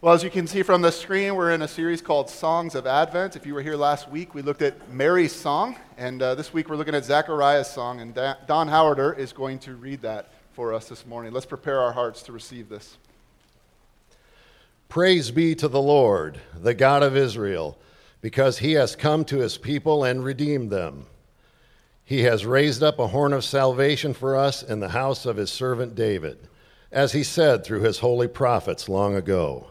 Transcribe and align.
Well, 0.00 0.14
as 0.14 0.22
you 0.22 0.30
can 0.30 0.46
see 0.46 0.62
from 0.62 0.80
the 0.80 0.92
screen, 0.92 1.34
we're 1.34 1.50
in 1.50 1.62
a 1.62 1.66
series 1.66 2.00
called 2.00 2.30
Songs 2.30 2.76
of 2.76 2.86
Advent. 2.86 3.34
If 3.34 3.44
you 3.44 3.52
were 3.52 3.62
here 3.62 3.74
last 3.74 4.08
week, 4.08 4.32
we 4.32 4.42
looked 4.42 4.62
at 4.62 4.92
Mary's 4.92 5.34
song, 5.34 5.74
and 5.96 6.22
uh, 6.22 6.36
this 6.36 6.52
week 6.52 6.68
we're 6.68 6.76
looking 6.76 6.94
at 6.94 7.04
Zechariah's 7.04 7.66
song, 7.66 8.00
and 8.00 8.14
da- 8.14 8.36
Don 8.46 8.68
Howarder 8.68 9.12
is 9.14 9.32
going 9.32 9.58
to 9.58 9.74
read 9.74 10.02
that 10.02 10.30
for 10.52 10.72
us 10.72 10.88
this 10.88 11.04
morning. 11.04 11.32
Let's 11.32 11.46
prepare 11.46 11.80
our 11.80 11.90
hearts 11.90 12.22
to 12.22 12.32
receive 12.32 12.68
this. 12.68 12.96
Praise 14.88 15.32
be 15.32 15.56
to 15.56 15.66
the 15.66 15.82
Lord, 15.82 16.40
the 16.54 16.74
God 16.74 17.02
of 17.02 17.16
Israel, 17.16 17.76
because 18.20 18.58
he 18.58 18.74
has 18.74 18.94
come 18.94 19.24
to 19.24 19.38
his 19.38 19.58
people 19.58 20.04
and 20.04 20.22
redeemed 20.22 20.70
them. 20.70 21.06
He 22.04 22.22
has 22.22 22.46
raised 22.46 22.84
up 22.84 23.00
a 23.00 23.08
horn 23.08 23.32
of 23.32 23.42
salvation 23.42 24.14
for 24.14 24.36
us 24.36 24.62
in 24.62 24.78
the 24.78 24.90
house 24.90 25.26
of 25.26 25.38
his 25.38 25.50
servant 25.50 25.96
David, 25.96 26.46
as 26.92 27.14
he 27.14 27.24
said 27.24 27.64
through 27.64 27.80
his 27.80 27.98
holy 27.98 28.28
prophets 28.28 28.88
long 28.88 29.16
ago 29.16 29.70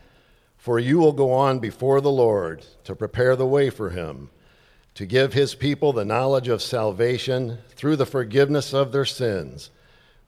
for 0.61 0.77
you 0.77 0.99
will 0.99 1.11
go 1.11 1.33
on 1.33 1.57
before 1.57 1.99
the 2.01 2.11
Lord 2.11 2.63
to 2.83 2.95
prepare 2.95 3.35
the 3.35 3.47
way 3.47 3.71
for 3.71 3.89
him, 3.89 4.29
to 4.93 5.07
give 5.07 5.33
his 5.33 5.55
people 5.55 5.91
the 5.91 6.05
knowledge 6.05 6.47
of 6.47 6.61
salvation 6.61 7.57
through 7.69 7.95
the 7.95 8.05
forgiveness 8.05 8.71
of 8.71 8.91
their 8.91 9.03
sins, 9.03 9.71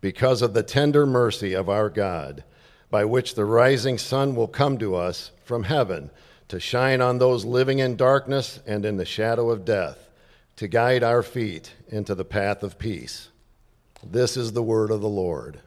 because 0.01 0.41
of 0.41 0.55
the 0.55 0.63
tender 0.63 1.05
mercy 1.05 1.53
of 1.53 1.69
our 1.69 1.87
God, 1.87 2.43
by 2.89 3.05
which 3.05 3.35
the 3.35 3.45
rising 3.45 3.99
sun 3.99 4.33
will 4.33 4.47
come 4.47 4.79
to 4.79 4.95
us 4.95 5.29
from 5.43 5.65
heaven 5.65 6.09
to 6.47 6.59
shine 6.59 6.99
on 6.99 7.19
those 7.19 7.45
living 7.45 7.77
in 7.77 7.95
darkness 7.95 8.59
and 8.65 8.85
in 8.85 8.97
the 8.97 9.05
shadow 9.05 9.51
of 9.51 9.63
death, 9.63 10.09
to 10.55 10.67
guide 10.67 11.03
our 11.03 11.21
feet 11.21 11.73
into 11.89 12.15
the 12.15 12.25
path 12.25 12.63
of 12.63 12.79
peace. 12.79 13.29
This 14.03 14.35
is 14.35 14.53
the 14.53 14.63
word 14.63 14.89
of 14.89 15.01
the 15.01 15.07
Lord. 15.07 15.59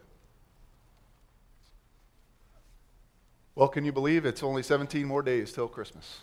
Well, 3.57 3.69
can 3.69 3.87
you 3.87 3.93
believe 3.93 4.27
it's 4.27 4.43
only 4.43 4.63
17 4.63 5.07
more 5.07 5.23
days 5.23 5.51
till 5.51 5.67
Christmas? 5.67 6.19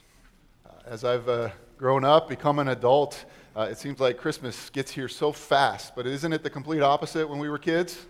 Uh, 0.68 0.70
as 0.86 1.04
I've 1.04 1.28
uh, 1.28 1.50
grown 1.80 2.06
up, 2.06 2.30
become 2.30 2.60
an 2.60 2.68
adult, 2.68 3.26
uh, 3.56 3.62
it 3.72 3.80
seems 3.80 4.00
like 4.00 4.20
Christmas 4.20 4.70
gets 4.70 4.92
here 4.92 5.08
so 5.08 5.32
fast, 5.32 5.96
but 5.96 6.06
isn't 6.06 6.32
it 6.32 6.44
the 6.44 6.50
complete 6.52 6.84
opposite 6.84 7.28
when 7.28 7.40
we 7.40 7.50
were 7.50 7.58
kids? 7.58 8.06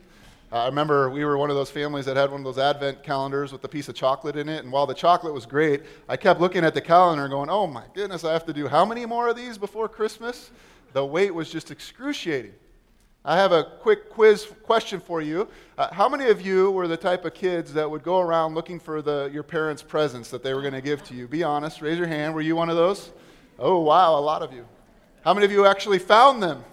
Uh, 0.51 0.63
I 0.63 0.65
remember 0.65 1.09
we 1.09 1.23
were 1.23 1.37
one 1.37 1.49
of 1.49 1.55
those 1.55 1.71
families 1.71 2.03
that 2.03 2.17
had 2.17 2.31
one 2.31 2.41
of 2.41 2.43
those 2.43 2.57
advent 2.57 3.01
calendars 3.01 3.53
with 3.53 3.63
a 3.63 3.67
piece 3.69 3.87
of 3.87 3.95
chocolate 3.95 4.35
in 4.35 4.49
it, 4.49 4.65
and 4.65 4.73
while 4.73 4.85
the 4.85 4.93
chocolate 4.93 5.33
was 5.33 5.45
great, 5.45 5.83
I 6.09 6.17
kept 6.17 6.41
looking 6.41 6.65
at 6.65 6.73
the 6.73 6.81
calendar 6.81 7.29
going, 7.29 7.49
oh 7.49 7.65
my 7.65 7.85
goodness, 7.93 8.25
I 8.25 8.33
have 8.33 8.45
to 8.47 8.53
do 8.53 8.67
how 8.67 8.83
many 8.83 9.05
more 9.05 9.29
of 9.29 9.37
these 9.37 9.57
before 9.57 9.87
Christmas? 9.87 10.51
The 10.91 11.05
wait 11.05 11.33
was 11.33 11.49
just 11.49 11.71
excruciating. 11.71 12.55
I 13.25 13.37
have 13.37 13.53
a 13.53 13.63
quick 13.63 14.09
quiz 14.09 14.47
question 14.63 14.99
for 14.99 15.21
you. 15.21 15.47
Uh, 15.77 15.93
how 15.93 16.09
many 16.09 16.29
of 16.29 16.41
you 16.41 16.71
were 16.71 16.89
the 16.89 16.97
type 16.97 17.23
of 17.23 17.33
kids 17.33 17.71
that 17.73 17.89
would 17.89 18.03
go 18.03 18.19
around 18.19 18.53
looking 18.53 18.81
for 18.81 19.01
the, 19.01 19.29
your 19.33 19.43
parents' 19.43 19.81
presents 19.81 20.29
that 20.31 20.43
they 20.43 20.53
were 20.53 20.59
going 20.59 20.73
to 20.73 20.81
give 20.81 21.05
to 21.05 21.13
you? 21.13 21.25
Be 21.25 21.41
honest, 21.41 21.81
raise 21.81 21.97
your 21.97 22.07
hand. 22.07 22.35
Were 22.35 22.41
you 22.41 22.57
one 22.57 22.69
of 22.69 22.75
those? 22.75 23.11
Oh, 23.57 23.79
wow, 23.79 24.19
a 24.19 24.19
lot 24.19 24.41
of 24.41 24.51
you. 24.51 24.65
How 25.23 25.33
many 25.33 25.45
of 25.45 25.53
you 25.53 25.65
actually 25.65 25.99
found 25.99 26.43
them? 26.43 26.65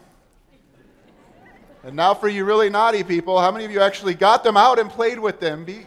And 1.85 1.95
now, 1.95 2.15
for 2.15 2.29
you 2.29 2.45
really 2.45 2.69
naughty 2.69 3.05
people, 3.05 3.41
how 3.41 3.53
many 3.53 3.65
of 3.65 3.71
you 3.71 3.81
actually 3.81 4.15
got 4.15 4.43
them 4.43 4.57
out 4.57 4.81
and 4.81 4.91
played 4.91 5.21
with 5.21 5.39
them? 5.39 5.65
Be- 5.65 5.87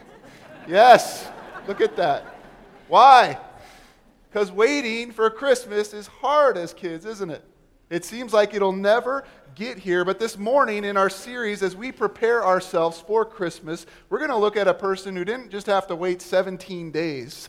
yes, 0.66 1.28
look 1.68 1.82
at 1.82 1.94
that. 1.96 2.38
Why? 2.88 3.38
Because 4.30 4.50
waiting 4.50 5.12
for 5.12 5.28
Christmas 5.28 5.92
is 5.92 6.06
hard 6.06 6.56
as 6.56 6.72
kids, 6.72 7.04
isn't 7.04 7.30
it? 7.30 7.44
It 7.90 8.04
seems 8.04 8.32
like 8.32 8.54
it'll 8.54 8.72
never 8.72 9.24
get 9.54 9.78
here, 9.78 10.04
but 10.04 10.18
this 10.18 10.36
morning 10.36 10.84
in 10.84 10.96
our 10.96 11.10
series, 11.10 11.62
as 11.62 11.76
we 11.76 11.92
prepare 11.92 12.44
ourselves 12.44 13.00
for 13.00 13.24
Christmas, 13.24 13.86
we're 14.08 14.18
going 14.18 14.30
to 14.30 14.36
look 14.36 14.56
at 14.56 14.68
a 14.68 14.74
person 14.74 15.14
who 15.14 15.24
didn't 15.24 15.50
just 15.50 15.66
have 15.66 15.86
to 15.88 15.96
wait 15.96 16.20
17 16.20 16.90
days. 16.90 17.48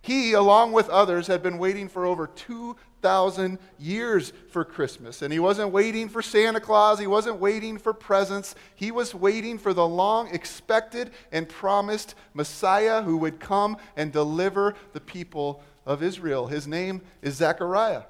He, 0.00 0.32
along 0.32 0.72
with 0.72 0.88
others, 0.88 1.26
had 1.26 1.42
been 1.42 1.58
waiting 1.58 1.88
for 1.88 2.06
over 2.06 2.26
2,000 2.28 3.58
years 3.78 4.32
for 4.50 4.64
Christmas. 4.64 5.22
And 5.22 5.32
he 5.32 5.38
wasn't 5.38 5.70
waiting 5.70 6.08
for 6.08 6.22
Santa 6.22 6.60
Claus, 6.60 6.98
he 6.98 7.06
wasn't 7.06 7.40
waiting 7.40 7.78
for 7.78 7.92
presents. 7.92 8.54
He 8.74 8.90
was 8.90 9.14
waiting 9.14 9.58
for 9.58 9.74
the 9.74 9.86
long 9.86 10.28
expected 10.34 11.10
and 11.30 11.48
promised 11.48 12.14
Messiah 12.32 13.02
who 13.02 13.18
would 13.18 13.40
come 13.40 13.76
and 13.96 14.12
deliver 14.12 14.74
the 14.92 15.00
people 15.00 15.62
of 15.84 16.02
Israel. 16.02 16.46
His 16.46 16.66
name 16.66 17.02
is 17.20 17.34
Zechariah. 17.34 18.02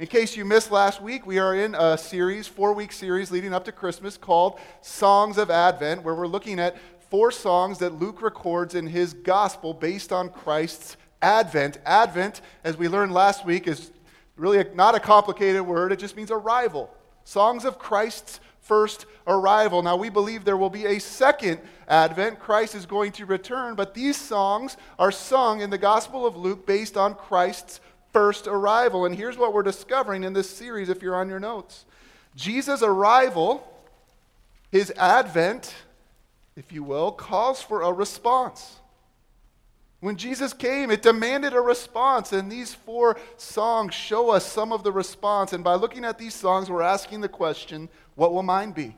In 0.00 0.08
case 0.08 0.36
you 0.36 0.44
missed 0.44 0.72
last 0.72 1.00
week, 1.00 1.24
we 1.24 1.38
are 1.38 1.54
in 1.54 1.76
a 1.76 1.96
series, 1.96 2.48
four 2.48 2.72
week 2.72 2.90
series 2.90 3.30
leading 3.30 3.54
up 3.54 3.64
to 3.66 3.70
Christmas 3.70 4.16
called 4.16 4.58
Songs 4.80 5.38
of 5.38 5.50
Advent, 5.52 6.02
where 6.02 6.16
we're 6.16 6.26
looking 6.26 6.58
at 6.58 6.76
four 7.10 7.30
songs 7.30 7.78
that 7.78 8.00
Luke 8.00 8.20
records 8.20 8.74
in 8.74 8.88
his 8.88 9.12
gospel 9.12 9.72
based 9.72 10.12
on 10.12 10.30
Christ's 10.30 10.96
Advent. 11.22 11.78
Advent, 11.86 12.40
as 12.64 12.76
we 12.76 12.88
learned 12.88 13.12
last 13.12 13.46
week, 13.46 13.68
is 13.68 13.92
really 14.36 14.64
not 14.74 14.96
a 14.96 15.00
complicated 15.00 15.62
word, 15.62 15.92
it 15.92 16.00
just 16.00 16.16
means 16.16 16.32
arrival. 16.32 16.92
Songs 17.22 17.64
of 17.64 17.78
Christ's 17.78 18.40
first 18.62 19.06
arrival. 19.28 19.80
Now, 19.80 19.94
we 19.94 20.08
believe 20.08 20.44
there 20.44 20.56
will 20.56 20.70
be 20.70 20.86
a 20.86 20.98
second 20.98 21.60
advent. 21.86 22.40
Christ 22.40 22.74
is 22.74 22.84
going 22.84 23.12
to 23.12 23.26
return, 23.26 23.76
but 23.76 23.94
these 23.94 24.16
songs 24.16 24.76
are 24.98 25.12
sung 25.12 25.60
in 25.60 25.70
the 25.70 25.78
Gospel 25.78 26.26
of 26.26 26.36
Luke 26.36 26.66
based 26.66 26.96
on 26.96 27.14
Christ's 27.14 27.78
first 28.14 28.46
arrival. 28.46 29.04
And 29.04 29.14
here's 29.14 29.36
what 29.36 29.52
we're 29.52 29.62
discovering 29.62 30.24
in 30.24 30.32
this 30.32 30.48
series 30.48 30.88
if 30.88 31.02
you're 31.02 31.16
on 31.16 31.28
your 31.28 31.40
notes 31.40 31.84
Jesus' 32.34 32.82
arrival, 32.82 33.70
his 34.70 34.90
advent, 34.92 35.74
if 36.56 36.72
you 36.72 36.82
will, 36.82 37.12
calls 37.12 37.60
for 37.60 37.82
a 37.82 37.92
response. 37.92 38.76
When 40.00 40.16
Jesus 40.16 40.52
came, 40.52 40.90
it 40.90 41.02
demanded 41.02 41.54
a 41.54 41.60
response, 41.60 42.32
and 42.32 42.52
these 42.52 42.74
four 42.74 43.16
songs 43.36 43.94
show 43.94 44.30
us 44.30 44.44
some 44.44 44.70
of 44.70 44.84
the 44.84 44.92
response. 44.92 45.52
And 45.52 45.64
by 45.64 45.74
looking 45.74 46.04
at 46.04 46.18
these 46.18 46.34
songs, 46.34 46.68
we're 46.68 46.82
asking 46.82 47.20
the 47.20 47.28
question 47.28 47.88
what 48.14 48.32
will 48.32 48.42
mine 48.42 48.72
be? 48.72 48.96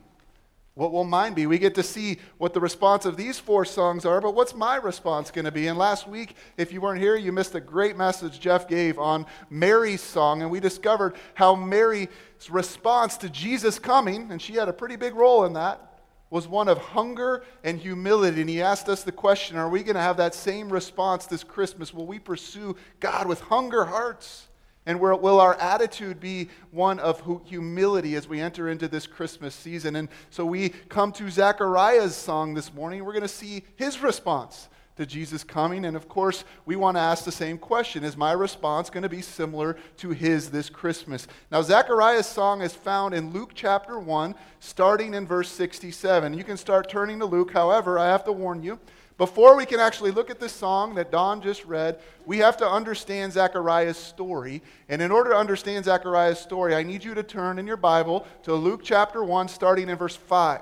What 0.76 0.92
will 0.92 1.04
mine 1.04 1.32
be? 1.32 1.46
We 1.46 1.58
get 1.58 1.74
to 1.76 1.82
see 1.82 2.18
what 2.36 2.52
the 2.52 2.60
response 2.60 3.06
of 3.06 3.16
these 3.16 3.38
four 3.38 3.64
songs 3.64 4.04
are, 4.04 4.20
but 4.20 4.34
what's 4.34 4.54
my 4.54 4.76
response 4.76 5.30
going 5.30 5.46
to 5.46 5.50
be? 5.50 5.68
And 5.68 5.78
last 5.78 6.06
week, 6.06 6.36
if 6.58 6.70
you 6.70 6.82
weren't 6.82 7.00
here, 7.00 7.16
you 7.16 7.32
missed 7.32 7.54
a 7.54 7.62
great 7.62 7.96
message 7.96 8.38
Jeff 8.38 8.68
gave 8.68 8.98
on 8.98 9.24
Mary's 9.48 10.02
song, 10.02 10.42
and 10.42 10.50
we 10.50 10.60
discovered 10.60 11.16
how 11.32 11.54
Mary's 11.54 12.08
response 12.50 13.16
to 13.16 13.30
Jesus 13.30 13.78
coming, 13.78 14.30
and 14.30 14.40
she 14.40 14.52
had 14.52 14.68
a 14.68 14.72
pretty 14.72 14.96
big 14.96 15.14
role 15.14 15.46
in 15.46 15.54
that, 15.54 16.02
was 16.28 16.46
one 16.46 16.68
of 16.68 16.76
hunger 16.76 17.42
and 17.64 17.78
humility. 17.78 18.42
And 18.42 18.50
he 18.50 18.60
asked 18.60 18.90
us 18.90 19.02
the 19.02 19.12
question 19.12 19.56
Are 19.56 19.70
we 19.70 19.82
going 19.82 19.94
to 19.96 20.02
have 20.02 20.18
that 20.18 20.34
same 20.34 20.68
response 20.68 21.24
this 21.24 21.42
Christmas? 21.42 21.94
Will 21.94 22.06
we 22.06 22.18
pursue 22.18 22.76
God 23.00 23.26
with 23.26 23.40
hunger 23.40 23.86
hearts? 23.86 24.48
And 24.86 25.00
will 25.00 25.40
our 25.40 25.54
attitude 25.54 26.20
be 26.20 26.48
one 26.70 27.00
of 27.00 27.20
humility 27.44 28.14
as 28.14 28.28
we 28.28 28.40
enter 28.40 28.68
into 28.68 28.86
this 28.86 29.06
Christmas 29.06 29.52
season? 29.52 29.96
And 29.96 30.08
so 30.30 30.46
we 30.46 30.68
come 30.88 31.10
to 31.12 31.28
Zechariah's 31.28 32.14
song 32.14 32.54
this 32.54 32.72
morning. 32.72 33.04
We're 33.04 33.12
going 33.12 33.22
to 33.22 33.28
see 33.28 33.64
his 33.74 34.00
response 34.00 34.68
to 34.96 35.04
Jesus 35.04 35.44
coming. 35.44 35.84
And 35.84 35.96
of 35.96 36.08
course, 36.08 36.44
we 36.64 36.76
want 36.76 36.96
to 36.96 37.00
ask 37.00 37.24
the 37.24 37.32
same 37.32 37.58
question 37.58 38.04
Is 38.04 38.16
my 38.16 38.32
response 38.32 38.90
going 38.90 39.02
to 39.02 39.08
be 39.08 39.22
similar 39.22 39.76
to 39.98 40.10
his 40.10 40.50
this 40.50 40.70
Christmas? 40.70 41.26
Now, 41.50 41.62
Zechariah's 41.62 42.26
song 42.26 42.62
is 42.62 42.72
found 42.72 43.14
in 43.14 43.32
Luke 43.32 43.52
chapter 43.54 43.98
1, 43.98 44.34
starting 44.60 45.14
in 45.14 45.26
verse 45.26 45.50
67. 45.50 46.34
You 46.34 46.44
can 46.44 46.56
start 46.56 46.88
turning 46.88 47.18
to 47.18 47.26
Luke. 47.26 47.52
However, 47.52 47.98
I 47.98 48.06
have 48.06 48.24
to 48.24 48.32
warn 48.32 48.62
you 48.62 48.78
before 49.18 49.56
we 49.56 49.64
can 49.64 49.80
actually 49.80 50.10
look 50.10 50.28
at 50.28 50.38
this 50.38 50.52
song 50.52 50.94
that 50.96 51.10
Don 51.10 51.40
just 51.40 51.64
read, 51.64 51.98
we 52.26 52.38
have 52.38 52.56
to 52.58 52.68
understand 52.68 53.32
Zechariah's 53.32 53.96
story. 53.96 54.62
And 54.88 55.00
in 55.00 55.10
order 55.10 55.30
to 55.30 55.36
understand 55.36 55.86
Zechariah's 55.86 56.38
story, 56.38 56.74
I 56.74 56.82
need 56.82 57.02
you 57.02 57.14
to 57.14 57.22
turn 57.22 57.58
in 57.58 57.66
your 57.66 57.78
Bible 57.78 58.26
to 58.42 58.54
Luke 58.54 58.82
chapter 58.84 59.24
1, 59.24 59.48
starting 59.48 59.88
in 59.88 59.96
verse 59.96 60.16
5. 60.16 60.60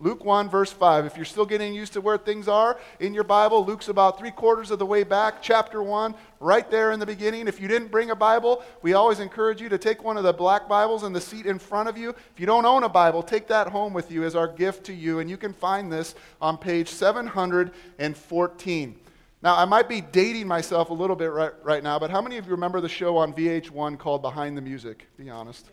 Luke 0.00 0.24
1, 0.24 0.48
verse 0.48 0.70
5. 0.70 1.06
If 1.06 1.16
you're 1.16 1.24
still 1.24 1.44
getting 1.44 1.74
used 1.74 1.92
to 1.94 2.00
where 2.00 2.16
things 2.16 2.46
are 2.46 2.78
in 3.00 3.14
your 3.14 3.24
Bible, 3.24 3.64
Luke's 3.64 3.88
about 3.88 4.16
three 4.16 4.30
quarters 4.30 4.70
of 4.70 4.78
the 4.78 4.86
way 4.86 5.02
back, 5.02 5.42
chapter 5.42 5.82
1, 5.82 6.14
right 6.38 6.70
there 6.70 6.92
in 6.92 7.00
the 7.00 7.06
beginning. 7.06 7.48
If 7.48 7.60
you 7.60 7.66
didn't 7.66 7.90
bring 7.90 8.10
a 8.10 8.16
Bible, 8.16 8.62
we 8.80 8.92
always 8.92 9.18
encourage 9.18 9.60
you 9.60 9.68
to 9.68 9.76
take 9.76 10.04
one 10.04 10.16
of 10.16 10.22
the 10.22 10.32
black 10.32 10.68
Bibles 10.68 11.02
in 11.02 11.12
the 11.12 11.20
seat 11.20 11.46
in 11.46 11.58
front 11.58 11.88
of 11.88 11.98
you. 11.98 12.10
If 12.10 12.38
you 12.38 12.46
don't 12.46 12.64
own 12.64 12.84
a 12.84 12.88
Bible, 12.88 13.24
take 13.24 13.48
that 13.48 13.66
home 13.66 13.92
with 13.92 14.12
you 14.12 14.22
as 14.22 14.36
our 14.36 14.46
gift 14.46 14.86
to 14.86 14.92
you. 14.92 15.18
And 15.18 15.28
you 15.28 15.36
can 15.36 15.52
find 15.52 15.90
this 15.90 16.14
on 16.40 16.58
page 16.58 16.90
714. 16.90 19.00
Now, 19.42 19.56
I 19.56 19.64
might 19.64 19.88
be 19.88 20.00
dating 20.00 20.46
myself 20.46 20.90
a 20.90 20.94
little 20.94 21.16
bit 21.16 21.32
right, 21.32 21.52
right 21.64 21.82
now, 21.82 21.98
but 21.98 22.10
how 22.10 22.22
many 22.22 22.36
of 22.36 22.46
you 22.46 22.52
remember 22.52 22.80
the 22.80 22.88
show 22.88 23.16
on 23.16 23.32
VH1 23.32 23.98
called 23.98 24.22
Behind 24.22 24.56
the 24.56 24.60
Music? 24.60 25.08
Be 25.16 25.28
honest. 25.28 25.70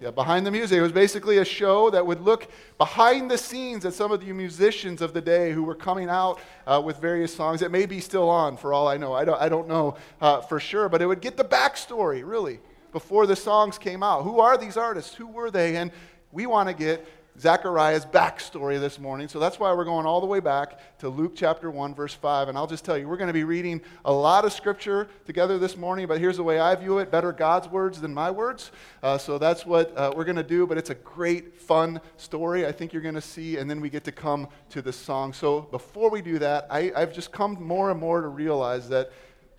Yeah, 0.00 0.10
Behind 0.10 0.46
the 0.46 0.50
Music. 0.50 0.78
It 0.78 0.80
was 0.80 0.92
basically 0.92 1.38
a 1.38 1.44
show 1.44 1.90
that 1.90 2.06
would 2.06 2.22
look 2.22 2.48
behind 2.78 3.30
the 3.30 3.36
scenes 3.36 3.84
at 3.84 3.92
some 3.92 4.10
of 4.10 4.24
the 4.24 4.32
musicians 4.32 5.02
of 5.02 5.12
the 5.12 5.20
day 5.20 5.52
who 5.52 5.62
were 5.62 5.74
coming 5.74 6.08
out 6.08 6.40
uh, 6.66 6.80
with 6.82 6.96
various 6.96 7.34
songs. 7.34 7.60
It 7.60 7.70
may 7.70 7.84
be 7.84 8.00
still 8.00 8.30
on, 8.30 8.56
for 8.56 8.72
all 8.72 8.88
I 8.88 8.96
know. 8.96 9.12
I 9.12 9.26
don't, 9.26 9.38
I 9.38 9.50
don't 9.50 9.68
know 9.68 9.98
uh, 10.22 10.40
for 10.40 10.58
sure, 10.58 10.88
but 10.88 11.02
it 11.02 11.06
would 11.06 11.20
get 11.20 11.36
the 11.36 11.44
backstory, 11.44 12.26
really, 12.26 12.60
before 12.92 13.26
the 13.26 13.36
songs 13.36 13.76
came 13.76 14.02
out. 14.02 14.22
Who 14.22 14.40
are 14.40 14.56
these 14.56 14.78
artists? 14.78 15.14
Who 15.14 15.26
were 15.26 15.50
they? 15.50 15.76
And 15.76 15.92
we 16.32 16.46
want 16.46 16.70
to 16.70 16.74
get 16.74 17.06
Zechariah's 17.40 18.04
backstory 18.04 18.78
this 18.78 18.98
morning. 18.98 19.26
So 19.26 19.38
that's 19.38 19.58
why 19.58 19.72
we're 19.72 19.86
going 19.86 20.04
all 20.04 20.20
the 20.20 20.26
way 20.26 20.40
back 20.40 20.78
to 20.98 21.08
Luke 21.08 21.32
chapter 21.34 21.70
1, 21.70 21.94
verse 21.94 22.12
5. 22.12 22.48
And 22.48 22.58
I'll 22.58 22.66
just 22.66 22.84
tell 22.84 22.98
you, 22.98 23.08
we're 23.08 23.16
going 23.16 23.28
to 23.28 23.34
be 23.34 23.44
reading 23.44 23.80
a 24.04 24.12
lot 24.12 24.44
of 24.44 24.52
scripture 24.52 25.08
together 25.24 25.58
this 25.58 25.74
morning, 25.74 26.06
but 26.06 26.20
here's 26.20 26.36
the 26.36 26.42
way 26.42 26.58
I 26.58 26.74
view 26.74 26.98
it 26.98 27.10
better 27.10 27.32
God's 27.32 27.66
words 27.68 27.98
than 27.98 28.12
my 28.12 28.30
words. 28.30 28.72
Uh, 29.02 29.16
so 29.16 29.38
that's 29.38 29.64
what 29.64 29.96
uh, 29.96 30.12
we're 30.14 30.24
going 30.24 30.36
to 30.36 30.42
do, 30.42 30.66
but 30.66 30.76
it's 30.76 30.90
a 30.90 30.94
great, 30.96 31.58
fun 31.58 32.02
story 32.18 32.66
I 32.66 32.72
think 32.72 32.92
you're 32.92 33.00
going 33.00 33.14
to 33.14 33.22
see, 33.22 33.56
and 33.56 33.70
then 33.70 33.80
we 33.80 33.88
get 33.88 34.04
to 34.04 34.12
come 34.12 34.46
to 34.70 34.82
the 34.82 34.92
song. 34.92 35.32
So 35.32 35.62
before 35.62 36.10
we 36.10 36.20
do 36.20 36.38
that, 36.40 36.66
I, 36.68 36.92
I've 36.94 37.14
just 37.14 37.32
come 37.32 37.54
more 37.54 37.90
and 37.90 37.98
more 37.98 38.20
to 38.20 38.28
realize 38.28 38.90
that 38.90 39.12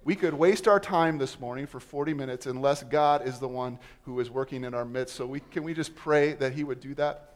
we 0.04 0.16
could 0.16 0.36
waste 0.36 0.68
our 0.68 0.80
time 0.80 1.18
this 1.18 1.40
morning 1.40 1.66
for 1.66 1.80
40 1.80 2.14
minutes 2.14 2.46
unless 2.46 2.84
God 2.84 3.28
is 3.28 3.40
the 3.40 3.48
one 3.48 3.80
who 4.04 4.20
is 4.20 4.30
working 4.30 4.66
in 4.66 4.76
our 4.76 4.86
midst. 4.86 5.16
So 5.16 5.26
we, 5.26 5.40
can 5.40 5.64
we 5.64 5.74
just 5.74 5.96
pray 5.96 6.34
that 6.34 6.54
He 6.54 6.64
would 6.64 6.80
do 6.80 6.94
that? 6.96 7.31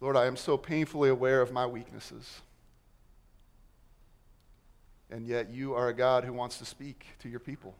Lord, 0.00 0.16
I 0.16 0.26
am 0.26 0.36
so 0.36 0.56
painfully 0.56 1.08
aware 1.08 1.40
of 1.40 1.52
my 1.52 1.66
weaknesses. 1.66 2.40
And 5.10 5.26
yet 5.26 5.50
you 5.50 5.74
are 5.74 5.88
a 5.88 5.94
God 5.94 6.24
who 6.24 6.32
wants 6.32 6.58
to 6.58 6.64
speak 6.64 7.06
to 7.20 7.28
your 7.28 7.40
people. 7.40 7.74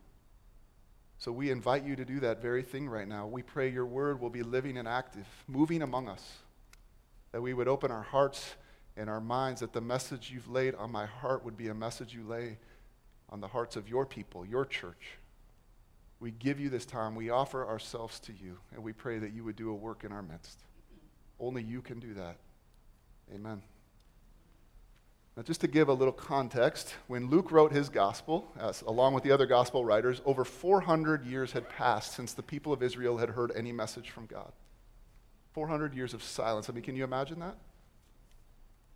So 1.19 1.33
we 1.33 1.51
invite 1.51 1.85
you 1.85 1.97
to 1.97 2.05
do 2.05 2.21
that 2.21 2.41
very 2.41 2.63
thing 2.63 2.89
right 2.89 3.09
now. 3.09 3.27
We 3.27 3.43
pray 3.43 3.69
your 3.69 3.87
word 3.87 4.21
will 4.21 4.31
be 4.31 4.43
living 4.43 4.77
and 4.77 4.87
active, 4.87 5.27
moving 5.49 5.83
among 5.83 6.09
us, 6.09 6.23
that 7.33 7.41
we 7.41 7.55
would 7.55 7.69
open 7.69 7.91
our 7.91 8.03
hearts 8.03 8.55
and 8.97 9.11
our 9.11 9.21
minds, 9.21 9.61
that 9.61 9.73
the 9.73 9.81
message 9.81 10.31
you've 10.31 10.49
laid 10.49 10.75
on 10.75 10.91
my 10.91 11.07
heart 11.07 11.45
would 11.45 11.57
be 11.57 11.69
a 11.69 11.75
message 11.75 12.15
you 12.15 12.23
lay 12.23 12.59
on 13.29 13.41
the 13.41 13.49
hearts 13.49 13.77
of 13.77 13.89
your 13.89 14.07
people, 14.07 14.47
your 14.47 14.65
church. 14.65 15.19
We 16.21 16.31
give 16.31 16.61
you 16.61 16.71
this 16.71 16.87
time. 16.87 17.15
We 17.15 17.29
offer 17.29 17.67
ourselves 17.67 18.21
to 18.21 18.33
you, 18.33 18.59
and 18.75 18.83
we 18.83 18.93
pray 18.93 19.19
that 19.19 19.33
you 19.33 19.45
would 19.45 19.57
do 19.57 19.71
a 19.71 19.75
work 19.75 20.05
in 20.05 20.13
our 20.13 20.23
midst. 20.23 20.66
Only 21.39 21.63
you 21.63 21.83
can 21.83 21.99
do 21.99 22.15
that. 22.15 22.37
Amen. 23.35 23.63
Now, 25.37 25.43
just 25.43 25.61
to 25.61 25.69
give 25.69 25.89
a 25.89 25.93
little 25.93 26.15
context, 26.15 26.95
when 27.09 27.29
Luke 27.29 27.53
wrote 27.53 27.71
his 27.71 27.91
gospel, 27.91 28.51
as, 28.59 28.81
along 28.83 29.13
with 29.13 29.23
the 29.23 29.33
other 29.33 29.45
gospel 29.45 29.85
writers, 29.85 30.23
over 30.25 30.45
400 30.45 31.27
years 31.27 31.53
had 31.53 31.69
passed 31.69 32.15
since 32.15 32.33
the 32.33 32.43
people 32.43 32.73
of 32.73 32.83
Israel 32.83 33.19
had 33.19 33.31
heard 33.31 33.53
any 33.55 33.71
message 33.71 34.11
from 34.11 34.25
God. 34.25 34.51
400 35.53 35.95
years 35.95 36.15
of 36.15 36.23
silence. 36.23 36.71
I 36.71 36.73
mean, 36.73 36.83
can 36.83 36.97
you 36.97 37.05
imagine 37.05 37.41
that? 37.41 37.57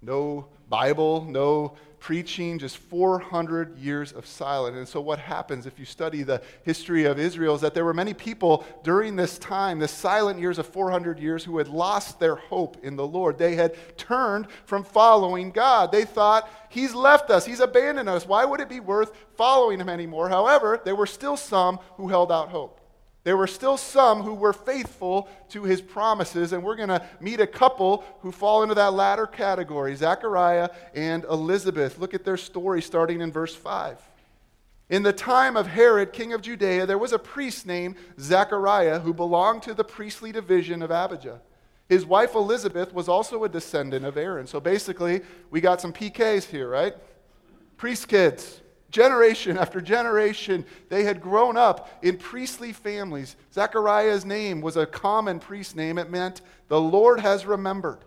No 0.03 0.47
Bible, 0.69 1.25
no 1.25 1.77
preaching, 1.99 2.59
just 2.59 2.79
400 2.79 3.77
years 3.79 4.13
of 4.13 4.27
silence. 4.27 4.77
And 4.77 4.89
so, 4.89 5.01
what 5.01 5.19
happens 5.19 5.67
if 5.67 5.79
you 5.79 5.85
study 5.85 6.23
the 6.23 6.43
history 6.63 7.05
of 7.05 7.19
Israel 7.19 7.55
is 7.55 7.61
that 7.61 7.75
there 7.75 7.85
were 7.85 7.95
many 7.95 8.15
people 8.15 8.65
during 8.83 9.15
this 9.15 9.39
time, 9.39 9.79
this 9.79 9.93
silent 9.93 10.41
years 10.41 10.59
of 10.59 10.67
400 10.67 11.21
years, 11.21 11.45
who 11.45 11.59
had 11.59 11.69
lost 11.69 12.19
their 12.19 12.37
hope 12.37 12.79
in 12.83 12.97
the 12.97 13.07
Lord. 13.07 13.39
They 13.39 13.55
had 13.55 13.77
turned 13.99 14.49
from 14.65 14.83
following 14.83 15.51
God. 15.51 15.93
They 15.93 16.05
thought, 16.05 16.49
He's 16.71 16.95
left 16.95 17.31
us, 17.31 17.45
He's 17.45 17.61
abandoned 17.61 18.09
us. 18.09 18.27
Why 18.27 18.45
would 18.45 18.61
it 18.61 18.69
be 18.69 18.81
worth 18.81 19.13
following 19.37 19.79
Him 19.79 19.89
anymore? 19.89 20.29
However, 20.29 20.81
there 20.85 20.97
were 20.97 21.07
still 21.07 21.37
some 21.37 21.79
who 21.97 22.09
held 22.09 22.33
out 22.33 22.49
hope. 22.49 22.80
There 23.23 23.37
were 23.37 23.47
still 23.47 23.77
some 23.77 24.23
who 24.23 24.35
were 24.35 24.55
faithful 24.55 25.29
to 25.51 25.65
his 25.65 25.83
promises, 25.83 26.53
and 26.53 26.63
we're 26.63 26.77
going 26.77 26.89
to 26.89 27.07
meet 27.21 27.41
a 27.41 27.47
couple 27.47 28.05
who 28.21 28.33
fall 28.33 28.63
into 28.63 28.75
that 28.77 28.95
latter 28.95 29.27
category 29.27 29.95
Zechariah 29.95 30.71
and 30.95 31.25
Elizabeth. 31.25 31.99
Look 31.99 32.15
at 32.15 32.25
their 32.25 32.39
story 32.39 32.81
starting 32.81 33.21
in 33.21 33.31
verse 33.31 33.55
5. 33.55 33.99
In 34.89 35.03
the 35.03 35.13
time 35.13 35.57
of 35.57 35.67
Herod, 35.67 36.13
king 36.13 36.33
of 36.33 36.43
Judea, 36.43 36.87
there 36.87 36.99
was 36.99 37.13
a 37.13 37.19
priest 37.19 37.67
named 37.67 37.97
Zechariah 38.19 38.99
who 38.99 39.15
belonged 39.15 39.63
to 39.65 39.75
the 39.75 39.85
priestly 39.85 40.33
division 40.33 40.83
of 40.83 40.91
Abijah. 40.91 41.41
His 41.89 42.07
wife 42.07 42.35
Elizabeth 42.35 42.93
was 42.95 43.09
also 43.09 43.45
a 43.45 43.49
descendant 43.49 44.05
of 44.05 44.17
Aaron. 44.17 44.47
So 44.47 44.61
basically, 44.61 45.21
we 45.51 45.61
got 45.61 45.81
some 45.81 45.93
PKs 45.93 46.45
here, 46.45 46.69
right? 46.69 46.95
Priest 47.77 48.09
kids. 48.09 48.61
Generation 48.91 49.57
after 49.57 49.81
generation, 49.81 50.65
they 50.89 51.05
had 51.05 51.21
grown 51.21 51.57
up 51.57 51.89
in 52.03 52.17
priestly 52.17 52.73
families. 52.73 53.37
Zechariah's 53.53 54.25
name 54.25 54.61
was 54.61 54.77
a 54.77 54.87
common 54.87 55.39
priest 55.39 55.77
name. 55.77 55.97
It 55.99 56.11
meant 56.11 56.41
the 56.69 56.81
Lord 56.81 57.21
has 57.21 57.47
remembered. 57.47 57.99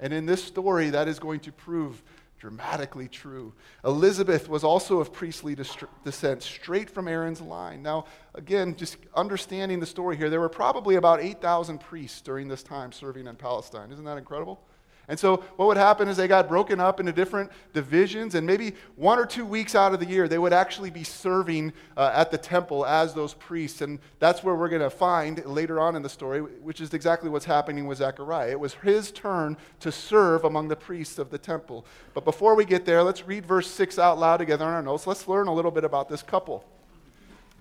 And 0.00 0.12
in 0.12 0.26
this 0.26 0.42
story, 0.44 0.90
that 0.90 1.08
is 1.08 1.18
going 1.18 1.40
to 1.40 1.52
prove 1.52 2.02
dramatically 2.38 3.08
true. 3.08 3.54
Elizabeth 3.84 4.48
was 4.48 4.62
also 4.62 5.00
of 5.00 5.12
priestly 5.12 5.56
descent, 6.04 6.42
straight 6.42 6.90
from 6.90 7.08
Aaron's 7.08 7.40
line. 7.40 7.82
Now, 7.82 8.04
again, 8.34 8.76
just 8.76 8.98
understanding 9.14 9.80
the 9.80 9.86
story 9.86 10.16
here, 10.16 10.28
there 10.28 10.40
were 10.40 10.50
probably 10.50 10.96
about 10.96 11.20
8,000 11.20 11.78
priests 11.78 12.20
during 12.20 12.46
this 12.46 12.62
time 12.62 12.92
serving 12.92 13.26
in 13.26 13.36
Palestine. 13.36 13.90
Isn't 13.90 14.04
that 14.04 14.18
incredible? 14.18 14.60
And 15.08 15.18
so, 15.18 15.36
what 15.54 15.66
would 15.66 15.76
happen 15.76 16.08
is 16.08 16.16
they 16.16 16.26
got 16.26 16.48
broken 16.48 16.80
up 16.80 16.98
into 16.98 17.12
different 17.12 17.52
divisions, 17.72 18.34
and 18.34 18.44
maybe 18.44 18.74
one 18.96 19.20
or 19.20 19.26
two 19.26 19.44
weeks 19.44 19.76
out 19.76 19.94
of 19.94 20.00
the 20.00 20.06
year, 20.06 20.26
they 20.26 20.38
would 20.38 20.52
actually 20.52 20.90
be 20.90 21.04
serving 21.04 21.72
uh, 21.96 22.10
at 22.12 22.32
the 22.32 22.38
temple 22.38 22.84
as 22.84 23.14
those 23.14 23.32
priests. 23.34 23.82
And 23.82 24.00
that's 24.18 24.42
where 24.42 24.56
we're 24.56 24.68
going 24.68 24.82
to 24.82 24.90
find 24.90 25.44
later 25.46 25.78
on 25.78 25.94
in 25.94 26.02
the 26.02 26.08
story, 26.08 26.40
which 26.40 26.80
is 26.80 26.92
exactly 26.92 27.30
what's 27.30 27.44
happening 27.44 27.86
with 27.86 27.98
Zechariah. 27.98 28.50
It 28.50 28.60
was 28.60 28.74
his 28.74 29.12
turn 29.12 29.56
to 29.80 29.92
serve 29.92 30.44
among 30.44 30.66
the 30.66 30.76
priests 30.76 31.18
of 31.18 31.30
the 31.30 31.38
temple. 31.38 31.86
But 32.12 32.24
before 32.24 32.56
we 32.56 32.64
get 32.64 32.84
there, 32.84 33.04
let's 33.04 33.26
read 33.26 33.46
verse 33.46 33.70
6 33.70 34.00
out 34.00 34.18
loud 34.18 34.38
together 34.38 34.64
on 34.64 34.72
our 34.72 34.82
notes. 34.82 35.06
Let's 35.06 35.28
learn 35.28 35.46
a 35.46 35.54
little 35.54 35.70
bit 35.70 35.84
about 35.84 36.08
this 36.08 36.22
couple. 36.22 36.64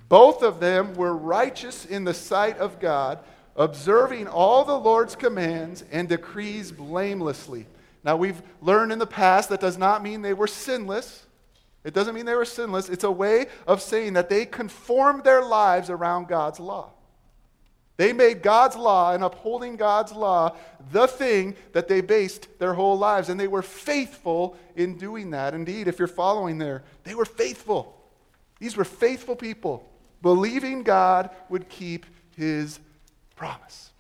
Both 0.10 0.42
of 0.42 0.60
them 0.60 0.96
were 0.96 1.16
righteous 1.16 1.86
in 1.86 2.04
the 2.04 2.14
sight 2.14 2.58
of 2.58 2.80
God 2.80 3.20
observing 3.56 4.28
all 4.28 4.66
the 4.66 4.78
Lord's 4.78 5.16
commands 5.16 5.84
and 5.92 6.10
decrees 6.10 6.72
blamelessly. 6.72 7.66
Now, 8.04 8.18
we've 8.18 8.42
learned 8.62 8.92
in 8.92 9.00
the 9.00 9.08
past 9.08 9.50
that 9.50 9.62
does 9.62 9.78
not 9.78 10.04
mean 10.04 10.22
they 10.22 10.34
were 10.34 10.48
sinless. 10.48 11.26
It 11.84 11.94
doesn't 11.94 12.16
mean 12.16 12.26
they 12.26 12.36
were 12.36 12.46
sinless. 12.46 12.90
It's 12.90 13.04
a 13.04 13.12
way 13.12 13.48
of 13.66 13.82
saying 13.82 14.14
that 14.14 14.30
they 14.30 14.46
conformed 14.46 15.24
their 15.24 15.44
lives 15.44 15.90
around 15.90 16.28
God's 16.28 16.60
law. 16.60 16.92
They 17.98 18.12
made 18.12 18.42
God's 18.42 18.76
law 18.76 19.14
and 19.14 19.24
upholding 19.24 19.78
God's 19.78 20.12
law 20.12 20.56
the 20.92 21.08
thing 21.08 21.56
that 21.72 21.88
they 21.88 22.02
based 22.02 22.48
their 22.60 22.74
whole 22.74 22.98
lives, 22.98 23.30
and 23.30 23.40
they 23.40 23.48
were 23.48 23.62
faithful 23.62 24.58
in 24.76 24.98
doing 24.98 25.32
that. 25.32 25.54
Indeed, 25.54 25.88
if 25.88 25.98
you're 25.98 26.08
following 26.08 26.58
there, 26.58 26.84
they 27.06 27.16
were 27.16 27.26
faithful. 27.26 27.96
These 28.60 28.76
were 28.76 28.84
faithful 28.84 29.36
people, 29.36 29.90
believing 30.22 30.84
God 30.84 31.30
would 31.50 31.70
keep 31.70 32.06
his 32.36 32.80
promise. 33.36 33.92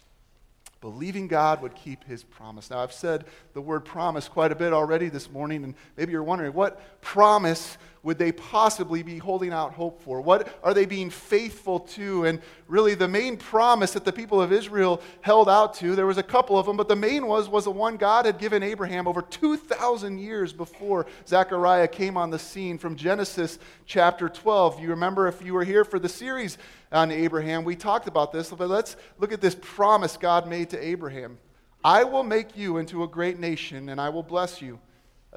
Believing 0.81 1.27
God 1.27 1.61
would 1.61 1.75
keep 1.75 2.03
his 2.03 2.23
promise. 2.23 2.69
Now, 2.69 2.79
I've 2.79 2.93
said 2.93 3.25
the 3.53 3.61
word 3.61 3.85
promise 3.85 4.27
quite 4.27 4.51
a 4.51 4.55
bit 4.55 4.71
already 4.71 5.09
this 5.09 5.31
morning, 5.31 5.63
and 5.63 5.73
maybe 5.97 6.11
you're 6.11 6.23
wondering 6.23 6.53
what 6.53 7.01
promise 7.01 7.77
would 8.05 8.19
they 8.19 8.31
possibly 8.31 9.01
be 9.01 9.17
holding 9.17 9.51
out 9.51 9.74
hope 9.74 10.00
for? 10.00 10.21
What 10.21 10.59
are 10.62 10.75
they 10.75 10.85
being 10.85 11.09
faithful 11.09 11.79
to? 11.79 12.25
And 12.25 12.39
really, 12.67 12.93
the 12.93 13.07
main 13.07 13.35
promise 13.35 13.93
that 13.93 14.05
the 14.05 14.13
people 14.13 14.39
of 14.39 14.53
Israel 14.53 15.01
held 15.21 15.50
out 15.50 15.74
to, 15.77 15.95
there 15.95 16.05
was 16.05 16.19
a 16.19 16.24
couple 16.24 16.55
of 16.55 16.67
them, 16.67 16.77
but 16.77 16.88
the 16.88 16.95
main 16.95 17.25
was, 17.25 17.50
was 17.50 17.63
the 17.63 17.71
one 17.71 17.97
God 17.97 18.27
had 18.27 18.38
given 18.38 18.62
Abraham 18.62 19.07
over 19.07 19.24
2,000 19.24 20.19
years 20.19 20.53
before 20.53 21.07
Zechariah 21.27 21.88
came 21.88 22.15
on 22.15 22.29
the 22.29 22.38
scene 22.38 22.77
from 22.77 22.95
Genesis 22.95 23.57
chapter 23.88 24.29
12. 24.29 24.79
You 24.79 24.89
remember 24.89 25.27
if 25.27 25.41
you 25.41 25.55
were 25.55 25.63
here 25.63 25.83
for 25.83 25.97
the 25.97 26.07
series 26.07 26.59
on 26.91 27.09
Abraham, 27.09 27.63
we 27.63 27.75
talked 27.75 28.07
about 28.07 28.31
this, 28.31 28.51
but 28.51 28.69
let's 28.69 28.97
look 29.17 29.33
at 29.33 29.41
this 29.41 29.57
promise 29.59 30.15
God 30.15 30.47
made 30.47 30.69
to 30.69 30.79
Abraham. 30.79 31.39
I 31.83 32.03
will 32.03 32.24
make 32.24 32.55
you 32.55 32.77
into 32.77 33.01
a 33.01 33.07
great 33.07 33.39
nation, 33.39 33.89
and 33.89 34.00
I 34.00 34.09
will 34.09 34.21
bless 34.21 34.62
you. 34.62 34.79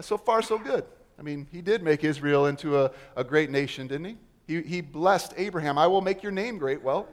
So 0.02 0.18
far, 0.18 0.42
so 0.42 0.58
good. 0.58 0.84
I 1.18 1.22
mean, 1.22 1.46
he 1.50 1.60
did 1.60 1.82
make 1.82 2.04
Israel 2.04 2.46
into 2.46 2.78
a, 2.78 2.90
a 3.16 3.24
great 3.24 3.50
nation, 3.50 3.86
didn't 3.88 4.06
he? 4.06 4.16
he? 4.46 4.62
He 4.62 4.80
blessed 4.80 5.34
Abraham. 5.36 5.76
I 5.76 5.86
will 5.86 6.00
make 6.00 6.22
your 6.22 6.32
name 6.32 6.58
great. 6.58 6.82
Well, 6.82 7.08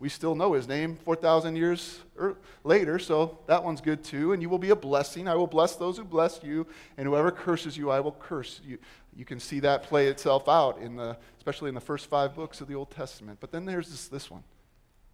we 0.00 0.08
still 0.08 0.34
know 0.34 0.52
his 0.52 0.68
name 0.68 0.96
4,000 0.96 1.56
years 1.56 2.00
er, 2.20 2.36
later, 2.62 2.98
so 2.98 3.38
that 3.46 3.64
one's 3.64 3.80
good 3.80 4.04
too. 4.04 4.32
And 4.32 4.40
you 4.40 4.48
will 4.48 4.58
be 4.58 4.70
a 4.70 4.76
blessing. 4.76 5.26
I 5.26 5.34
will 5.34 5.46
bless 5.46 5.74
those 5.76 5.96
who 5.96 6.04
bless 6.04 6.40
you, 6.42 6.66
and 6.96 7.06
whoever 7.06 7.30
curses 7.30 7.76
you, 7.76 7.90
I 7.90 8.00
will 8.00 8.12
curse 8.12 8.60
you. 8.64 8.78
You 9.16 9.24
can 9.24 9.40
see 9.40 9.60
that 9.60 9.82
play 9.82 10.06
itself 10.06 10.48
out, 10.48 10.78
in 10.78 10.94
the, 10.94 11.16
especially 11.38 11.68
in 11.68 11.74
the 11.74 11.80
first 11.80 12.06
five 12.06 12.34
books 12.34 12.60
of 12.60 12.68
the 12.68 12.74
Old 12.74 12.90
Testament. 12.90 13.38
But 13.40 13.50
then 13.50 13.64
there's 13.64 13.90
this, 13.90 14.06
this 14.06 14.30
one. 14.30 14.44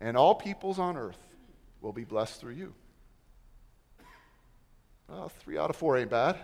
And 0.01 0.17
all 0.17 0.35
peoples 0.35 0.79
on 0.79 0.99
earth 0.99 1.19
will 1.81 1.93
be 1.93 2.05
blessed 2.05 2.41
through 2.41 2.55
you. 2.55 2.75
Well, 5.09 5.29
three 5.29 5.57
out 5.57 5.71
of 5.71 5.77
four 5.77 5.97
ain't 5.97 6.11
bad. 6.11 6.37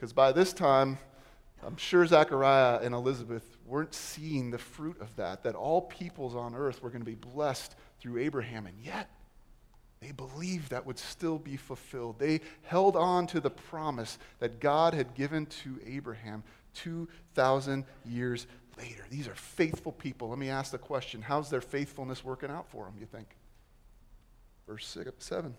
Because 0.00 0.14
by 0.14 0.32
this 0.32 0.54
time, 0.54 0.96
I'm 1.62 1.76
sure 1.76 2.06
Zechariah 2.06 2.78
and 2.82 2.94
Elizabeth 2.94 3.58
weren't 3.66 3.92
seeing 3.92 4.50
the 4.50 4.56
fruit 4.56 4.98
of 4.98 5.14
that, 5.16 5.42
that 5.42 5.54
all 5.54 5.82
peoples 5.82 6.34
on 6.34 6.54
earth 6.54 6.82
were 6.82 6.88
going 6.88 7.02
to 7.02 7.06
be 7.06 7.16
blessed 7.16 7.76
through 7.98 8.16
Abraham. 8.16 8.64
And 8.64 8.78
yet, 8.82 9.10
they 10.00 10.12
believed 10.12 10.70
that 10.70 10.86
would 10.86 10.98
still 10.98 11.36
be 11.36 11.58
fulfilled. 11.58 12.18
They 12.18 12.40
held 12.62 12.96
on 12.96 13.26
to 13.26 13.40
the 13.40 13.50
promise 13.50 14.18
that 14.38 14.58
God 14.58 14.94
had 14.94 15.14
given 15.14 15.44
to 15.44 15.78
Abraham 15.86 16.44
2,000 16.76 17.84
years 18.06 18.46
later. 18.78 19.04
These 19.10 19.28
are 19.28 19.34
faithful 19.34 19.92
people. 19.92 20.30
Let 20.30 20.38
me 20.38 20.48
ask 20.48 20.72
the 20.72 20.78
question 20.78 21.20
how's 21.20 21.50
their 21.50 21.60
faithfulness 21.60 22.24
working 22.24 22.50
out 22.50 22.70
for 22.70 22.86
them, 22.86 22.94
you 22.98 23.04
think? 23.04 23.28
Verse 24.66 24.86
six, 24.86 25.26
7. 25.26 25.54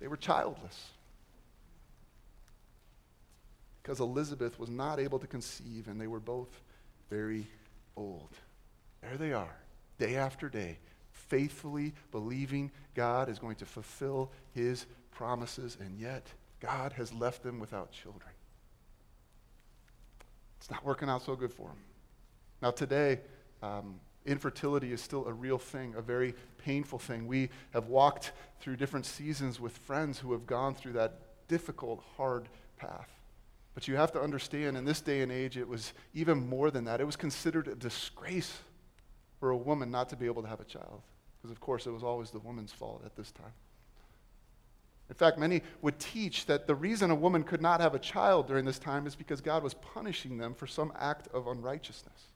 They 0.00 0.08
were 0.08 0.16
childless 0.16 0.92
because 3.82 4.00
Elizabeth 4.00 4.58
was 4.58 4.70
not 4.70 5.00
able 5.00 5.18
to 5.18 5.26
conceive, 5.26 5.88
and 5.88 6.00
they 6.00 6.06
were 6.06 6.20
both 6.20 6.60
very 7.10 7.46
old. 7.96 8.30
There 9.02 9.16
they 9.16 9.32
are, 9.32 9.56
day 9.98 10.16
after 10.16 10.48
day, 10.48 10.78
faithfully 11.10 11.92
believing 12.10 12.70
God 12.94 13.28
is 13.28 13.38
going 13.38 13.56
to 13.56 13.66
fulfill 13.66 14.30
his 14.54 14.86
promises, 15.10 15.76
and 15.80 15.98
yet 15.98 16.26
God 16.60 16.92
has 16.92 17.12
left 17.12 17.42
them 17.42 17.58
without 17.58 17.90
children. 17.90 18.30
It's 20.60 20.70
not 20.70 20.84
working 20.84 21.08
out 21.08 21.22
so 21.22 21.34
good 21.34 21.52
for 21.52 21.68
them. 21.68 21.78
Now, 22.60 22.70
today, 22.70 23.18
um, 23.62 23.98
infertility 24.24 24.92
is 24.92 25.00
still 25.00 25.26
a 25.26 25.32
real 25.32 25.58
thing, 25.58 25.94
a 25.96 26.02
very 26.02 26.34
painful 26.58 27.00
thing. 27.00 27.26
We 27.26 27.50
have 27.72 27.88
walked 27.88 28.30
through 28.60 28.76
different 28.76 29.06
seasons 29.06 29.58
with 29.58 29.76
friends 29.76 30.20
who 30.20 30.30
have 30.30 30.46
gone 30.46 30.76
through 30.76 30.92
that 30.92 31.18
difficult, 31.48 32.04
hard 32.16 32.48
path. 32.76 33.08
But 33.74 33.88
you 33.88 33.96
have 33.96 34.12
to 34.12 34.20
understand, 34.20 34.76
in 34.76 34.84
this 34.84 35.00
day 35.00 35.22
and 35.22 35.32
age, 35.32 35.56
it 35.56 35.66
was 35.66 35.94
even 36.14 36.48
more 36.48 36.70
than 36.70 36.84
that. 36.84 37.00
It 37.00 37.04
was 37.04 37.16
considered 37.16 37.68
a 37.68 37.74
disgrace 37.74 38.58
for 39.40 39.50
a 39.50 39.56
woman 39.56 39.90
not 39.90 40.10
to 40.10 40.16
be 40.16 40.26
able 40.26 40.42
to 40.42 40.48
have 40.48 40.60
a 40.60 40.64
child. 40.64 41.00
Because, 41.40 41.50
of 41.50 41.60
course, 41.60 41.86
it 41.86 41.90
was 41.90 42.04
always 42.04 42.30
the 42.30 42.38
woman's 42.38 42.72
fault 42.72 43.02
at 43.04 43.16
this 43.16 43.32
time. 43.32 43.52
In 45.08 45.14
fact, 45.14 45.38
many 45.38 45.62
would 45.80 45.98
teach 45.98 46.46
that 46.46 46.66
the 46.66 46.74
reason 46.74 47.10
a 47.10 47.14
woman 47.14 47.42
could 47.42 47.60
not 47.60 47.80
have 47.80 47.94
a 47.94 47.98
child 47.98 48.46
during 48.46 48.64
this 48.64 48.78
time 48.78 49.06
is 49.06 49.14
because 49.14 49.40
God 49.40 49.62
was 49.62 49.74
punishing 49.74 50.38
them 50.38 50.54
for 50.54 50.66
some 50.66 50.92
act 50.98 51.28
of 51.34 51.48
unrighteousness. 51.48 52.28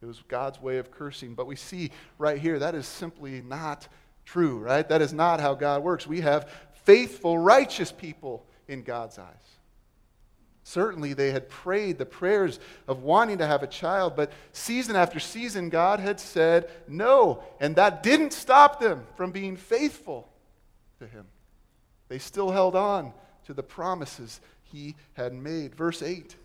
It 0.00 0.06
was 0.06 0.22
God's 0.28 0.60
way 0.60 0.78
of 0.78 0.90
cursing. 0.90 1.34
But 1.34 1.46
we 1.46 1.56
see 1.56 1.90
right 2.18 2.38
here 2.38 2.58
that 2.58 2.74
is 2.74 2.86
simply 2.86 3.42
not 3.42 3.88
true, 4.24 4.58
right? 4.58 4.88
That 4.88 5.02
is 5.02 5.12
not 5.12 5.40
how 5.40 5.54
God 5.54 5.82
works. 5.82 6.06
We 6.06 6.20
have 6.20 6.50
faithful, 6.84 7.36
righteous 7.36 7.92
people 7.92 8.46
in 8.68 8.82
God's 8.82 9.18
eyes. 9.18 9.57
Certainly, 10.68 11.14
they 11.14 11.30
had 11.30 11.48
prayed 11.48 11.96
the 11.96 12.04
prayers 12.04 12.60
of 12.86 13.02
wanting 13.02 13.38
to 13.38 13.46
have 13.46 13.62
a 13.62 13.66
child, 13.66 14.14
but 14.14 14.30
season 14.52 14.96
after 14.96 15.18
season, 15.18 15.70
God 15.70 15.98
had 15.98 16.20
said 16.20 16.68
no, 16.86 17.42
and 17.58 17.74
that 17.76 18.02
didn't 18.02 18.34
stop 18.34 18.78
them 18.78 19.06
from 19.16 19.30
being 19.30 19.56
faithful 19.56 20.28
to 20.98 21.06
Him. 21.06 21.24
They 22.08 22.18
still 22.18 22.50
held 22.50 22.76
on 22.76 23.14
to 23.46 23.54
the 23.54 23.62
promises 23.62 24.42
He 24.62 24.94
had 25.14 25.32
made. 25.32 25.74
Verse 25.74 26.02
8 26.02 26.36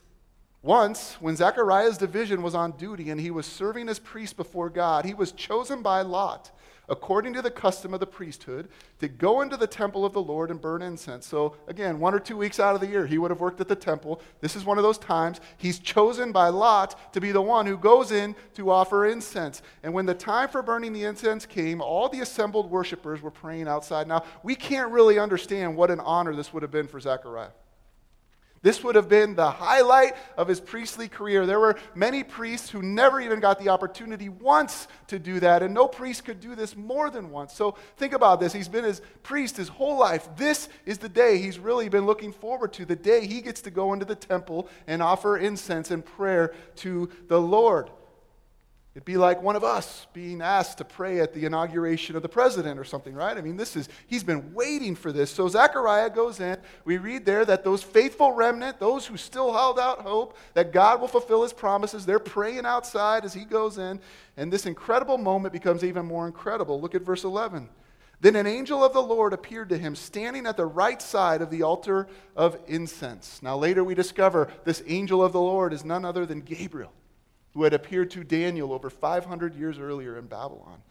Once, 0.62 1.18
when 1.20 1.36
Zechariah's 1.36 1.98
division 1.98 2.42
was 2.42 2.56
on 2.56 2.72
duty 2.78 3.10
and 3.10 3.20
he 3.20 3.30
was 3.30 3.46
serving 3.46 3.90
as 3.90 4.00
priest 4.00 4.38
before 4.38 4.70
God, 4.70 5.04
he 5.04 5.14
was 5.14 5.34
chosen 5.34 5.82
by 5.82 6.02
Lot 6.02 6.50
according 6.90 7.34
to 7.34 7.42
the 7.42 7.52
custom 7.52 7.94
of 7.94 8.00
the 8.00 8.06
priesthood, 8.06 8.68
to 9.00 9.08
go 9.08 9.42
into 9.42 9.58
the 9.58 9.68
temple 9.68 10.06
of 10.06 10.14
the 10.14 10.22
Lord 10.22 10.52
and 10.52 10.62
burn 10.62 10.82
incense. 10.82 11.26
So, 11.26 11.56
again, 11.68 12.00
one 12.00 12.14
or 12.14 12.20
two 12.20 12.38
weeks 12.38 12.60
out 12.60 12.76
of 12.76 12.82
the 12.82 12.88
year, 12.88 13.06
he 13.06 13.18
would 13.18 13.32
have 13.32 13.40
worked 13.40 13.62
at 13.62 13.68
the 13.68 13.76
temple. 13.76 14.22
This 14.42 14.56
is 14.56 14.66
one 14.66 14.78
of 14.78 14.84
those 14.84 14.98
times. 14.98 15.40
He's 15.58 15.80
chosen 15.80 16.32
by 16.32 16.50
Lot 16.50 17.14
to 17.14 17.22
be 17.22 17.32
the 17.32 17.42
one 17.42 17.66
who 17.66 17.78
goes 17.78 18.12
in 18.12 18.36
to 18.56 18.70
offer 18.70 19.06
incense. 19.06 19.62
And 19.84 19.94
when 19.94 20.06
the 20.06 20.14
time 20.14 20.50
for 20.50 20.62
burning 20.62 20.94
the 20.94 21.06
incense 21.06 21.46
came, 21.46 21.82
all 21.82 22.10
the 22.10 22.22
assembled 22.22 22.70
worshipers 22.70 23.22
were 23.22 23.32
praying 23.32 23.68
outside. 23.68 24.08
Now, 24.08 24.24
we 24.44 24.56
can't 24.56 24.92
really 24.92 25.20
understand 25.20 25.76
what 25.76 25.92
an 25.92 26.00
honor 26.00 26.36
this 26.36 26.54
would 26.54 26.64
have 26.64 26.72
been 26.72 26.88
for 26.88 27.00
Zechariah. 27.00 27.50
This 28.64 28.82
would 28.82 28.96
have 28.96 29.10
been 29.10 29.36
the 29.36 29.52
highlight 29.52 30.16
of 30.38 30.48
his 30.48 30.62
priestly 30.62 31.10
career. 31.10 31.46
There 31.46 31.60
were 31.60 31.78
many 31.94 32.24
priests 32.24 32.70
who 32.70 32.82
never 32.82 33.20
even 33.20 33.42
got 33.42 33.60
the 33.60 33.68
opportunity 33.68 34.30
once 34.30 34.88
to 35.08 35.20
do 35.20 35.42
that, 35.42 35.62
and 35.62 35.74
no 35.74 35.88
priest 35.88 36.24
could 36.24 36.40
do 36.40 36.56
this 36.56 36.76
more 36.76 37.10
than 37.10 37.30
once. 37.30 37.54
So 37.54 37.76
think 37.98 38.14
about 38.14 38.40
this. 38.40 38.54
He's 38.54 38.70
been 38.70 38.86
his 38.86 39.02
priest 39.22 39.58
his 39.58 39.68
whole 39.68 40.00
life. 40.00 40.30
This 40.38 40.70
is 40.86 40.98
the 40.98 41.10
day 41.10 41.40
he's 41.40 41.60
really 41.60 41.90
been 41.90 42.06
looking 42.06 42.32
forward 42.32 42.72
to, 42.74 42.86
the 42.86 42.96
day 42.96 43.28
he 43.28 43.42
gets 43.42 43.62
to 43.64 43.70
go 43.70 43.92
into 43.92 44.06
the 44.06 44.16
temple 44.16 44.70
and 44.88 45.04
offer 45.04 45.38
incense 45.38 45.92
and 45.92 46.06
prayer 46.06 46.54
to 46.78 47.10
the 47.28 47.42
Lord. 47.42 47.90
It'd 48.96 49.06
be 49.06 49.18
like 49.18 49.42
one 49.42 49.56
of 49.56 49.64
us 49.64 50.06
being 50.14 50.40
asked 50.40 50.78
to 50.78 50.86
pray 50.86 51.20
at 51.20 51.34
the 51.34 51.46
inauguration 51.46 52.16
of 52.16 52.22
the 52.22 52.30
president 52.30 52.80
or 52.80 52.84
something, 52.84 53.16
right? 53.16 53.36
I 53.36 53.42
mean, 53.42 53.58
this 53.58 53.76
is, 53.76 53.90
he's 54.06 54.24
been 54.24 54.54
waiting 54.54 54.96
for 54.96 55.12
this. 55.12 55.32
So 55.32 55.48
Zechariah 55.48 56.12
goes 56.12 56.40
in. 56.40 56.58
We 56.86 57.00
read 57.00 57.26
there 57.26 57.44
that 57.44 57.64
those 57.64 57.82
faithful 57.82 58.34
remnant, 58.34 58.80
those 58.80 59.08
who 59.08 59.18
still 59.18 59.52
held 59.52 59.80
out 59.80 60.02
hope 60.02 60.38
that 60.54 60.72
God 60.72 61.02
will 61.02 61.08
fulfill 61.08 61.42
his 61.42 61.54
promises, 61.54 62.06
they're 62.06 62.20
praying 62.20 62.68
outside 62.68 63.26
as 63.26 63.34
he 63.34 63.46
goes 63.46 63.80
in. 63.80 64.00
And 64.38 64.54
this 64.54 64.68
incredible 64.68 65.18
moment 65.18 65.54
becomes 65.54 65.84
even 65.84 66.06
more 66.06 66.28
incredible. 66.28 66.80
Look 66.80 66.94
at 66.94 67.02
verse 67.02 67.24
11. 67.24 67.70
Then 68.22 68.36
an 68.36 68.46
angel 68.46 68.84
of 68.84 68.94
the 68.94 69.02
Lord 69.02 69.34
appeared 69.34 69.70
to 69.70 69.78
him, 69.78 69.96
standing 69.96 70.46
at 70.46 70.56
the 70.56 70.68
right 70.68 71.02
side 71.02 71.42
of 71.42 71.50
the 71.50 71.64
altar 71.64 72.08
of 72.36 72.60
incense. 72.68 73.42
Now, 73.42 73.58
later 73.58 73.84
we 73.84 73.96
discover 73.96 74.50
this 74.66 74.84
angel 74.86 75.24
of 75.24 75.34
the 75.34 75.42
Lord 75.42 75.74
is 75.74 75.84
none 75.84 76.06
other 76.06 76.28
than 76.28 76.42
Gabriel 76.42 76.94
who 77.54 77.64
had 77.64 77.74
appeared 77.74 78.10
to 78.12 78.24
Daniel 78.24 78.74
over 78.74 78.90
500 78.90 79.56
years 79.56 79.80
earlier 79.80 80.18
in 80.18 80.26
Babylon. 80.26 80.82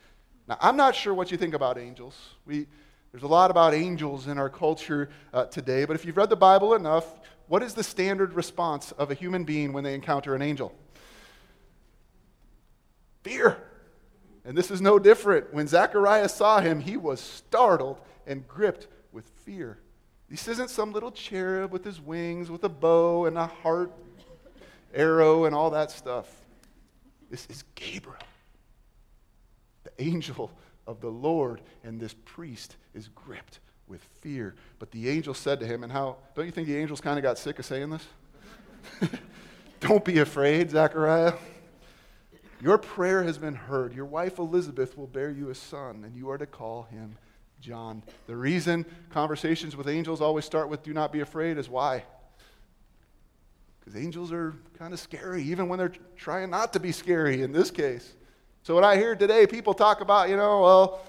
Now, 0.48 0.58
I'm 0.60 0.76
not 0.76 0.94
sure 0.94 1.14
what 1.14 1.30
you 1.30 1.36
think 1.36 1.54
about 1.54 1.78
angels. 1.78 2.16
We, 2.46 2.66
there's 3.10 3.24
a 3.24 3.28
lot 3.28 3.50
about 3.50 3.74
angels 3.74 4.26
in 4.26 4.38
our 4.38 4.48
culture 4.48 5.10
uh, 5.32 5.46
today, 5.46 5.84
but 5.84 5.94
if 5.94 6.04
you've 6.04 6.16
read 6.16 6.30
the 6.30 6.36
Bible 6.36 6.74
enough, 6.74 7.06
what 7.48 7.62
is 7.62 7.74
the 7.74 7.82
standard 7.82 8.32
response 8.34 8.92
of 8.92 9.10
a 9.10 9.14
human 9.14 9.44
being 9.44 9.72
when 9.72 9.84
they 9.84 9.94
encounter 9.94 10.34
an 10.34 10.42
angel? 10.42 10.72
Fear. 13.22 13.58
And 14.44 14.56
this 14.56 14.70
is 14.70 14.80
no 14.80 14.98
different. 14.98 15.52
When 15.52 15.68
Zechariah 15.68 16.28
saw 16.28 16.60
him, 16.60 16.80
he 16.80 16.96
was 16.96 17.20
startled 17.20 18.00
and 18.26 18.46
gripped 18.48 18.88
with 19.12 19.28
fear. 19.44 19.78
This 20.28 20.48
isn't 20.48 20.70
some 20.70 20.92
little 20.92 21.12
cherub 21.12 21.70
with 21.72 21.84
his 21.84 22.00
wings, 22.00 22.50
with 22.50 22.64
a 22.64 22.68
bow 22.68 23.26
and 23.26 23.36
a 23.36 23.46
heart 23.46 23.92
arrow 24.94 25.44
and 25.44 25.54
all 25.54 25.70
that 25.70 25.90
stuff. 25.90 26.26
This 27.32 27.46
is 27.46 27.64
Gabriel, 27.76 28.18
the 29.84 30.02
angel 30.02 30.50
of 30.86 31.00
the 31.00 31.08
Lord, 31.08 31.62
and 31.82 31.98
this 31.98 32.14
priest 32.26 32.76
is 32.92 33.08
gripped 33.08 33.60
with 33.88 34.02
fear. 34.20 34.54
But 34.78 34.90
the 34.90 35.08
angel 35.08 35.32
said 35.32 35.58
to 35.60 35.66
him, 35.66 35.82
and 35.82 35.90
how, 35.90 36.18
don't 36.34 36.44
you 36.44 36.52
think 36.52 36.68
the 36.68 36.76
angels 36.76 37.00
kind 37.00 37.18
of 37.18 37.22
got 37.22 37.38
sick 37.38 37.58
of 37.58 37.64
saying 37.64 37.88
this? 37.88 38.06
don't 39.80 40.04
be 40.04 40.18
afraid, 40.18 40.72
Zechariah. 40.72 41.32
Your 42.60 42.76
prayer 42.76 43.22
has 43.22 43.38
been 43.38 43.54
heard. 43.54 43.94
Your 43.94 44.04
wife 44.04 44.38
Elizabeth 44.38 44.98
will 44.98 45.06
bear 45.06 45.30
you 45.30 45.48
a 45.48 45.54
son, 45.54 46.04
and 46.04 46.14
you 46.14 46.28
are 46.28 46.36
to 46.36 46.44
call 46.44 46.82
him 46.82 47.16
John. 47.62 48.02
The 48.26 48.36
reason 48.36 48.84
conversations 49.08 49.74
with 49.74 49.88
angels 49.88 50.20
always 50.20 50.44
start 50.44 50.68
with 50.68 50.82
do 50.82 50.92
not 50.92 51.10
be 51.10 51.20
afraid 51.20 51.56
is 51.56 51.70
why? 51.70 52.04
Because 53.84 54.00
angels 54.00 54.32
are 54.32 54.54
kind 54.78 54.94
of 54.94 55.00
scary, 55.00 55.42
even 55.42 55.68
when 55.68 55.78
they're 55.78 55.92
trying 56.16 56.50
not 56.50 56.72
to 56.74 56.80
be 56.80 56.92
scary 56.92 57.42
in 57.42 57.50
this 57.50 57.70
case. 57.70 58.14
So 58.62 58.76
when 58.76 58.84
I 58.84 58.96
hear 58.96 59.16
today 59.16 59.46
people 59.46 59.74
talk 59.74 60.00
about, 60.00 60.28
you 60.28 60.36
know, 60.36 60.60
well, 60.62 61.00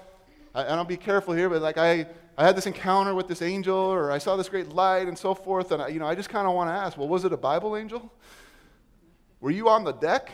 I, 0.54 0.64
I 0.72 0.76
don't 0.76 0.88
be 0.88 0.96
careful 0.96 1.34
here, 1.34 1.48
but 1.48 1.62
like 1.62 1.78
I, 1.78 2.06
I 2.36 2.44
had 2.44 2.56
this 2.56 2.66
encounter 2.66 3.14
with 3.14 3.28
this 3.28 3.42
angel, 3.42 3.76
or 3.76 4.10
I 4.10 4.18
saw 4.18 4.36
this 4.36 4.48
great 4.48 4.70
light, 4.70 5.06
and 5.06 5.16
so 5.16 5.34
forth, 5.34 5.70
and 5.70 5.80
I, 5.80 5.88
you 5.88 6.00
know, 6.00 6.06
I 6.06 6.16
just 6.16 6.30
kind 6.30 6.48
of 6.48 6.54
want 6.54 6.68
to 6.68 6.72
ask, 6.72 6.98
well, 6.98 7.06
was 7.06 7.24
it 7.24 7.32
a 7.32 7.36
Bible 7.36 7.76
angel? 7.76 8.12
Were 9.40 9.52
you 9.52 9.68
on 9.68 9.84
the 9.84 9.92
deck? 9.92 10.32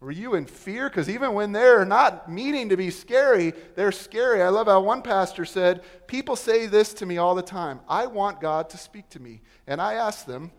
Were 0.00 0.10
you 0.10 0.34
in 0.34 0.46
fear? 0.46 0.88
Because 0.88 1.08
even 1.08 1.34
when 1.34 1.52
they're 1.52 1.84
not 1.84 2.28
meaning 2.28 2.70
to 2.70 2.76
be 2.76 2.90
scary, 2.90 3.52
they're 3.76 3.92
scary. 3.92 4.42
I 4.42 4.48
love 4.48 4.66
how 4.66 4.80
one 4.80 5.02
pastor 5.02 5.44
said, 5.44 5.82
People 6.06 6.34
say 6.34 6.66
this 6.66 6.94
to 6.94 7.06
me 7.06 7.18
all 7.18 7.34
the 7.34 7.42
time 7.42 7.80
I 7.88 8.06
want 8.06 8.40
God 8.40 8.70
to 8.70 8.78
speak 8.78 9.10
to 9.10 9.20
me. 9.20 9.42
And 9.66 9.80
I 9.80 9.94
ask 9.94 10.24
them, 10.24 10.50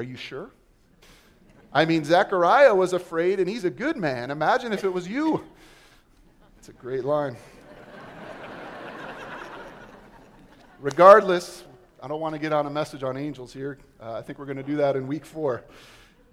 are 0.00 0.02
you 0.02 0.16
sure? 0.16 0.50
I 1.74 1.84
mean, 1.84 2.04
Zechariah 2.04 2.74
was 2.74 2.94
afraid, 2.94 3.38
and 3.38 3.46
he's 3.46 3.64
a 3.64 3.70
good 3.70 3.98
man. 3.98 4.30
Imagine 4.30 4.72
if 4.72 4.82
it 4.82 4.88
was 4.88 5.06
you. 5.06 5.44
It's 6.58 6.70
a 6.70 6.72
great 6.72 7.04
line. 7.04 7.36
Regardless, 10.80 11.64
I 12.02 12.08
don't 12.08 12.22
want 12.22 12.34
to 12.34 12.38
get 12.38 12.54
on 12.54 12.64
a 12.64 12.70
message 12.70 13.02
on 13.02 13.18
angels 13.18 13.52
here. 13.52 13.76
Uh, 14.00 14.14
I 14.14 14.22
think 14.22 14.38
we're 14.38 14.46
going 14.46 14.56
to 14.56 14.62
do 14.62 14.76
that 14.76 14.96
in 14.96 15.06
week 15.06 15.26
four. 15.26 15.64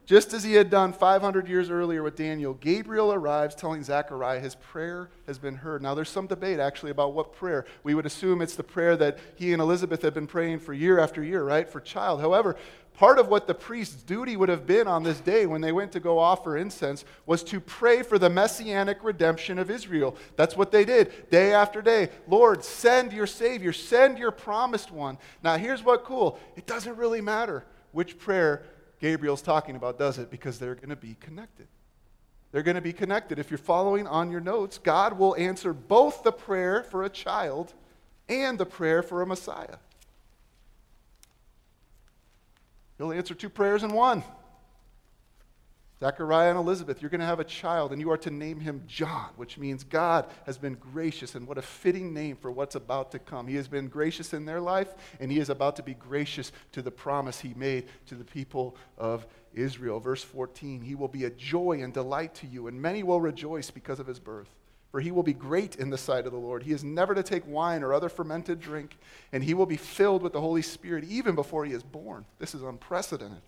Just 0.08 0.34
as 0.34 0.42
he 0.46 0.54
had 0.54 0.70
done 0.70 0.94
500 0.94 1.50
years 1.50 1.70
earlier 1.70 2.02
with 2.02 2.16
Daniel, 2.16 2.54
Gabriel 2.54 3.12
arrives 3.12 3.54
telling 3.54 3.84
Zechariah 3.84 4.40
his 4.40 4.56
prayer 4.56 5.10
has 5.28 5.38
been 5.38 5.56
heard. 5.56 5.82
Now, 5.82 5.96
there's 5.96 6.08
some 6.08 6.28
debate 6.28 6.62
actually 6.62 6.92
about 6.92 7.14
what 7.14 7.34
prayer. 7.34 7.66
We 7.84 7.94
would 7.94 8.06
assume 8.06 8.42
it's 8.42 8.56
the 8.56 8.64
prayer 8.64 8.96
that 8.96 9.20
he 9.36 9.52
and 9.52 9.62
Elizabeth 9.62 10.02
had 10.02 10.14
been 10.14 10.26
praying 10.26 10.60
for 10.60 10.72
year 10.72 10.98
after 10.98 11.22
year, 11.22 11.44
right, 11.44 11.70
for 11.70 11.82
child. 11.82 12.22
However, 12.22 12.56
part 12.94 13.20
of 13.20 13.28
what 13.28 13.48
the 13.48 13.54
priest's 13.54 14.02
duty 14.02 14.38
would 14.38 14.48
have 14.48 14.66
been 14.66 14.88
on 14.88 15.04
this 15.04 15.20
day 15.20 15.46
when 15.46 15.60
they 15.60 15.74
went 15.74 15.92
to 15.92 16.00
go 16.00 16.20
offer 16.20 16.56
incense 16.56 17.04
was 17.26 17.44
to 17.44 17.60
pray 17.60 18.02
for 18.02 18.18
the 18.18 18.30
messianic 18.30 19.04
redemption 19.04 19.60
of 19.60 19.70
Israel. 19.70 20.16
That's 20.38 20.56
what 20.56 20.72
they 20.72 20.86
did 20.86 21.30
day 21.30 21.54
after 21.54 21.82
day. 21.82 22.12
Lord, 22.30 22.64
send 22.64 23.12
your 23.12 23.28
Savior, 23.28 23.74
send 23.74 24.20
your 24.20 24.32
promised 24.32 24.90
one. 24.90 25.18
Now, 25.44 25.58
here's 25.58 25.84
what 25.84 26.06
cool 26.06 26.40
it 26.56 26.66
doesn't 26.66 26.96
really 26.96 27.20
matter 27.20 27.66
which 27.92 28.18
prayer 28.20 28.64
Gabriel's 29.00 29.42
talking 29.42 29.76
about, 29.76 30.00
does 30.00 30.18
it? 30.18 30.32
Because 30.32 30.60
they're 30.60 30.76
going 30.76 30.90
to 30.90 30.96
be 30.96 31.16
connected. 31.20 31.68
They're 32.52 32.64
going 32.64 32.76
to 32.76 32.82
be 32.82 32.94
connected. 32.94 33.40
If 33.40 33.52
you're 33.52 33.58
following 33.58 34.08
on 34.08 34.32
your 34.32 34.40
notes, 34.40 34.78
God 34.78 35.18
will 35.18 35.36
answer 35.36 35.74
both 35.74 36.24
the 36.24 36.32
prayer 36.32 36.84
for 36.84 37.04
a 37.04 37.10
child 37.10 37.74
and 38.30 38.58
the 38.58 38.66
prayer 38.66 39.04
for 39.04 39.22
a 39.22 39.26
Messiah. 39.26 39.78
He'll 42.98 43.12
answer 43.12 43.36
two 43.36 43.50
prayers 43.50 43.84
in 43.84 43.94
one. 43.94 44.24
Zechariah 46.00 46.50
and 46.52 46.60
Elizabeth, 46.60 47.02
you're 47.02 47.10
going 47.10 47.22
to 47.22 47.26
have 47.26 47.40
a 47.40 47.44
child, 47.44 47.92
and 47.92 48.00
you 48.00 48.12
are 48.12 48.18
to 48.18 48.30
name 48.30 48.60
him 48.60 48.84
John, 48.86 49.30
which 49.36 49.58
means 49.58 49.84
God 49.84 50.28
has 50.46 50.56
been 50.58 50.76
gracious, 50.76 51.34
and 51.34 51.48
what 51.48 51.58
a 51.58 51.62
fitting 51.64 52.14
name 52.14 52.36
for 52.36 52.52
what's 52.52 52.76
about 52.76 53.12
to 53.14 53.20
come. 53.20 53.48
He 53.48 53.56
has 53.56 53.68
been 53.68 53.88
gracious 53.88 54.34
in 54.34 54.46
their 54.46 54.62
life, 54.62 54.94
and 55.20 55.32
he 55.32 55.40
is 55.40 55.50
about 55.50 55.76
to 55.78 55.84
be 55.84 55.96
gracious 55.96 56.52
to 56.74 56.84
the 56.84 56.92
promise 56.92 57.40
he 57.40 57.56
made 57.56 57.88
to 58.08 58.16
the 58.16 58.24
people 58.24 58.76
of 59.00 59.26
Israel. 59.56 60.00
Verse 60.00 60.24
14 60.24 60.82
He 60.82 60.94
will 60.94 61.08
be 61.08 61.26
a 61.26 61.32
joy 61.32 61.82
and 61.82 61.92
delight 61.92 62.36
to 62.36 62.48
you, 62.48 62.68
and 62.68 62.80
many 62.80 63.02
will 63.02 63.20
rejoice 63.20 63.72
because 63.72 64.00
of 64.00 64.06
his 64.06 64.20
birth. 64.20 64.50
For 64.92 65.02
he 65.02 65.12
will 65.12 65.24
be 65.24 65.34
great 65.34 65.76
in 65.78 65.90
the 65.90 65.98
sight 65.98 66.28
of 66.28 66.32
the 66.32 66.38
Lord. 66.38 66.64
He 66.64 66.72
is 66.72 66.84
never 66.84 67.14
to 67.16 67.24
take 67.24 67.46
wine 67.48 67.84
or 67.84 67.92
other 67.92 68.08
fermented 68.08 68.60
drink, 68.60 68.98
and 69.32 69.44
he 69.44 69.56
will 69.56 69.66
be 69.66 69.78
filled 69.78 70.22
with 70.22 70.34
the 70.34 70.42
Holy 70.42 70.62
Spirit 70.62 71.06
even 71.06 71.34
before 71.34 71.66
he 71.66 71.74
is 71.74 71.84
born. 71.84 72.24
This 72.40 72.54
is 72.54 72.62
unprecedented. 72.62 73.42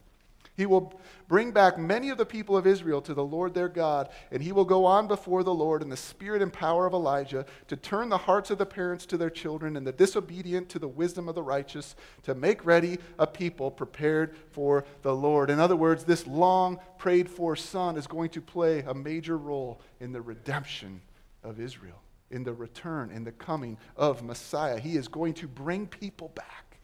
He 0.59 0.65
will 0.65 0.91
bring 1.29 1.51
back 1.51 1.77
many 1.77 2.09
of 2.09 2.17
the 2.17 2.25
people 2.25 2.57
of 2.57 2.67
Israel 2.67 3.01
to 3.03 3.13
the 3.13 3.23
Lord 3.23 3.53
their 3.53 3.69
God, 3.69 4.09
and 4.29 4.43
he 4.43 4.51
will 4.51 4.65
go 4.65 4.83
on 4.83 5.07
before 5.07 5.41
the 5.41 5.53
Lord 5.53 5.81
in 5.81 5.87
the 5.87 5.95
spirit 5.95 6.41
and 6.41 6.51
power 6.51 6.85
of 6.85 6.91
Elijah 6.91 7.45
to 7.69 7.77
turn 7.77 8.09
the 8.09 8.17
hearts 8.17 8.51
of 8.51 8.57
the 8.57 8.65
parents 8.65 9.05
to 9.05 9.17
their 9.17 9.29
children 9.29 9.77
and 9.77 9.87
the 9.87 9.93
disobedient 9.93 10.67
to 10.67 10.77
the 10.77 10.85
wisdom 10.85 11.29
of 11.29 11.35
the 11.35 11.41
righteous, 11.41 11.95
to 12.23 12.35
make 12.35 12.65
ready 12.65 12.97
a 13.17 13.25
people 13.25 13.71
prepared 13.71 14.35
for 14.51 14.83
the 15.01 15.15
Lord. 15.15 15.49
In 15.49 15.61
other 15.61 15.77
words, 15.77 16.03
this 16.03 16.27
long 16.27 16.77
prayed 16.97 17.29
for 17.29 17.55
son 17.55 17.95
is 17.95 18.05
going 18.05 18.31
to 18.31 18.41
play 18.41 18.79
a 18.79 18.93
major 18.93 19.37
role 19.37 19.79
in 20.01 20.11
the 20.11 20.19
redemption 20.19 20.99
of 21.41 21.61
Israel, 21.61 22.01
in 22.31 22.43
the 22.43 22.53
return, 22.53 23.11
in 23.11 23.23
the 23.23 23.31
coming 23.31 23.77
of 23.95 24.23
Messiah. 24.23 24.77
He 24.77 24.97
is 24.97 25.07
going 25.07 25.35
to 25.35 25.47
bring 25.47 25.87
people 25.87 26.33
back. 26.35 26.79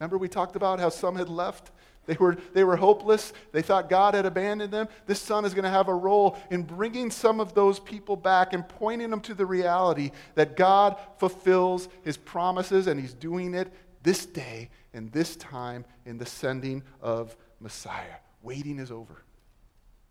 Remember, 0.00 0.18
we 0.18 0.28
talked 0.28 0.56
about 0.56 0.80
how 0.80 0.90
some 0.90 1.16
had 1.16 1.30
left? 1.30 1.70
They 2.06 2.14
were, 2.14 2.36
they 2.54 2.64
were 2.64 2.76
hopeless. 2.76 3.32
They 3.52 3.62
thought 3.62 3.90
God 3.90 4.14
had 4.14 4.26
abandoned 4.26 4.72
them. 4.72 4.88
This 5.06 5.20
son 5.20 5.44
is 5.44 5.54
going 5.54 5.64
to 5.64 5.70
have 5.70 5.88
a 5.88 5.94
role 5.94 6.38
in 6.50 6.62
bringing 6.62 7.10
some 7.10 7.40
of 7.40 7.54
those 7.54 7.80
people 7.80 8.16
back 8.16 8.52
and 8.52 8.68
pointing 8.68 9.10
them 9.10 9.20
to 9.22 9.34
the 9.34 9.46
reality 9.46 10.12
that 10.34 10.56
God 10.56 10.96
fulfills 11.18 11.88
his 12.02 12.16
promises 12.16 12.86
and 12.86 13.00
he's 13.00 13.14
doing 13.14 13.54
it 13.54 13.72
this 14.02 14.24
day 14.24 14.70
and 14.94 15.10
this 15.12 15.36
time 15.36 15.84
in 16.04 16.16
the 16.18 16.26
sending 16.26 16.82
of 17.00 17.36
Messiah. 17.60 18.16
Waiting 18.42 18.78
is 18.78 18.90
over. 18.90 19.24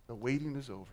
The 0.07 0.15
waiting 0.15 0.55
is 0.55 0.69
over. 0.69 0.91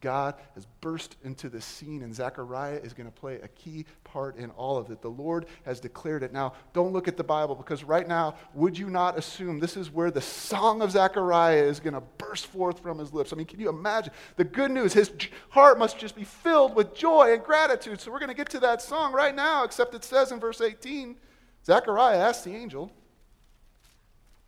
God 0.00 0.34
has 0.54 0.66
burst 0.80 1.16
into 1.22 1.48
the 1.48 1.60
scene, 1.60 2.02
and 2.02 2.14
Zechariah 2.14 2.80
is 2.82 2.92
going 2.92 3.06
to 3.06 3.12
play 3.12 3.36
a 3.36 3.48
key 3.48 3.84
part 4.04 4.36
in 4.36 4.50
all 4.50 4.76
of 4.76 4.90
it. 4.90 5.00
The 5.00 5.08
Lord 5.08 5.46
has 5.64 5.80
declared 5.80 6.22
it. 6.22 6.32
Now, 6.32 6.54
don't 6.72 6.92
look 6.92 7.08
at 7.08 7.16
the 7.16 7.24
Bible 7.24 7.54
because 7.54 7.84
right 7.84 8.06
now, 8.06 8.34
would 8.54 8.76
you 8.76 8.90
not 8.90 9.16
assume 9.16 9.60
this 9.60 9.76
is 9.76 9.90
where 9.90 10.10
the 10.10 10.20
song 10.20 10.82
of 10.82 10.90
Zechariah 10.90 11.62
is 11.62 11.78
going 11.78 11.94
to 11.94 12.02
burst 12.18 12.46
forth 12.46 12.80
from 12.80 12.98
his 12.98 13.12
lips? 13.12 13.32
I 13.32 13.36
mean, 13.36 13.46
can 13.46 13.60
you 13.60 13.68
imagine? 13.68 14.12
The 14.36 14.44
good 14.44 14.70
news, 14.70 14.92
his 14.92 15.12
heart 15.50 15.78
must 15.78 15.98
just 15.98 16.16
be 16.16 16.24
filled 16.24 16.74
with 16.74 16.94
joy 16.94 17.34
and 17.34 17.44
gratitude. 17.44 18.00
So 18.00 18.10
we're 18.10 18.18
going 18.18 18.28
to 18.28 18.34
get 18.34 18.50
to 18.50 18.60
that 18.60 18.82
song 18.82 19.12
right 19.12 19.34
now, 19.34 19.64
except 19.64 19.94
it 19.94 20.04
says 20.04 20.32
in 20.32 20.40
verse 20.40 20.60
18 20.60 21.16
Zechariah 21.64 22.18
asked 22.18 22.44
the 22.44 22.54
angel, 22.54 22.90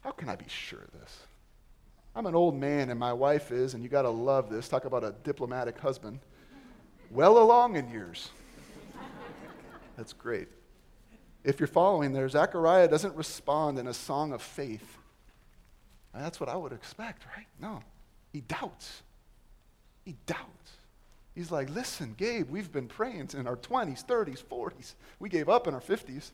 How 0.00 0.10
can 0.10 0.28
I 0.28 0.36
be 0.36 0.48
sure 0.48 0.80
of 0.80 1.00
this? 1.00 1.23
I'm 2.16 2.26
an 2.26 2.34
old 2.34 2.54
man 2.54 2.90
and 2.90 2.98
my 2.98 3.12
wife 3.12 3.50
is, 3.50 3.74
and 3.74 3.82
you 3.82 3.88
got 3.88 4.02
to 4.02 4.10
love 4.10 4.48
this. 4.48 4.68
Talk 4.68 4.84
about 4.84 5.02
a 5.02 5.14
diplomatic 5.24 5.78
husband. 5.78 6.20
Well 7.10 7.38
along 7.38 7.76
in 7.76 7.90
years. 7.90 8.30
That's 9.96 10.12
great. 10.12 10.48
If 11.44 11.60
you're 11.60 11.66
following 11.66 12.12
there, 12.12 12.28
Zechariah 12.28 12.88
doesn't 12.88 13.14
respond 13.14 13.78
in 13.78 13.86
a 13.86 13.94
song 13.94 14.32
of 14.32 14.42
faith. 14.42 14.98
that's 16.14 16.40
what 16.40 16.48
I 16.48 16.56
would 16.56 16.72
expect, 16.72 17.24
right? 17.36 17.46
No. 17.60 17.82
He 18.32 18.40
doubts. 18.40 19.02
He 20.04 20.16
doubts. 20.26 20.72
He's 21.34 21.50
like, 21.50 21.68
listen, 21.70 22.14
Gabe, 22.16 22.48
we've 22.48 22.70
been 22.70 22.86
praying 22.86 23.30
in 23.34 23.46
our 23.46 23.56
20s, 23.56 24.04
30s, 24.04 24.42
40s. 24.42 24.94
We 25.18 25.28
gave 25.28 25.48
up 25.48 25.66
in 25.66 25.74
our 25.74 25.80
50s. 25.80 26.30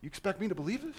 You 0.00 0.08
expect 0.08 0.40
me 0.40 0.48
to 0.48 0.54
believe 0.54 0.82
this? 0.82 0.96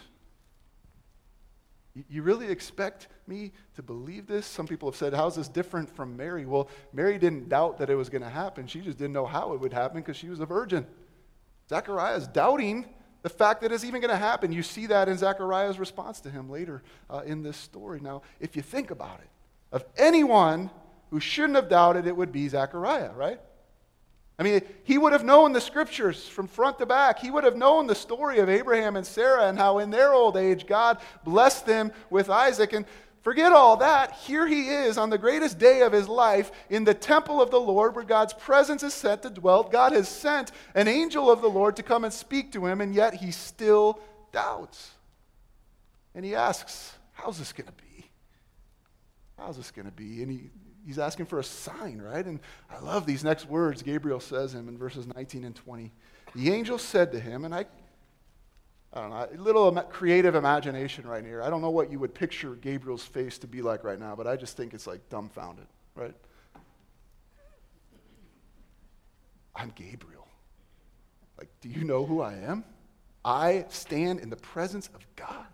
You 2.09 2.23
really 2.23 2.47
expect 2.47 3.07
me 3.27 3.51
to 3.75 3.83
believe 3.83 4.25
this? 4.25 4.47
Some 4.47 4.65
people 4.65 4.89
have 4.89 4.95
said, 4.95 5.13
How's 5.13 5.35
this 5.35 5.47
different 5.47 5.95
from 5.95 6.17
Mary? 6.17 6.45
Well, 6.45 6.67
Mary 6.91 7.19
didn't 7.19 7.49
doubt 7.49 7.77
that 7.77 7.89
it 7.89 7.95
was 7.95 8.09
going 8.09 8.23
to 8.23 8.29
happen. 8.29 8.65
She 8.65 8.81
just 8.81 8.97
didn't 8.97 9.13
know 9.13 9.27
how 9.27 9.53
it 9.53 9.59
would 9.59 9.73
happen 9.73 10.01
because 10.01 10.17
she 10.17 10.29
was 10.29 10.39
a 10.39 10.45
virgin. 10.45 10.87
Zechariah 11.69 12.17
is 12.17 12.27
doubting 12.27 12.87
the 13.21 13.29
fact 13.29 13.61
that 13.61 13.71
it's 13.71 13.83
even 13.83 14.01
going 14.01 14.11
to 14.11 14.17
happen. 14.17 14.51
You 14.51 14.63
see 14.63 14.87
that 14.87 15.07
in 15.07 15.17
Zechariah's 15.17 15.77
response 15.77 16.19
to 16.21 16.31
him 16.31 16.49
later 16.49 16.81
uh, 17.09 17.21
in 17.25 17.43
this 17.43 17.57
story. 17.57 17.99
Now, 18.01 18.23
if 18.39 18.55
you 18.55 18.63
think 18.63 18.89
about 18.89 19.19
it, 19.19 19.29
of 19.71 19.85
anyone 19.95 20.71
who 21.11 21.19
shouldn't 21.19 21.55
have 21.55 21.69
doubted, 21.69 22.07
it 22.07 22.17
would 22.17 22.31
be 22.31 22.47
Zechariah, 22.47 23.11
right? 23.13 23.39
I 24.39 24.43
mean, 24.43 24.61
he 24.83 24.97
would 24.97 25.13
have 25.13 25.23
known 25.23 25.53
the 25.53 25.61
scriptures 25.61 26.27
from 26.27 26.47
front 26.47 26.79
to 26.79 26.85
back. 26.85 27.19
He 27.19 27.29
would 27.29 27.43
have 27.43 27.55
known 27.55 27.85
the 27.85 27.93
story 27.93 28.39
of 28.39 28.49
Abraham 28.49 28.95
and 28.95 29.05
Sarah 29.05 29.47
and 29.47 29.57
how 29.57 29.77
in 29.77 29.91
their 29.91 30.13
old 30.13 30.37
age 30.37 30.65
God 30.65 30.97
blessed 31.23 31.67
them 31.67 31.91
with 32.09 32.31
Isaac. 32.31 32.73
And 32.73 32.85
forget 33.21 33.53
all 33.53 33.77
that. 33.77 34.13
Here 34.13 34.47
he 34.47 34.69
is 34.69 34.97
on 34.97 35.11
the 35.11 35.19
greatest 35.19 35.59
day 35.59 35.81
of 35.81 35.93
his 35.93 36.07
life 36.07 36.51
in 36.71 36.83
the 36.83 36.95
temple 36.95 37.41
of 37.41 37.51
the 37.51 37.61
Lord 37.61 37.95
where 37.95 38.03
God's 38.03 38.33
presence 38.33 38.81
is 38.81 38.95
set 38.95 39.21
to 39.21 39.29
dwell. 39.29 39.63
God 39.63 39.91
has 39.91 40.09
sent 40.09 40.51
an 40.73 40.87
angel 40.87 41.31
of 41.31 41.43
the 41.43 41.49
Lord 41.49 41.75
to 41.75 41.83
come 41.83 42.03
and 42.03 42.13
speak 42.13 42.51
to 42.53 42.65
him, 42.65 42.81
and 42.81 42.95
yet 42.95 43.13
he 43.13 43.29
still 43.29 43.99
doubts. 44.31 44.91
And 46.15 46.25
he 46.25 46.33
asks, 46.33 46.93
How's 47.11 47.37
this 47.37 47.53
going 47.53 47.67
to 47.67 47.73
be? 47.73 48.09
How's 49.37 49.57
this 49.57 49.69
going 49.69 49.85
to 49.85 49.91
be? 49.91 50.23
And 50.23 50.31
he 50.31 50.49
he's 50.85 50.99
asking 50.99 51.25
for 51.25 51.39
a 51.39 51.43
sign, 51.43 52.01
right? 52.01 52.25
And 52.25 52.39
I 52.69 52.79
love 52.79 53.05
these 53.05 53.23
next 53.23 53.47
words 53.47 53.81
Gabriel 53.81 54.19
says 54.19 54.53
him 54.53 54.67
in 54.67 54.77
verses 54.77 55.07
19 55.07 55.43
and 55.43 55.55
20. 55.55 55.91
The 56.35 56.51
angel 56.51 56.77
said 56.77 57.11
to 57.11 57.19
him, 57.19 57.45
and 57.45 57.53
I, 57.53 57.65
I 58.93 59.01
don't 59.01 59.09
know, 59.09 59.27
a 59.31 59.41
little 59.41 59.71
creative 59.83 60.35
imagination 60.35 61.07
right 61.07 61.23
here. 61.23 61.41
I 61.41 61.49
don't 61.49 61.61
know 61.61 61.69
what 61.69 61.91
you 61.91 61.99
would 61.99 62.13
picture 62.13 62.55
Gabriel's 62.55 63.03
face 63.03 63.37
to 63.39 63.47
be 63.47 63.61
like 63.61 63.83
right 63.83 63.99
now, 63.99 64.15
but 64.15 64.27
I 64.27 64.35
just 64.35 64.57
think 64.57 64.73
it's 64.73 64.87
like 64.87 65.07
dumbfounded, 65.09 65.67
right? 65.95 66.15
I'm 69.55 69.71
Gabriel. 69.75 70.27
Like, 71.37 71.49
do 71.61 71.69
you 71.69 71.83
know 71.83 72.05
who 72.05 72.21
I 72.21 72.33
am? 72.33 72.63
I 73.25 73.65
stand 73.69 74.19
in 74.19 74.29
the 74.29 74.35
presence 74.35 74.89
of 74.93 75.05
God. 75.15 75.45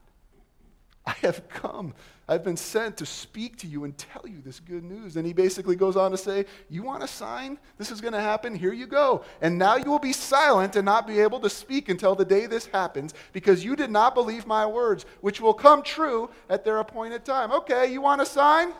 I 1.06 1.16
have 1.22 1.48
come. 1.50 1.94
I've 2.28 2.44
been 2.44 2.58
sent 2.58 2.98
to 2.98 3.06
speak 3.08 3.58
to 3.58 3.68
you 3.68 3.86
and 3.86 3.98
tell 3.98 4.22
you 4.28 4.40
this 4.46 4.60
good 4.60 4.84
news. 4.84 5.16
And 5.16 5.26
he 5.26 5.34
basically 5.34 5.76
goes 5.76 5.98
on 5.98 6.12
to 6.12 6.18
say, 6.18 6.46
You 6.70 6.84
want 6.84 7.02
a 7.02 7.08
sign? 7.08 7.58
This 7.80 7.90
is 7.90 8.02
going 8.02 8.14
to 8.14 8.22
happen. 8.22 8.54
Here 8.54 8.74
you 8.74 8.86
go. 8.86 9.24
And 9.42 9.58
now 9.58 9.78
you 9.78 9.90
will 9.90 10.00
be 10.00 10.14
silent 10.14 10.76
and 10.76 10.86
not 10.86 11.08
be 11.08 11.20
able 11.20 11.40
to 11.40 11.50
speak 11.50 11.90
until 11.90 12.14
the 12.14 12.26
day 12.26 12.46
this 12.46 12.68
happens 12.68 13.16
because 13.34 13.66
you 13.66 13.76
did 13.76 13.90
not 13.90 14.14
believe 14.14 14.46
my 14.46 14.66
words, 14.68 15.08
which 15.22 15.42
will 15.42 15.56
come 15.56 15.82
true 15.82 16.30
at 16.50 16.64
their 16.64 16.78
appointed 16.78 17.26
time. 17.26 17.52
Okay, 17.52 17.92
you 17.92 18.02
want 18.02 18.22
a 18.22 18.26
sign? 18.26 18.74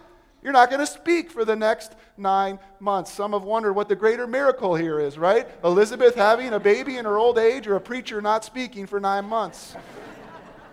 You're 0.44 0.54
not 0.54 0.70
going 0.70 0.80
to 0.80 0.88
speak 0.88 1.32
for 1.32 1.44
the 1.44 1.56
next 1.56 1.96
nine 2.18 2.60
months. 2.80 3.12
Some 3.12 3.34
have 3.34 3.44
wondered 3.44 3.74
what 3.74 3.90
the 3.90 3.96
greater 3.96 4.28
miracle 4.28 4.76
here 4.76 5.00
is, 5.00 5.18
right? 5.18 5.48
Elizabeth 5.64 6.16
having 6.16 6.54
a 6.54 6.60
baby 6.60 6.98
in 6.98 7.06
her 7.06 7.18
old 7.18 7.38
age 7.38 7.68
or 7.68 7.76
a 7.76 7.82
preacher 7.82 8.22
not 8.22 8.46
speaking 8.46 8.86
for 8.86 9.00
nine 9.00 9.26
months. 9.26 9.76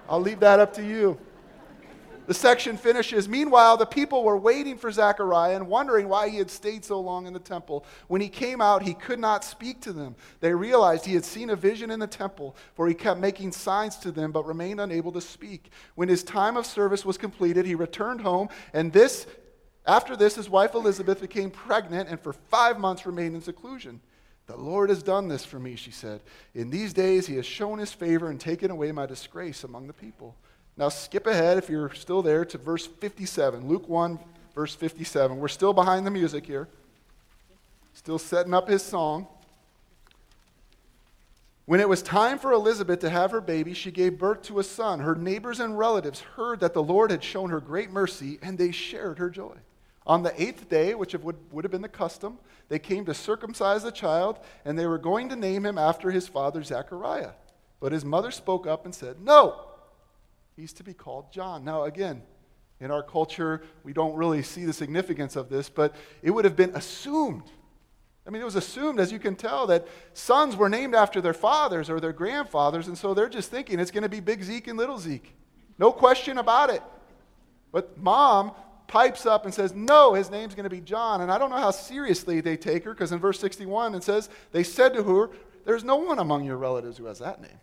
I'll 0.09 0.21
leave 0.21 0.41
that 0.41 0.61
up 0.61 0.73
to 0.75 0.87
you. 0.87 1.19
The 2.27 2.35
section 2.35 2.77
finishes 2.77 3.29
Meanwhile, 3.29 3.77
the 3.77 3.87
people 3.87 4.25
were 4.25 4.37
waiting 4.37 4.77
for 4.77 4.91
Zechariah 4.91 5.57
and 5.57 5.69
wondering 5.69 6.09
why 6.09 6.29
he 6.29 6.39
had 6.39 6.51
stayed 6.51 6.85
so 6.85 7.01
long 7.01 7.27
in 7.27 7.33
the 7.33 7.39
temple. 7.39 7.85
When 8.09 8.21
he 8.21 8.29
came 8.29 8.61
out, 8.61 8.83
he 8.83 8.95
could 8.95 9.19
not 9.19 9.45
speak 9.45 9.81
to 9.83 9.93
them. 9.93 10.17
They 10.41 10.55
realized 10.55 11.05
he 11.05 11.15
had 11.15 11.25
seen 11.25 11.51
a 11.51 11.57
vision 11.57 11.91
in 11.91 12.01
the 12.01 12.07
temple, 12.07 12.57
for 12.75 12.89
he 12.89 12.95
kept 12.95 13.21
making 13.21 13.53
signs 13.53 13.97
to 13.99 14.11
them, 14.11 14.33
but 14.33 14.47
remained 14.47 14.81
unable 14.81 15.13
to 15.13 15.21
speak. 15.21 15.71
When 15.95 16.09
his 16.09 16.23
time 16.23 16.57
of 16.57 16.67
service 16.67 17.05
was 17.05 17.19
completed, 17.19 17.67
he 17.67 17.75
returned 17.75 18.21
home, 18.23 18.49
and 18.73 18.93
this, 18.93 19.27
after 19.87 20.17
this, 20.17 20.35
his 20.35 20.51
wife 20.51 20.75
Elizabeth 20.75 21.21
became 21.21 21.51
pregnant 21.51 22.09
and 22.09 22.21
for 22.21 22.33
five 22.33 22.79
months 22.79 23.07
remained 23.07 23.37
in 23.37 23.41
seclusion. 23.41 24.01
The 24.47 24.57
Lord 24.57 24.91
has 24.91 25.03
done 25.03 25.29
this 25.29 25.45
for 25.45 25.59
me, 25.59 25.77
she 25.77 25.91
said. 25.91 26.21
In 26.55 26.71
these 26.71 26.93
days, 26.93 27.27
he 27.27 27.37
has 27.37 27.47
shown 27.47 27.79
his 27.79 27.93
favor 27.93 28.31
and 28.31 28.41
taken 28.41 28.71
away 28.71 28.93
my 28.93 29.07
disgrace 29.07 29.65
among 29.65 29.87
the 29.87 29.93
people. 29.93 30.37
Now, 30.77 30.91
skip 30.91 31.27
ahead 31.27 31.57
if 31.57 31.71
you're 31.71 31.93
still 31.95 32.23
there 32.23 32.45
to 32.45 32.59
verse 32.59 32.87
57. 32.87 33.67
Luke 33.67 33.89
1, 33.89 34.19
verse 34.55 34.75
57. 34.75 35.39
We're 35.39 35.49
still 35.49 35.73
behind 35.73 36.07
the 36.07 36.11
music 36.11 36.47
here, 36.47 36.69
still 37.95 38.19
setting 38.19 38.53
up 38.53 38.69
his 38.69 38.83
song. 38.83 39.27
When 41.65 41.81
it 41.81 41.89
was 41.89 42.03
time 42.03 42.39
for 42.39 42.53
Elizabeth 42.53 43.01
to 43.01 43.11
have 43.11 43.33
her 43.33 43.41
baby, 43.41 43.75
she 43.75 43.91
gave 43.91 44.19
birth 44.19 44.43
to 44.43 44.61
a 44.61 44.65
son. 44.65 45.01
Her 45.01 45.17
neighbors 45.17 45.59
and 45.59 45.77
relatives 45.77 46.21
heard 46.21 46.61
that 46.61 46.75
the 46.75 46.83
Lord 46.83 47.11
had 47.11 47.25
shown 47.25 47.51
her 47.51 47.61
great 47.61 47.91
mercy, 47.91 48.39
and 48.41 48.57
they 48.57 48.71
shared 48.71 49.19
her 49.19 49.31
joy. 49.31 49.57
On 50.07 50.23
the 50.23 50.41
eighth 50.41 50.69
day, 50.69 50.95
which 50.95 51.15
would, 51.15 51.37
would 51.51 51.65
have 51.65 51.73
been 51.73 51.83
the 51.83 51.89
custom, 51.89 52.39
they 52.69 52.79
came 52.79 53.05
to 53.07 53.15
circumcise 53.15 53.83
the 53.83 53.91
child, 53.91 54.39
and 54.65 54.79
they 54.79 54.87
were 54.87 54.99
going 54.99 55.29
to 55.31 55.37
name 55.37 55.67
him 55.67 55.79
after 55.79 56.13
his 56.13 56.29
father 56.29 56.63
Zechariah. 56.63 57.33
But 57.81 57.91
his 57.91 58.05
mother 58.05 58.31
spoke 58.31 58.69
up 58.69 58.85
and 58.85 58.95
said, 58.95 59.17
No, 59.21 59.67
He's 60.57 60.73
to 60.75 60.85
be 60.85 60.95
called 60.95 61.31
John. 61.31 61.65
Now, 61.65 61.85
again, 61.85 62.23
in 62.81 62.91
our 62.91 63.03
culture, 63.03 63.63
we 63.85 63.93
don't 63.93 64.15
really 64.15 64.43
see 64.43 64.65
the 64.65 64.73
significance 64.73 65.37
of 65.37 65.49
this, 65.49 65.69
but 65.69 65.95
it 66.23 66.31
would 66.31 66.45
have 66.45 66.57
been 66.57 66.75
assumed. 66.75 67.45
I 68.27 68.31
mean, 68.31 68.43
it 68.43 68.45
was 68.45 68.57
assumed, 68.57 68.99
as 68.99 69.13
you 69.13 69.19
can 69.19 69.37
tell, 69.37 69.67
that 69.69 69.87
sons 70.13 70.57
were 70.57 70.69
named 70.69 70.95
after 70.95 71.21
their 71.21 71.35
fathers 71.35 71.89
or 71.89 72.01
their 72.01 72.13
grandfathers, 72.13 72.89
and 72.89 72.99
so 72.99 73.15
they're 73.15 73.29
just 73.29 73.51
thinking 73.51 73.79
it's 73.79 73.91
going 73.91 74.03
to 74.03 74.09
be 74.09 74.21
Big 74.21 74.43
Zeke 74.43 74.67
and 74.69 74.79
Little 74.79 74.99
Zeke. 74.99 75.35
No 75.79 75.93
question 75.93 76.39
about 76.39 76.71
it. 76.71 76.83
But 77.71 77.99
mom 77.99 78.53
pipes 78.89 79.27
up 79.27 79.45
and 79.45 79.55
says, 79.55 79.75
No, 79.75 80.15
his 80.15 80.31
name's 80.31 80.55
going 80.55 80.65
to 80.65 80.71
be 80.71 80.81
John. 80.81 81.21
And 81.21 81.31
I 81.31 81.39
don't 81.39 81.51
know 81.51 81.57
how 81.57 81.71
seriously 81.71 82.41
they 82.41 82.57
take 82.57 82.85
her, 82.85 82.95
because 82.95 83.13
in 83.13 83.19
verse 83.19 83.39
61 83.39 83.95
it 83.95 84.03
says, 84.03 84.29
They 84.53 84.63
said 84.63 84.95
to 84.95 85.03
her, 85.03 85.31
There's 85.65 85.85
no 85.85 85.97
one 85.97 86.19
among 86.19 86.45
your 86.45 86.57
relatives 86.57 86.99
who 86.99 87.05
has 87.05 87.19
that 87.19 87.41
name. 87.41 87.61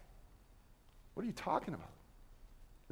What 1.14 1.24
are 1.24 1.28
you 1.28 1.34
talking 1.34 1.74
about? 1.74 1.93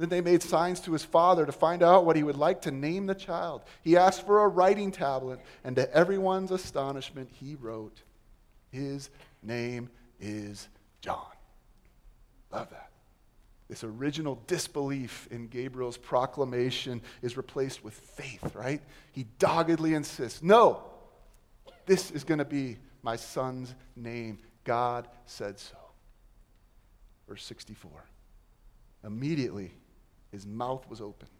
Then 0.02 0.08
they 0.08 0.20
made 0.20 0.42
signs 0.42 0.80
to 0.80 0.92
his 0.92 1.04
father 1.04 1.46
to 1.46 1.52
find 1.52 1.80
out 1.80 2.04
what 2.04 2.16
he 2.16 2.24
would 2.24 2.36
like 2.36 2.62
to 2.62 2.72
name 2.72 3.06
the 3.06 3.14
child. 3.14 3.62
He 3.82 3.96
asked 3.96 4.26
for 4.26 4.42
a 4.42 4.48
writing 4.48 4.90
tablet, 4.90 5.38
and 5.62 5.76
to 5.76 5.94
everyone's 5.94 6.50
astonishment, 6.50 7.30
he 7.32 7.54
wrote, 7.54 8.02
His 8.72 9.10
name 9.44 9.90
is 10.18 10.68
John. 11.02 11.30
Love 12.50 12.68
that. 12.70 12.90
This 13.68 13.84
original 13.84 14.42
disbelief 14.48 15.28
in 15.30 15.46
Gabriel's 15.46 15.98
proclamation 15.98 17.00
is 17.22 17.36
replaced 17.36 17.84
with 17.84 17.94
faith, 17.94 18.56
right? 18.56 18.82
He 19.12 19.26
doggedly 19.38 19.94
insists, 19.94 20.42
No, 20.42 20.82
this 21.86 22.10
is 22.10 22.24
going 22.24 22.38
to 22.38 22.44
be 22.44 22.78
my 23.04 23.14
son's 23.14 23.72
name. 23.94 24.40
God 24.64 25.06
said 25.26 25.60
so. 25.60 25.76
Verse 27.28 27.44
64. 27.44 28.04
Immediately, 29.04 29.70
his 30.32 30.46
mouth 30.46 30.88
was 30.88 31.00
opened 31.00 31.30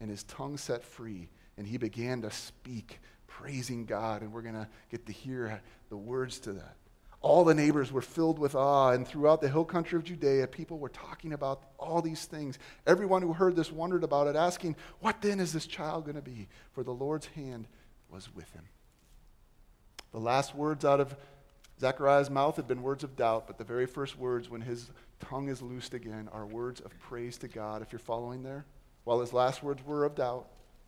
and 0.00 0.10
his 0.10 0.24
tongue 0.24 0.56
set 0.56 0.82
free, 0.82 1.28
and 1.56 1.66
he 1.66 1.76
began 1.76 2.22
to 2.22 2.30
speak, 2.30 3.00
praising 3.26 3.84
God. 3.84 4.22
And 4.22 4.32
we're 4.32 4.42
going 4.42 4.54
to 4.54 4.68
get 4.90 5.06
to 5.06 5.12
hear 5.12 5.62
the 5.90 5.96
words 5.96 6.40
to 6.40 6.52
that. 6.54 6.76
All 7.22 7.44
the 7.44 7.54
neighbors 7.54 7.92
were 7.92 8.00
filled 8.00 8.38
with 8.38 8.54
awe, 8.54 8.92
and 8.92 9.06
throughout 9.06 9.42
the 9.42 9.48
hill 9.48 9.66
country 9.66 9.98
of 9.98 10.04
Judea, 10.04 10.46
people 10.46 10.78
were 10.78 10.88
talking 10.88 11.34
about 11.34 11.64
all 11.78 12.00
these 12.00 12.24
things. 12.24 12.58
Everyone 12.86 13.20
who 13.20 13.34
heard 13.34 13.56
this 13.56 13.70
wondered 13.70 14.04
about 14.04 14.26
it, 14.26 14.36
asking, 14.36 14.74
What 15.00 15.20
then 15.20 15.38
is 15.38 15.52
this 15.52 15.66
child 15.66 16.04
going 16.06 16.16
to 16.16 16.22
be? 16.22 16.48
For 16.72 16.82
the 16.82 16.94
Lord's 16.94 17.26
hand 17.26 17.68
was 18.08 18.34
with 18.34 18.50
him. 18.52 18.64
The 20.12 20.18
last 20.18 20.54
words 20.54 20.82
out 20.82 20.98
of 20.98 21.14
Zechariah's 21.78 22.30
mouth 22.30 22.56
had 22.56 22.66
been 22.66 22.82
words 22.82 23.04
of 23.04 23.16
doubt, 23.16 23.46
but 23.46 23.58
the 23.58 23.64
very 23.64 23.86
first 23.86 24.18
words 24.18 24.48
when 24.48 24.62
his 24.62 24.90
tongue 25.20 25.48
is 25.48 25.62
loosed 25.62 25.94
again 25.94 26.28
are 26.32 26.46
words 26.46 26.80
of 26.80 26.98
praise 26.98 27.38
to 27.38 27.48
God, 27.48 27.82
if 27.82 27.92
you're 27.92 27.98
following 27.98 28.42
there. 28.42 28.64
While 29.04 29.20
his 29.20 29.32
last 29.32 29.62
words 29.62 29.84
were 29.84 30.04
of 30.04 30.14
doubt, 30.14 30.46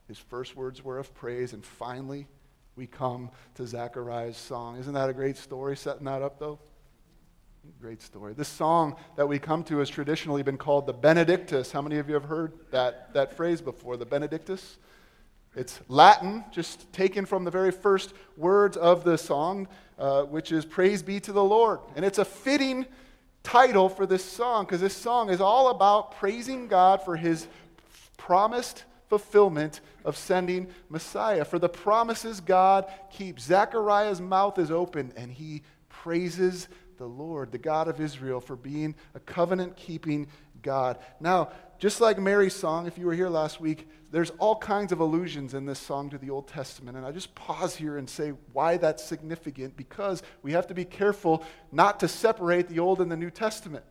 his 0.08 0.18
first 0.18 0.56
words 0.56 0.84
were 0.84 0.98
of 0.98 1.14
praise, 1.14 1.52
and 1.52 1.64
finally 1.64 2.26
we 2.76 2.86
come 2.86 3.30
to 3.54 3.66
Zechariah's 3.66 4.36
song. 4.36 4.78
Isn't 4.78 4.94
that 4.94 5.08
a 5.08 5.12
great 5.12 5.36
story, 5.36 5.76
setting 5.76 6.04
that 6.06 6.22
up, 6.22 6.38
though? 6.38 6.58
Great 7.80 8.02
story. 8.02 8.32
This 8.32 8.48
song 8.48 8.96
that 9.16 9.28
we 9.28 9.38
come 9.38 9.62
to 9.64 9.78
has 9.78 9.88
traditionally 9.88 10.42
been 10.42 10.56
called 10.56 10.86
the 10.86 10.92
Benedictus. 10.92 11.70
How 11.70 11.80
many 11.80 11.98
of 11.98 12.08
you 12.08 12.14
have 12.14 12.24
heard 12.24 12.52
that, 12.72 13.14
that 13.14 13.36
phrase 13.36 13.60
before, 13.60 13.96
the 13.96 14.06
Benedictus? 14.06 14.78
It's 15.54 15.80
Latin, 15.88 16.44
just 16.50 16.92
taken 16.92 17.24
from 17.24 17.44
the 17.44 17.50
very 17.50 17.70
first 17.70 18.14
words 18.36 18.76
of 18.76 19.04
the 19.04 19.16
song, 19.16 19.68
uh, 19.98 20.22
which 20.22 20.50
is 20.50 20.64
Praise 20.64 21.02
be 21.02 21.20
to 21.20 21.32
the 21.32 21.44
Lord. 21.44 21.80
And 21.94 22.04
it's 22.04 22.18
a 22.18 22.24
fitting 22.24 22.86
title 23.42 23.88
for 23.88 24.06
this 24.06 24.24
song 24.24 24.64
because 24.64 24.80
this 24.80 24.96
song 24.96 25.30
is 25.30 25.40
all 25.40 25.68
about 25.68 26.16
praising 26.18 26.68
God 26.68 27.02
for 27.02 27.16
his 27.16 27.46
promised 28.16 28.84
fulfillment 29.08 29.80
of 30.04 30.16
sending 30.16 30.68
Messiah. 30.88 31.44
For 31.44 31.58
the 31.58 31.68
promises 31.68 32.40
God 32.40 32.86
keeps. 33.10 33.44
Zechariah's 33.44 34.20
mouth 34.20 34.58
is 34.58 34.70
open 34.70 35.12
and 35.16 35.30
he 35.30 35.62
praises 35.88 36.68
the 36.98 37.06
Lord, 37.06 37.52
the 37.52 37.58
God 37.58 37.88
of 37.88 38.00
Israel, 38.00 38.40
for 38.40 38.56
being 38.56 38.94
a 39.14 39.20
covenant 39.20 39.76
keeping 39.76 40.28
God. 40.62 40.98
Now, 41.20 41.50
just 41.82 42.00
like 42.00 42.16
Mary's 42.16 42.54
song, 42.54 42.86
if 42.86 42.96
you 42.96 43.06
were 43.06 43.12
here 43.12 43.28
last 43.28 43.60
week, 43.60 43.88
there's 44.12 44.30
all 44.38 44.54
kinds 44.54 44.92
of 44.92 45.00
allusions 45.00 45.52
in 45.52 45.66
this 45.66 45.80
song 45.80 46.10
to 46.10 46.16
the 46.16 46.30
Old 46.30 46.46
Testament. 46.46 46.96
And 46.96 47.04
I 47.04 47.10
just 47.10 47.34
pause 47.34 47.74
here 47.74 47.98
and 47.98 48.08
say 48.08 48.34
why 48.52 48.76
that's 48.76 49.02
significant 49.02 49.76
because 49.76 50.22
we 50.44 50.52
have 50.52 50.68
to 50.68 50.74
be 50.74 50.84
careful 50.84 51.42
not 51.72 51.98
to 51.98 52.06
separate 52.06 52.68
the 52.68 52.78
Old 52.78 53.00
and 53.00 53.10
the 53.10 53.16
New 53.16 53.32
Testament. 53.32 53.84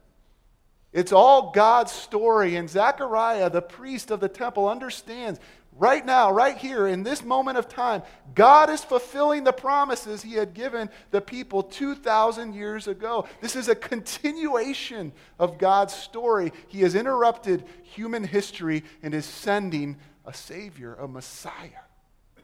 It's 0.94 1.12
all 1.12 1.52
God's 1.52 1.92
story. 1.92 2.56
And 2.56 2.70
Zechariah, 2.70 3.50
the 3.50 3.62
priest 3.62 4.10
of 4.10 4.22
the 4.22 4.30
temple, 4.30 4.70
understands 4.70 5.42
right 5.82 6.06
now, 6.06 6.32
right 6.32 6.56
here, 6.56 6.86
in 6.86 7.02
this 7.02 7.24
moment 7.24 7.58
of 7.58 7.68
time, 7.68 8.04
God 8.36 8.70
is 8.70 8.84
fulfilling 8.84 9.44
the 9.44 9.52
promises 9.52 10.22
he 10.22 10.36
had 10.36 10.54
given 10.54 10.90
the 11.10 11.20
people 11.20 11.64
2,000 11.64 12.54
years 12.54 12.88
ago. 12.88 13.28
This 13.42 13.56
is 13.56 13.68
a 13.68 13.76
continuation 13.76 15.12
of 15.40 15.58
God's 15.58 15.94
story. 15.94 16.54
He 16.68 16.82
has 16.82 16.94
interrupted 16.94 17.66
human 17.82 18.24
history 18.24 18.84
and 19.02 19.16
is 19.16 19.26
sending 19.26 19.98
a 20.24 20.34
Savior, 20.34 20.94
a 20.96 21.08
Messiah. 21.08 21.82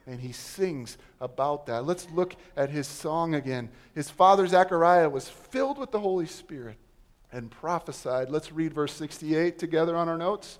And 0.07 0.19
he 0.19 0.31
sings 0.31 0.97
about 1.21 1.67
that. 1.67 1.85
Let's 1.85 2.09
look 2.11 2.35
at 2.55 2.71
his 2.71 2.87
song 2.87 3.35
again. 3.35 3.69
His 3.93 4.09
father, 4.09 4.47
Zechariah, 4.47 5.09
was 5.09 5.29
filled 5.29 5.77
with 5.77 5.91
the 5.91 5.99
Holy 5.99 6.25
Spirit 6.25 6.77
and 7.31 7.51
prophesied. 7.51 8.31
Let's 8.31 8.51
read 8.51 8.73
verse 8.73 8.93
68 8.93 9.59
together 9.59 9.95
on 9.95 10.09
our 10.09 10.17
notes. 10.17 10.57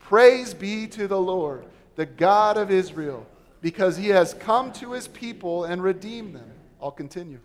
Praise 0.00 0.52
be 0.52 0.86
to 0.88 1.08
the 1.08 1.20
Lord, 1.20 1.64
the 1.96 2.06
God 2.06 2.56
of 2.56 2.70
Israel, 2.70 3.26
because 3.60 3.96
he 3.96 4.08
has 4.08 4.34
come 4.34 4.72
to 4.74 4.92
his 4.92 5.08
people 5.08 5.64
and 5.64 5.82
redeemed 5.82 6.34
them. 6.34 6.50
I'll 6.80 6.90
continue. 6.90 7.40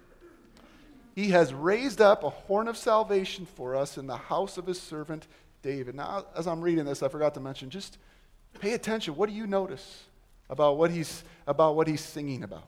He 1.15 1.29
has 1.29 1.53
raised 1.53 2.01
up 2.01 2.23
a 2.23 2.29
horn 2.29 2.67
of 2.67 2.77
salvation 2.77 3.45
for 3.45 3.75
us 3.75 3.97
in 3.97 4.07
the 4.07 4.17
house 4.17 4.57
of 4.57 4.65
his 4.65 4.81
servant 4.81 5.27
David. 5.62 5.95
Now, 5.95 6.25
as 6.35 6.47
I'm 6.47 6.62
reading 6.62 6.85
this, 6.85 7.03
I 7.03 7.09
forgot 7.09 7.33
to 7.33 7.39
mention 7.39 7.69
just 7.69 7.97
Pay 8.59 8.73
attention. 8.73 9.15
What 9.15 9.29
do 9.29 9.35
you 9.35 9.47
notice 9.47 10.03
about 10.49 10.77
what 10.77 10.91
he's, 10.91 11.23
about 11.47 11.75
what 11.75 11.88
he's 11.88 12.03
singing 12.03 12.43
about? 12.43 12.67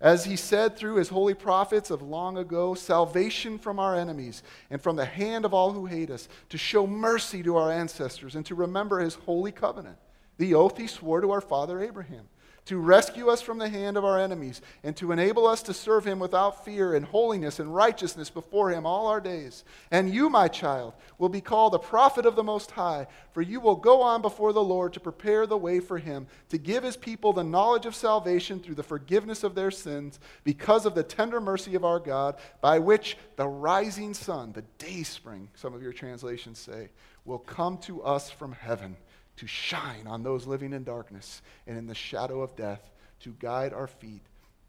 As 0.00 0.24
he 0.24 0.36
said 0.36 0.76
through 0.76 0.96
his 0.96 1.10
holy 1.10 1.34
prophets 1.34 1.90
of 1.90 2.00
long 2.00 2.38
ago, 2.38 2.74
salvation 2.74 3.58
from 3.58 3.78
our 3.78 3.94
enemies 3.94 4.42
and 4.70 4.80
from 4.80 4.96
the 4.96 5.04
hand 5.04 5.44
of 5.44 5.52
all 5.52 5.72
who 5.72 5.86
hate 5.86 6.10
us, 6.10 6.28
to 6.48 6.56
show 6.56 6.86
mercy 6.86 7.42
to 7.42 7.56
our 7.56 7.70
ancestors 7.70 8.34
and 8.34 8.46
to 8.46 8.54
remember 8.54 9.00
his 9.00 9.14
holy 9.14 9.52
covenant, 9.52 9.98
the 10.40 10.54
oath 10.54 10.78
he 10.78 10.86
swore 10.86 11.20
to 11.20 11.30
our 11.30 11.40
father 11.40 11.80
Abraham 11.80 12.26
to 12.66 12.78
rescue 12.78 13.28
us 13.28 13.40
from 13.40 13.58
the 13.58 13.68
hand 13.68 13.96
of 13.96 14.04
our 14.04 14.20
enemies, 14.20 14.60
and 14.84 14.96
to 14.96 15.10
enable 15.10 15.46
us 15.46 15.62
to 15.62 15.74
serve 15.74 16.04
him 16.04 16.20
without 16.20 16.64
fear 16.64 16.94
in 16.94 17.02
holiness 17.02 17.58
and 17.58 17.74
righteousness 17.74 18.30
before 18.30 18.70
him 18.70 18.86
all 18.86 19.08
our 19.08 19.20
days. 19.20 19.64
And 19.90 20.12
you, 20.14 20.30
my 20.30 20.46
child, 20.46 20.94
will 21.18 21.28
be 21.28 21.40
called 21.40 21.74
a 21.74 21.80
prophet 21.80 22.26
of 22.26 22.36
the 22.36 22.44
Most 22.44 22.70
High, 22.70 23.08
for 23.32 23.42
you 23.42 23.58
will 23.58 23.74
go 23.74 24.02
on 24.02 24.22
before 24.22 24.52
the 24.52 24.62
Lord 24.62 24.92
to 24.92 25.00
prepare 25.00 25.46
the 25.46 25.56
way 25.56 25.80
for 25.80 25.98
him, 25.98 26.28
to 26.50 26.58
give 26.58 26.84
his 26.84 26.96
people 26.96 27.32
the 27.32 27.42
knowledge 27.42 27.86
of 27.86 27.94
salvation 27.94 28.60
through 28.60 28.76
the 28.76 28.82
forgiveness 28.82 29.42
of 29.42 29.54
their 29.54 29.72
sins, 29.72 30.20
because 30.44 30.86
of 30.86 30.94
the 30.94 31.02
tender 31.02 31.40
mercy 31.40 31.74
of 31.74 31.84
our 31.84 31.98
God, 31.98 32.36
by 32.60 32.78
which 32.78 33.16
the 33.34 33.48
rising 33.48 34.14
sun, 34.14 34.52
the 34.52 34.64
day 34.78 35.02
spring, 35.02 35.48
some 35.54 35.74
of 35.74 35.82
your 35.82 35.92
translations 35.92 36.58
say, 36.58 36.90
will 37.24 37.38
come 37.38 37.78
to 37.78 38.02
us 38.02 38.30
from 38.30 38.52
heaven 38.52 38.96
to 39.40 39.46
shine 39.46 40.06
on 40.06 40.22
those 40.22 40.46
living 40.46 40.74
in 40.74 40.84
darkness 40.84 41.40
and 41.66 41.78
in 41.78 41.86
the 41.86 41.94
shadow 41.94 42.42
of 42.42 42.54
death, 42.56 42.90
to 43.20 43.34
guide 43.38 43.72
our 43.72 43.86
feet 43.86 44.20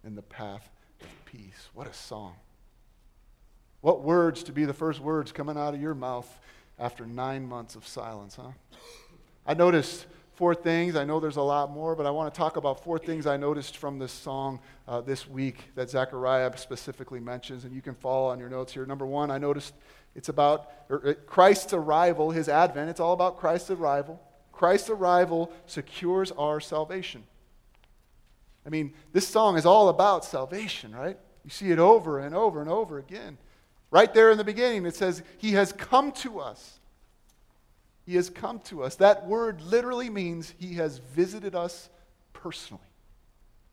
in 0.05 0.15
the 0.15 0.21
path 0.21 0.69
of 1.01 1.07
peace. 1.25 1.67
What 1.73 1.87
a 1.87 1.93
song. 1.93 2.35
What 3.81 4.01
words 4.01 4.43
to 4.43 4.53
be 4.53 4.63
the 4.63 4.73
first 4.73 5.01
words 5.01 5.33
coming 5.33 5.57
out 5.57 5.73
of 5.73 5.81
your 5.81 5.93
mouth 5.93 6.39
after 6.79 7.05
nine 7.05 7.45
months 7.45 7.75
of 7.75 7.85
silence, 7.85 8.37
huh? 8.37 8.51
I 9.45 9.55
noticed 9.55 10.05
four 10.35 10.55
things. 10.55 10.95
I 10.95 11.03
know 11.03 11.19
there's 11.19 11.35
a 11.35 11.41
lot 11.41 11.69
more, 11.69 11.93
but 11.93 12.05
I 12.05 12.09
want 12.11 12.33
to 12.33 12.37
talk 12.37 12.55
about 12.55 12.81
four 12.81 12.97
things 12.97 13.27
I 13.27 13.35
noticed 13.35 13.75
from 13.75 13.99
this 13.99 14.13
song 14.13 14.61
uh, 14.87 15.01
this 15.01 15.27
week 15.27 15.65
that 15.75 15.89
Zechariah 15.89 16.55
specifically 16.57 17.19
mentions, 17.19 17.65
and 17.65 17.75
you 17.75 17.81
can 17.81 17.93
follow 17.93 18.29
on 18.29 18.39
your 18.39 18.49
notes 18.49 18.71
here. 18.71 18.85
Number 18.85 19.05
one, 19.05 19.31
I 19.31 19.37
noticed 19.37 19.73
it's 20.15 20.29
about 20.29 20.71
uh, 20.89 21.13
Christ's 21.27 21.73
arrival, 21.73 22.31
his 22.31 22.47
advent. 22.47 22.89
It's 22.89 23.01
all 23.01 23.11
about 23.11 23.37
Christ's 23.37 23.71
arrival. 23.71 24.21
Christ's 24.61 24.91
arrival 24.91 25.51
secures 25.65 26.31
our 26.33 26.59
salvation. 26.59 27.23
I 28.63 28.69
mean, 28.69 28.93
this 29.11 29.27
song 29.27 29.57
is 29.57 29.65
all 29.65 29.89
about 29.89 30.23
salvation, 30.23 30.93
right? 30.93 31.17
You 31.43 31.49
see 31.49 31.71
it 31.71 31.79
over 31.79 32.19
and 32.19 32.35
over 32.35 32.61
and 32.61 32.69
over 32.69 32.99
again. 32.99 33.39
Right 33.89 34.13
there 34.13 34.29
in 34.29 34.37
the 34.37 34.43
beginning, 34.43 34.85
it 34.85 34.95
says, 34.95 35.23
He 35.39 35.53
has 35.53 35.71
come 35.73 36.11
to 36.11 36.39
us. 36.39 36.79
He 38.05 38.15
has 38.17 38.29
come 38.29 38.59
to 38.65 38.83
us. 38.83 38.97
That 38.97 39.25
word 39.25 39.61
literally 39.63 40.11
means 40.11 40.53
He 40.59 40.75
has 40.75 40.99
visited 40.99 41.55
us 41.55 41.89
personally. 42.31 42.83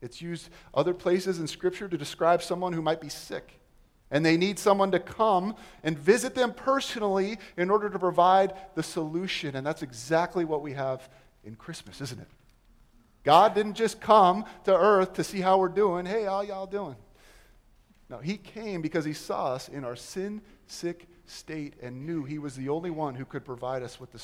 It's 0.01 0.23
used 0.23 0.49
other 0.73 0.95
places 0.95 1.37
in 1.37 1.45
Scripture 1.45 1.87
to 1.87 1.99
describe 1.99 2.41
someone 2.41 2.73
who 2.73 2.81
might 2.81 2.99
be 2.99 3.09
sick. 3.09 3.58
And 4.11 4.25
they 4.25 4.37
need 4.37 4.57
someone 4.57 4.91
to 4.91 4.99
come 4.99 5.55
and 5.83 5.97
visit 5.97 6.33
them 6.33 6.53
personally 6.53 7.37
in 7.57 7.69
order 7.69 7.89
to 7.89 7.99
provide 7.99 8.53
the 8.75 8.83
solution. 8.83 9.55
And 9.55 9.65
that's 9.65 9.83
exactly 9.83 10.45
what 10.45 10.61
we 10.61 10.73
have 10.73 11.07
in 11.43 11.55
Christmas, 11.55 12.01
isn't 12.01 12.19
it? 12.19 12.27
God 13.23 13.53
didn't 13.53 13.75
just 13.75 14.01
come 14.01 14.45
to 14.63 14.75
earth 14.75 15.13
to 15.13 15.23
see 15.23 15.41
how 15.41 15.59
we're 15.59 15.69
doing. 15.69 16.05
Hey, 16.05 16.23
how 16.23 16.41
y'all 16.41 16.65
doing? 16.65 16.95
No, 18.09 18.17
he 18.17 18.37
came 18.37 18.81
because 18.81 19.05
he 19.05 19.13
saw 19.13 19.53
us 19.53 19.69
in 19.69 19.83
our 19.83 19.95
sin 19.95 20.41
sick 20.65 21.07
state 21.27 21.75
and 21.81 22.05
knew 22.05 22.23
he 22.23 22.39
was 22.39 22.55
the 22.55 22.69
only 22.69 22.89
one 22.89 23.13
who 23.13 23.25
could 23.25 23.45
provide 23.45 23.83
us 23.83 23.99
with 23.99 24.11
the 24.11 24.21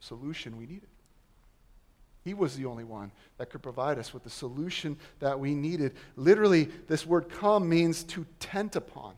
solution 0.00 0.56
we 0.56 0.66
needed. 0.66 0.88
He 2.28 2.34
was 2.34 2.54
the 2.54 2.66
only 2.66 2.84
one 2.84 3.10
that 3.38 3.48
could 3.48 3.62
provide 3.62 3.98
us 3.98 4.12
with 4.12 4.22
the 4.22 4.28
solution 4.28 4.98
that 5.18 5.40
we 5.40 5.54
needed. 5.54 5.94
Literally, 6.14 6.68
this 6.86 7.06
word 7.06 7.30
come 7.30 7.66
means 7.66 8.04
to 8.04 8.26
tent 8.38 8.76
upon, 8.76 9.14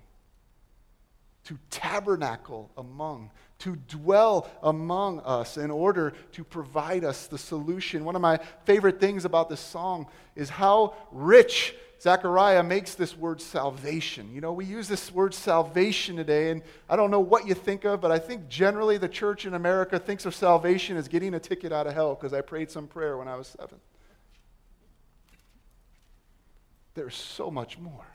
to 1.46 1.58
tabernacle 1.70 2.70
among, 2.76 3.32
to 3.58 3.74
dwell 3.88 4.48
among 4.62 5.18
us 5.22 5.56
in 5.56 5.72
order 5.72 6.12
to 6.30 6.44
provide 6.44 7.02
us 7.02 7.26
the 7.26 7.36
solution. 7.36 8.04
One 8.04 8.14
of 8.14 8.22
my 8.22 8.38
favorite 8.64 9.00
things 9.00 9.24
about 9.24 9.48
this 9.48 9.58
song 9.58 10.06
is 10.36 10.48
how 10.48 10.94
rich 11.10 11.74
Zechariah 12.00 12.62
makes 12.62 12.94
this 12.94 13.14
word 13.14 13.42
salvation. 13.42 14.32
You 14.32 14.40
know, 14.40 14.54
we 14.54 14.64
use 14.64 14.88
this 14.88 15.12
word 15.12 15.34
salvation 15.34 16.16
today, 16.16 16.50
and 16.50 16.62
I 16.88 16.96
don't 16.96 17.10
know 17.10 17.20
what 17.20 17.46
you 17.46 17.52
think 17.52 17.84
of, 17.84 18.00
but 18.00 18.10
I 18.10 18.18
think 18.18 18.48
generally 18.48 18.96
the 18.96 19.08
church 19.08 19.44
in 19.44 19.52
America 19.52 19.98
thinks 19.98 20.24
of 20.24 20.34
salvation 20.34 20.96
as 20.96 21.08
getting 21.08 21.34
a 21.34 21.40
ticket 21.40 21.72
out 21.72 21.86
of 21.86 21.92
hell 21.92 22.14
because 22.14 22.32
I 22.32 22.40
prayed 22.40 22.70
some 22.70 22.86
prayer 22.86 23.18
when 23.18 23.28
I 23.28 23.36
was 23.36 23.48
seven. 23.48 23.78
There's 26.94 27.14
so 27.14 27.50
much 27.50 27.78
more. 27.78 28.06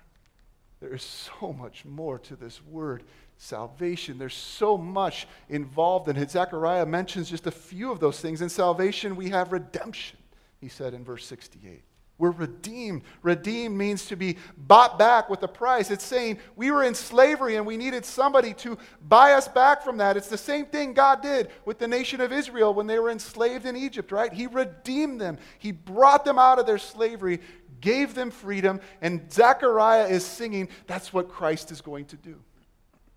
There 0.79 0.93
is 0.93 1.03
so 1.03 1.53
much 1.53 1.85
more 1.85 2.17
to 2.19 2.35
this 2.35 2.63
word 2.63 3.03
salvation. 3.37 4.17
There's 4.17 4.33
so 4.33 4.77
much 4.79 5.27
involved 5.47 6.09
in 6.09 6.17
it. 6.17 6.31
Zechariah 6.31 6.87
mentions 6.87 7.29
just 7.29 7.45
a 7.45 7.51
few 7.51 7.91
of 7.91 7.99
those 7.99 8.19
things. 8.19 8.41
In 8.41 8.49
salvation, 8.49 9.15
we 9.15 9.29
have 9.29 9.51
redemption, 9.51 10.17
he 10.59 10.69
said 10.69 10.95
in 10.95 11.03
verse 11.03 11.25
68. 11.25 11.83
We're 12.17 12.31
redeemed. 12.31 13.03
Redeemed 13.23 13.77
means 13.77 14.05
to 14.05 14.15
be 14.15 14.37
bought 14.57 14.97
back 14.97 15.29
with 15.29 15.43
a 15.43 15.49
price. 15.49 15.91
It's 15.91 16.05
saying 16.05 16.39
we 16.55 16.71
were 16.71 16.83
in 16.83 16.95
slavery 16.95 17.57
and 17.57 17.65
we 17.65 17.75
needed 17.75 18.05
somebody 18.05 18.53
to 18.55 18.77
buy 19.05 19.33
us 19.33 19.49
back 19.49 19.83
from 19.83 19.97
that. 19.97 20.15
It's 20.15 20.29
the 20.29 20.37
same 20.37 20.65
thing 20.65 20.93
God 20.93 21.21
did 21.21 21.49
with 21.65 21.77
the 21.77 21.89
nation 21.89 22.21
of 22.21 22.31
Israel 22.31 22.73
when 22.73 22.87
they 22.87 22.99
were 22.99 23.09
enslaved 23.09 23.65
in 23.65 23.75
Egypt, 23.75 24.13
right? 24.13 24.31
He 24.31 24.47
redeemed 24.47 25.19
them, 25.19 25.37
He 25.59 25.73
brought 25.73 26.23
them 26.23 26.39
out 26.39 26.57
of 26.57 26.65
their 26.65 26.77
slavery, 26.77 27.41
gave 27.81 28.15
them 28.15 28.31
freedom, 28.31 28.79
and 29.01 29.31
Zechariah 29.31 30.07
is 30.07 30.25
singing 30.25 30.69
that's 30.87 31.11
what 31.11 31.27
Christ 31.27 31.69
is 31.69 31.81
going 31.81 32.05
to 32.05 32.15
do. 32.15 32.39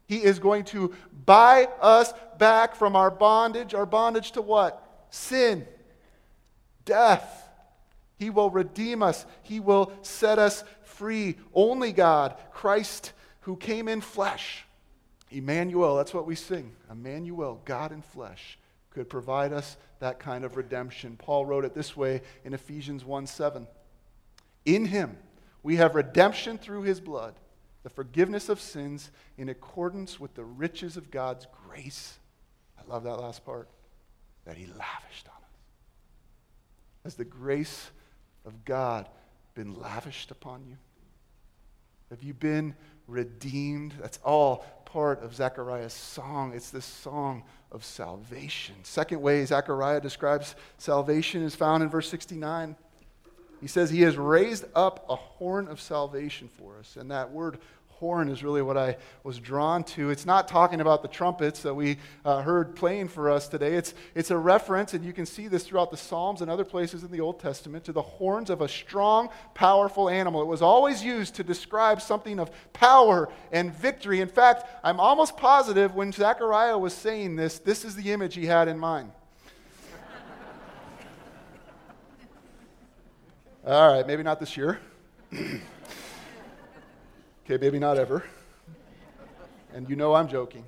He 0.07 0.25
is 0.25 0.41
going 0.41 0.65
to 0.65 0.93
buy 1.25 1.69
us 1.81 2.13
back 2.39 2.75
from 2.75 2.97
our 2.97 3.11
bondage. 3.11 3.75
Our 3.75 3.87
bondage 3.87 4.33
to 4.33 4.43
what? 4.43 5.07
Sin, 5.11 5.69
death 6.85 7.48
he 8.19 8.31
will 8.31 8.51
redeem 8.51 9.03
us, 9.03 9.27
He 9.43 9.61
will 9.61 9.93
set 10.03 10.39
us 10.39 10.65
free. 10.83 11.37
Only 11.55 11.93
God, 11.93 12.37
Christ 12.53 13.13
who 13.43 13.57
came 13.57 13.89
in 13.89 14.01
flesh, 14.01 14.67
Emmanuel, 15.31 15.97
that's 15.97 16.13
what 16.13 16.27
we 16.27 16.35
sing. 16.35 16.73
Emmanuel, 16.91 17.61
God 17.65 17.93
in 17.93 18.03
flesh, 18.03 18.59
could 18.91 19.09
provide 19.09 19.53
us 19.53 19.77
that 20.01 20.19
kind 20.19 20.45
of 20.45 20.57
redemption. 20.57 21.17
Paul 21.17 21.47
wrote 21.47 21.65
it 21.65 21.75
this 21.75 21.97
way 21.97 22.23
in 22.45 22.55
Ephesians 22.55 23.05
1 23.05 23.27
7. 23.27 23.67
In 24.65 24.87
Him 24.87 25.17
we 25.63 25.77
have 25.77 25.95
redemption 25.95 26.59
through 26.59 26.83
His 26.83 27.01
blood, 27.01 27.35
the 27.85 27.91
forgiveness 27.91 28.49
of 28.49 28.61
sins 28.61 29.11
in 29.37 29.49
accordance 29.49 30.19
with 30.19 30.35
the 30.35 30.45
riches 30.45 30.97
of 30.97 31.11
God's 31.11 31.47
grace. 31.67 32.19
I 32.79 32.91
love 32.91 33.05
that 33.05 33.21
last 33.21 33.45
part 33.45 33.69
that 34.45 34.57
He 34.57 34.67
lavished 34.67 35.29
on 35.29 35.37
us. 35.37 35.61
As 37.05 37.15
the 37.15 37.25
grace 37.25 37.91
of 38.49 38.65
God 38.65 39.09
been 39.55 39.81
lavished 39.81 40.33
upon 40.33 40.65
you? 40.67 40.77
Have 42.11 42.23
you 42.23 42.35
been 42.35 42.75
redeemed? 43.07 43.95
That's 44.01 44.19
all 44.25 44.65
part 44.87 45.23
of 45.23 45.35
Zechariah's 45.35 45.93
song. 45.93 46.53
It's 46.55 46.71
this 46.71 46.87
song 46.87 47.45
of 47.71 47.85
salvation. 47.85 48.75
Second 48.83 49.21
way 49.21 49.45
Zechariah 49.45 50.01
describes 50.01 50.57
salvation 50.79 51.43
is 51.43 51.55
found 51.55 51.83
in 51.83 51.91
verse 51.91 52.09
69. 52.09 52.75
He 53.61 53.67
says, 53.67 53.91
He 53.91 54.03
has 54.03 54.17
raised 54.17 54.65
up 54.75 55.05
a 55.09 55.17
horn 55.17 55.69
of 55.69 55.81
salvation 55.81 56.49
for 56.49 56.79
us. 56.79 56.97
And 56.97 57.11
that 57.11 57.31
word 57.31 57.59
horn 57.99 58.29
is 58.29 58.45
really 58.45 58.63
what 58.63 58.77
I 58.77 58.97
was 59.25 59.41
drawn 59.41 59.83
to. 59.83 60.11
It's 60.11 60.25
not 60.25 60.47
talking 60.47 60.81
about 60.81 61.03
the 61.03 61.09
trumpets 61.09 61.63
that 61.63 61.75
we 61.75 61.97
uh, 62.25 62.43
heard 62.43 62.77
playing 62.77 63.09
for 63.09 63.29
us 63.29 63.49
today. 63.49 63.75
It's, 63.75 63.93
it's 64.15 64.31
a 64.31 64.39
reference, 64.39 64.95
and 64.95 65.05
you 65.05 65.13
can 65.13 65.27
see 65.27 65.49
this 65.49 65.65
throughout 65.65 65.91
the 65.91 65.97
Psalms 65.97 66.41
and 66.41 66.49
other 66.49 66.65
places 66.65 67.03
in 67.03 67.11
the 67.11 67.21
Old 67.21 67.41
Testament, 67.41 67.83
to 67.85 67.93
the 67.93 68.03
horns 68.03 68.51
of 68.51 68.61
a 68.61 68.69
strong, 68.69 69.31
powerful 69.55 70.09
animal. 70.09 70.41
It 70.41 70.47
was 70.47 70.63
always 70.63 71.03
used 71.03 71.35
to 71.37 71.43
describe 71.43 72.01
something 72.01 72.39
of 72.39 72.53
power 72.73 73.29
and 73.51 73.75
victory. 73.75 74.21
In 74.21 74.29
fact, 74.29 74.65
I'm 74.85 75.01
almost 75.01 75.37
positive 75.37 75.97
when 75.97 76.13
Zechariah 76.13 76.79
was 76.79 76.95
saying 76.95 77.35
this, 77.35 77.59
this 77.59 77.85
is 77.85 77.97
the 77.97 78.13
image 78.13 78.37
he 78.37 78.47
had 78.47 78.69
in 78.69 78.79
mind. 78.79 79.11
All 83.67 83.93
right, 83.93 84.07
maybe 84.07 84.23
not 84.23 84.39
this 84.39 84.57
year. 84.57 84.79
Okay, 87.51 87.57
maybe 87.65 87.79
not 87.79 87.97
ever. 87.97 88.23
And 89.73 89.89
you 89.89 89.97
know 89.97 90.13
I'm 90.13 90.29
joking. 90.29 90.67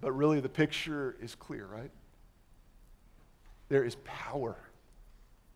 But 0.00 0.10
really, 0.10 0.40
the 0.40 0.48
picture 0.48 1.14
is 1.20 1.36
clear, 1.36 1.66
right? 1.66 1.92
There 3.68 3.84
is 3.84 3.94
power, 4.04 4.56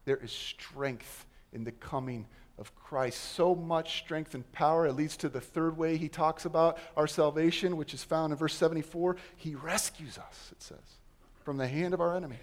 there 0.04 0.18
is 0.18 0.30
strength 0.30 1.26
in 1.52 1.64
the 1.64 1.72
coming 1.72 2.28
of 2.56 2.72
Christ. 2.76 3.18
So 3.34 3.56
much 3.56 3.98
strength 3.98 4.34
and 4.34 4.50
power. 4.52 4.86
It 4.86 4.92
leads 4.92 5.16
to 5.18 5.28
the 5.28 5.40
third 5.40 5.76
way 5.76 5.96
he 5.96 6.08
talks 6.08 6.44
about 6.44 6.78
our 6.96 7.08
salvation, 7.08 7.76
which 7.76 7.92
is 7.92 8.04
found 8.04 8.32
in 8.32 8.38
verse 8.38 8.54
74. 8.54 9.16
He 9.34 9.56
rescues 9.56 10.18
us, 10.18 10.50
it 10.52 10.62
says, 10.62 10.98
from 11.44 11.56
the 11.56 11.66
hand 11.66 11.94
of 11.94 12.00
our 12.00 12.14
enemies. 12.14 12.38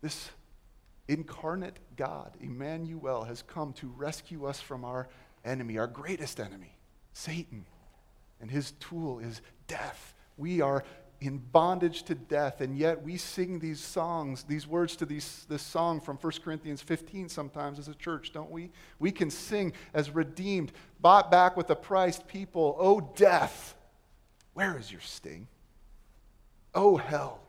This 0.00 0.30
incarnate 1.08 1.78
God, 1.96 2.36
Emmanuel, 2.40 3.24
has 3.24 3.42
come 3.42 3.72
to 3.74 3.88
rescue 3.96 4.46
us 4.46 4.60
from 4.60 4.84
our 4.84 5.08
enemy, 5.44 5.78
our 5.78 5.86
greatest 5.86 6.40
enemy, 6.40 6.76
Satan. 7.12 7.66
And 8.40 8.50
his 8.50 8.72
tool 8.72 9.18
is 9.20 9.40
death. 9.66 10.14
We 10.36 10.60
are 10.60 10.84
in 11.20 11.38
bondage 11.38 12.02
to 12.04 12.14
death, 12.14 12.60
and 12.60 12.76
yet 12.76 13.02
we 13.02 13.16
sing 13.16 13.58
these 13.58 13.80
songs, 13.80 14.42
these 14.44 14.66
words 14.66 14.96
to 14.96 15.06
these, 15.06 15.46
this 15.48 15.62
song 15.62 16.00
from 16.00 16.16
1 16.16 16.32
Corinthians 16.44 16.82
15 16.82 17.28
sometimes 17.28 17.78
as 17.78 17.88
a 17.88 17.94
church, 17.94 18.32
don't 18.32 18.50
we? 18.50 18.70
We 18.98 19.10
can 19.10 19.30
sing 19.30 19.72
as 19.94 20.10
redeemed, 20.10 20.72
bought 21.00 21.30
back 21.30 21.56
with 21.56 21.70
a 21.70 21.76
price 21.76 22.20
people. 22.26 22.76
Oh, 22.78 23.00
death, 23.16 23.74
where 24.52 24.76
is 24.76 24.90
your 24.90 25.00
sting? 25.00 25.48
Oh, 26.74 26.96
hell, 26.96 27.40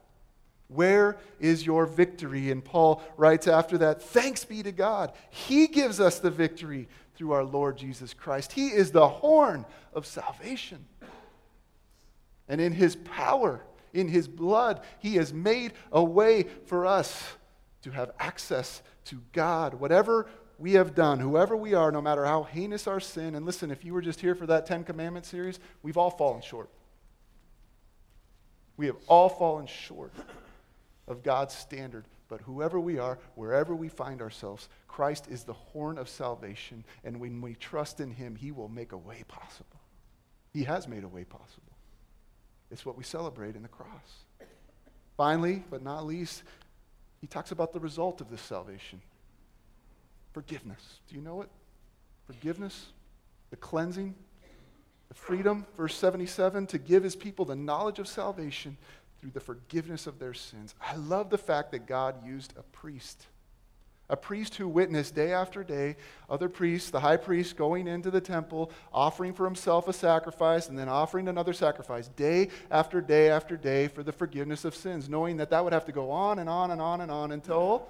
where 0.68 1.18
is 1.40 1.66
your 1.66 1.86
victory? 1.86 2.52
And 2.52 2.64
Paul 2.64 3.02
writes 3.18 3.48
after 3.48 3.78
that 3.80 4.02
Thanks 4.02 4.46
be 4.46 4.64
to 4.64 4.72
God. 4.72 5.14
He 5.30 5.68
gives 5.68 6.00
us 6.00 6.20
the 6.20 6.32
victory 6.32 6.88
through 7.16 7.32
our 7.32 7.44
Lord 7.44 7.78
Jesus 7.78 8.14
Christ. 8.14 8.52
He 8.52 8.68
is 8.68 8.92
the 8.92 9.08
horn 9.08 9.66
of 9.94 10.06
salvation. 10.06 10.86
And 12.48 12.60
in 12.60 12.74
his 12.74 12.96
power, 12.96 13.62
In 13.94 14.08
his 14.08 14.28
blood, 14.28 14.82
he 15.00 15.16
has 15.16 15.34
made 15.34 15.74
a 15.92 16.04
way 16.04 16.48
for 16.66 16.86
us 16.86 17.24
to 17.84 17.92
have 17.92 18.12
access 18.20 18.82
to 19.06 19.22
God. 19.32 19.76
Whatever 19.76 20.28
we 20.58 20.74
have 20.74 20.96
done, 20.96 21.20
whoever 21.20 21.56
we 21.56 21.74
are, 21.74 21.92
no 21.92 22.02
matter 22.02 22.26
how 22.26 22.44
heinous 22.44 22.88
our 22.88 23.00
sin, 23.00 23.36
and 23.36 23.46
listen, 23.46 23.72
if 23.72 23.86
you 23.86 23.94
were 23.94 24.02
just 24.02 24.20
here 24.20 24.36
for 24.36 24.48
that 24.48 24.66
Ten 24.66 24.84
Commandments 24.84 25.30
series, 25.30 25.60
we've 25.82 25.98
all 25.98 26.10
fallen 26.10 26.42
short. 26.42 26.70
We 28.76 28.88
have 28.88 28.98
all 29.08 29.30
fallen 29.30 29.68
short 29.68 30.12
of 31.08 31.24
God's 31.24 31.54
standard. 31.54 32.06
But 32.28 32.42
whoever 32.42 32.80
we 32.80 32.98
are, 32.98 33.20
wherever 33.36 33.76
we 33.76 33.90
find 33.90 34.22
ourselves, 34.22 34.68
Christ 34.88 35.28
is 35.30 35.44
the 35.44 35.54
horn 35.54 35.98
of 35.98 36.10
salvation. 36.10 36.84
And 37.04 37.20
when 37.20 37.42
we 37.42 37.56
trust 37.56 38.00
in 38.00 38.12
him, 38.12 38.36
he 38.36 38.52
will 38.52 38.70
make 38.70 38.92
a 38.92 38.98
way 38.98 39.24
possible. 39.28 39.80
He 40.54 40.64
has 40.64 40.88
made 40.88 41.04
a 41.04 41.08
way 41.08 41.24
possible. 41.24 41.74
It's 42.72 42.86
what 42.86 42.98
we 42.98 43.04
celebrate 43.04 43.56
in 43.56 43.62
the 43.62 43.68
cross. 43.68 44.26
Finally, 45.18 45.64
but 45.70 45.84
not 45.84 46.06
least, 46.06 46.44
he 47.22 47.28
talks 47.28 47.52
about 47.52 47.74
the 47.74 47.80
result 47.80 48.22
of 48.22 48.30
this 48.30 48.42
salvation 48.42 49.02
forgiveness. 50.34 51.00
Do 51.08 51.16
you 51.16 51.22
know 51.22 51.42
it? 51.44 51.50
Forgiveness, 52.26 52.88
the 53.52 53.56
cleansing, 53.56 54.14
the 55.08 55.14
freedom, 55.14 55.66
verse 55.78 55.96
77, 55.96 56.68
to 56.68 56.78
give 56.78 57.04
his 57.04 57.16
people 57.16 57.46
the 57.46 57.56
knowledge 57.56 58.00
of 58.00 58.08
salvation 58.08 58.78
through 59.26 59.32
the 59.32 59.40
forgiveness 59.40 60.06
of 60.06 60.20
their 60.20 60.36
sins. 60.36 60.76
I 60.80 60.96
love 60.98 61.32
the 61.32 61.38
fact 61.40 61.72
that 61.72 61.88
God 61.88 62.24
used 62.24 62.54
a 62.60 62.62
priest. 62.62 63.26
A 64.08 64.16
priest 64.16 64.54
who 64.54 64.68
witnessed 64.68 65.16
day 65.16 65.34
after 65.34 65.64
day 65.64 65.96
other 66.30 66.48
priests, 66.48 66.92
the 66.92 67.00
high 67.00 67.18
priest 67.18 67.58
going 67.58 67.88
into 67.88 68.12
the 68.12 68.22
temple, 68.22 68.72
offering 68.94 69.34
for 69.34 69.46
himself 69.46 69.88
a 69.88 69.94
sacrifice, 69.94 70.70
and 70.70 70.78
then 70.78 70.90
offering 70.90 71.28
another 71.28 71.54
sacrifice 71.54 72.08
day 72.10 72.50
after 72.70 73.02
day 73.02 73.32
after 73.32 73.58
day 73.58 73.88
for 73.88 74.04
the 74.04 74.12
forgiveness 74.12 74.64
of 74.64 74.76
sins, 74.76 75.10
knowing 75.10 75.38
that 75.38 75.50
that 75.50 75.64
would 75.64 75.74
have 75.74 75.86
to 75.86 75.92
go 75.92 76.12
on 76.12 76.38
and 76.38 76.48
on 76.48 76.70
and 76.70 76.80
on 76.80 77.02
and 77.02 77.10
on 77.10 77.32
until 77.32 77.88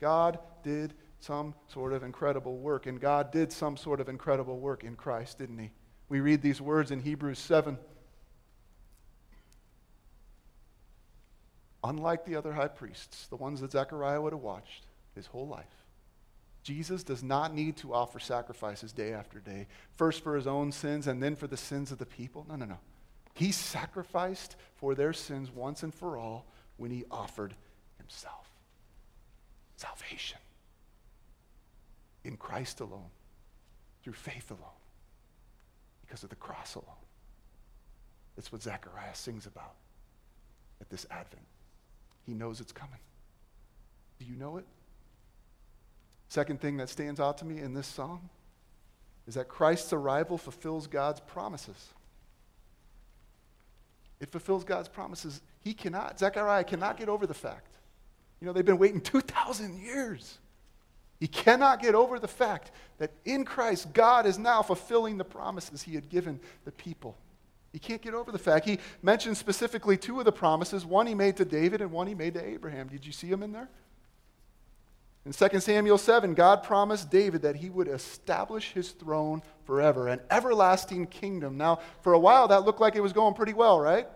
God 0.00 0.38
did 0.62 0.94
some 1.20 1.54
sort 1.66 1.92
of 1.92 2.02
incredible 2.02 2.56
work. 2.56 2.86
And 2.86 2.98
God 2.98 3.30
did 3.30 3.52
some 3.52 3.76
sort 3.76 4.00
of 4.00 4.08
incredible 4.08 4.58
work 4.58 4.84
in 4.84 4.96
Christ, 4.96 5.36
didn't 5.36 5.58
He? 5.58 5.70
We 6.08 6.20
read 6.20 6.40
these 6.40 6.62
words 6.62 6.92
in 6.92 7.00
Hebrews 7.00 7.40
7. 7.40 7.76
Unlike 11.84 12.24
the 12.24 12.36
other 12.36 12.52
high 12.52 12.68
priests, 12.68 13.26
the 13.28 13.36
ones 13.36 13.60
that 13.60 13.72
Zechariah 13.72 14.20
would 14.20 14.32
have 14.32 14.42
watched 14.42 14.86
his 15.14 15.26
whole 15.26 15.46
life, 15.46 15.66
Jesus 16.64 17.02
does 17.02 17.22
not 17.22 17.54
need 17.54 17.76
to 17.78 17.94
offer 17.94 18.18
sacrifices 18.18 18.92
day 18.92 19.12
after 19.12 19.38
day, 19.38 19.68
first 19.96 20.22
for 20.22 20.34
his 20.34 20.46
own 20.46 20.72
sins 20.72 21.06
and 21.06 21.22
then 21.22 21.36
for 21.36 21.46
the 21.46 21.56
sins 21.56 21.92
of 21.92 21.98
the 21.98 22.06
people. 22.06 22.44
No, 22.48 22.56
no, 22.56 22.66
no. 22.66 22.78
He 23.34 23.52
sacrificed 23.52 24.56
for 24.74 24.94
their 24.94 25.12
sins 25.12 25.50
once 25.50 25.82
and 25.82 25.94
for 25.94 26.18
all 26.18 26.46
when 26.76 26.90
he 26.90 27.04
offered 27.10 27.54
himself. 27.96 28.48
Salvation 29.76 30.38
in 32.24 32.36
Christ 32.36 32.80
alone, 32.80 33.10
through 34.02 34.12
faith 34.12 34.50
alone, 34.50 34.62
because 36.02 36.24
of 36.24 36.30
the 36.30 36.36
cross 36.36 36.74
alone. 36.74 36.86
It's 38.36 38.52
what 38.52 38.62
Zechariah 38.62 39.14
sings 39.14 39.46
about 39.46 39.74
at 40.80 40.90
this 40.90 41.06
Advent. 41.10 41.46
He 42.28 42.34
knows 42.34 42.60
it's 42.60 42.72
coming. 42.72 42.98
Do 44.18 44.26
you 44.26 44.36
know 44.36 44.58
it? 44.58 44.66
Second 46.28 46.60
thing 46.60 46.76
that 46.76 46.90
stands 46.90 47.20
out 47.20 47.38
to 47.38 47.46
me 47.46 47.58
in 47.58 47.72
this 47.72 47.86
song 47.86 48.28
is 49.26 49.34
that 49.34 49.48
Christ's 49.48 49.94
arrival 49.94 50.36
fulfills 50.36 50.86
God's 50.86 51.20
promises. 51.20 51.88
It 54.20 54.28
fulfills 54.28 54.62
God's 54.62 54.88
promises. 54.88 55.40
He 55.60 55.72
cannot, 55.72 56.18
Zechariah 56.18 56.64
cannot 56.64 56.98
get 56.98 57.08
over 57.08 57.26
the 57.26 57.32
fact. 57.32 57.78
You 58.42 58.46
know, 58.46 58.52
they've 58.52 58.62
been 58.62 58.76
waiting 58.76 59.00
2,000 59.00 59.80
years. 59.80 60.36
He 61.20 61.28
cannot 61.28 61.80
get 61.80 61.94
over 61.94 62.18
the 62.18 62.28
fact 62.28 62.72
that 62.98 63.10
in 63.24 63.46
Christ, 63.46 63.94
God 63.94 64.26
is 64.26 64.38
now 64.38 64.60
fulfilling 64.60 65.16
the 65.16 65.24
promises 65.24 65.80
he 65.80 65.94
had 65.94 66.10
given 66.10 66.40
the 66.66 66.72
people. 66.72 67.16
He 67.72 67.78
can't 67.78 68.00
get 68.00 68.14
over 68.14 68.32
the 68.32 68.38
fact. 68.38 68.66
He 68.66 68.78
mentioned 69.02 69.36
specifically 69.36 69.96
two 69.96 70.18
of 70.18 70.24
the 70.24 70.32
promises 70.32 70.86
one 70.86 71.06
he 71.06 71.14
made 71.14 71.36
to 71.36 71.44
David 71.44 71.80
and 71.80 71.92
one 71.92 72.06
he 72.06 72.14
made 72.14 72.34
to 72.34 72.44
Abraham. 72.44 72.88
Did 72.88 73.04
you 73.04 73.12
see 73.12 73.28
them 73.28 73.42
in 73.42 73.52
there? 73.52 73.68
In 75.26 75.32
2 75.32 75.60
Samuel 75.60 75.98
7, 75.98 76.32
God 76.32 76.62
promised 76.62 77.10
David 77.10 77.42
that 77.42 77.56
he 77.56 77.68
would 77.68 77.88
establish 77.88 78.72
his 78.72 78.92
throne 78.92 79.42
forever, 79.64 80.08
an 80.08 80.20
everlasting 80.30 81.06
kingdom. 81.08 81.58
Now, 81.58 81.80
for 82.00 82.14
a 82.14 82.18
while, 82.18 82.48
that 82.48 82.64
looked 82.64 82.80
like 82.80 82.96
it 82.96 83.02
was 83.02 83.12
going 83.12 83.34
pretty 83.34 83.52
well, 83.52 83.78
right? 83.78 84.06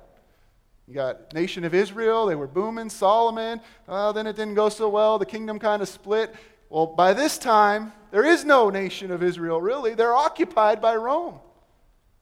You 0.88 0.94
got 0.94 1.34
nation 1.34 1.64
of 1.64 1.74
Israel, 1.74 2.24
they 2.24 2.34
were 2.34 2.46
booming. 2.46 2.88
Solomon, 2.88 3.60
then 3.86 4.26
it 4.26 4.36
didn't 4.36 4.54
go 4.54 4.70
so 4.70 4.88
well. 4.88 5.18
The 5.18 5.26
kingdom 5.26 5.58
kind 5.58 5.82
of 5.82 5.88
split. 5.88 6.34
Well, 6.70 6.86
by 6.86 7.12
this 7.12 7.36
time, 7.36 7.92
there 8.10 8.24
is 8.24 8.46
no 8.46 8.70
nation 8.70 9.10
of 9.10 9.22
Israel, 9.22 9.60
really. 9.60 9.94
They're 9.94 10.14
occupied 10.14 10.80
by 10.80 10.96
Rome. 10.96 11.40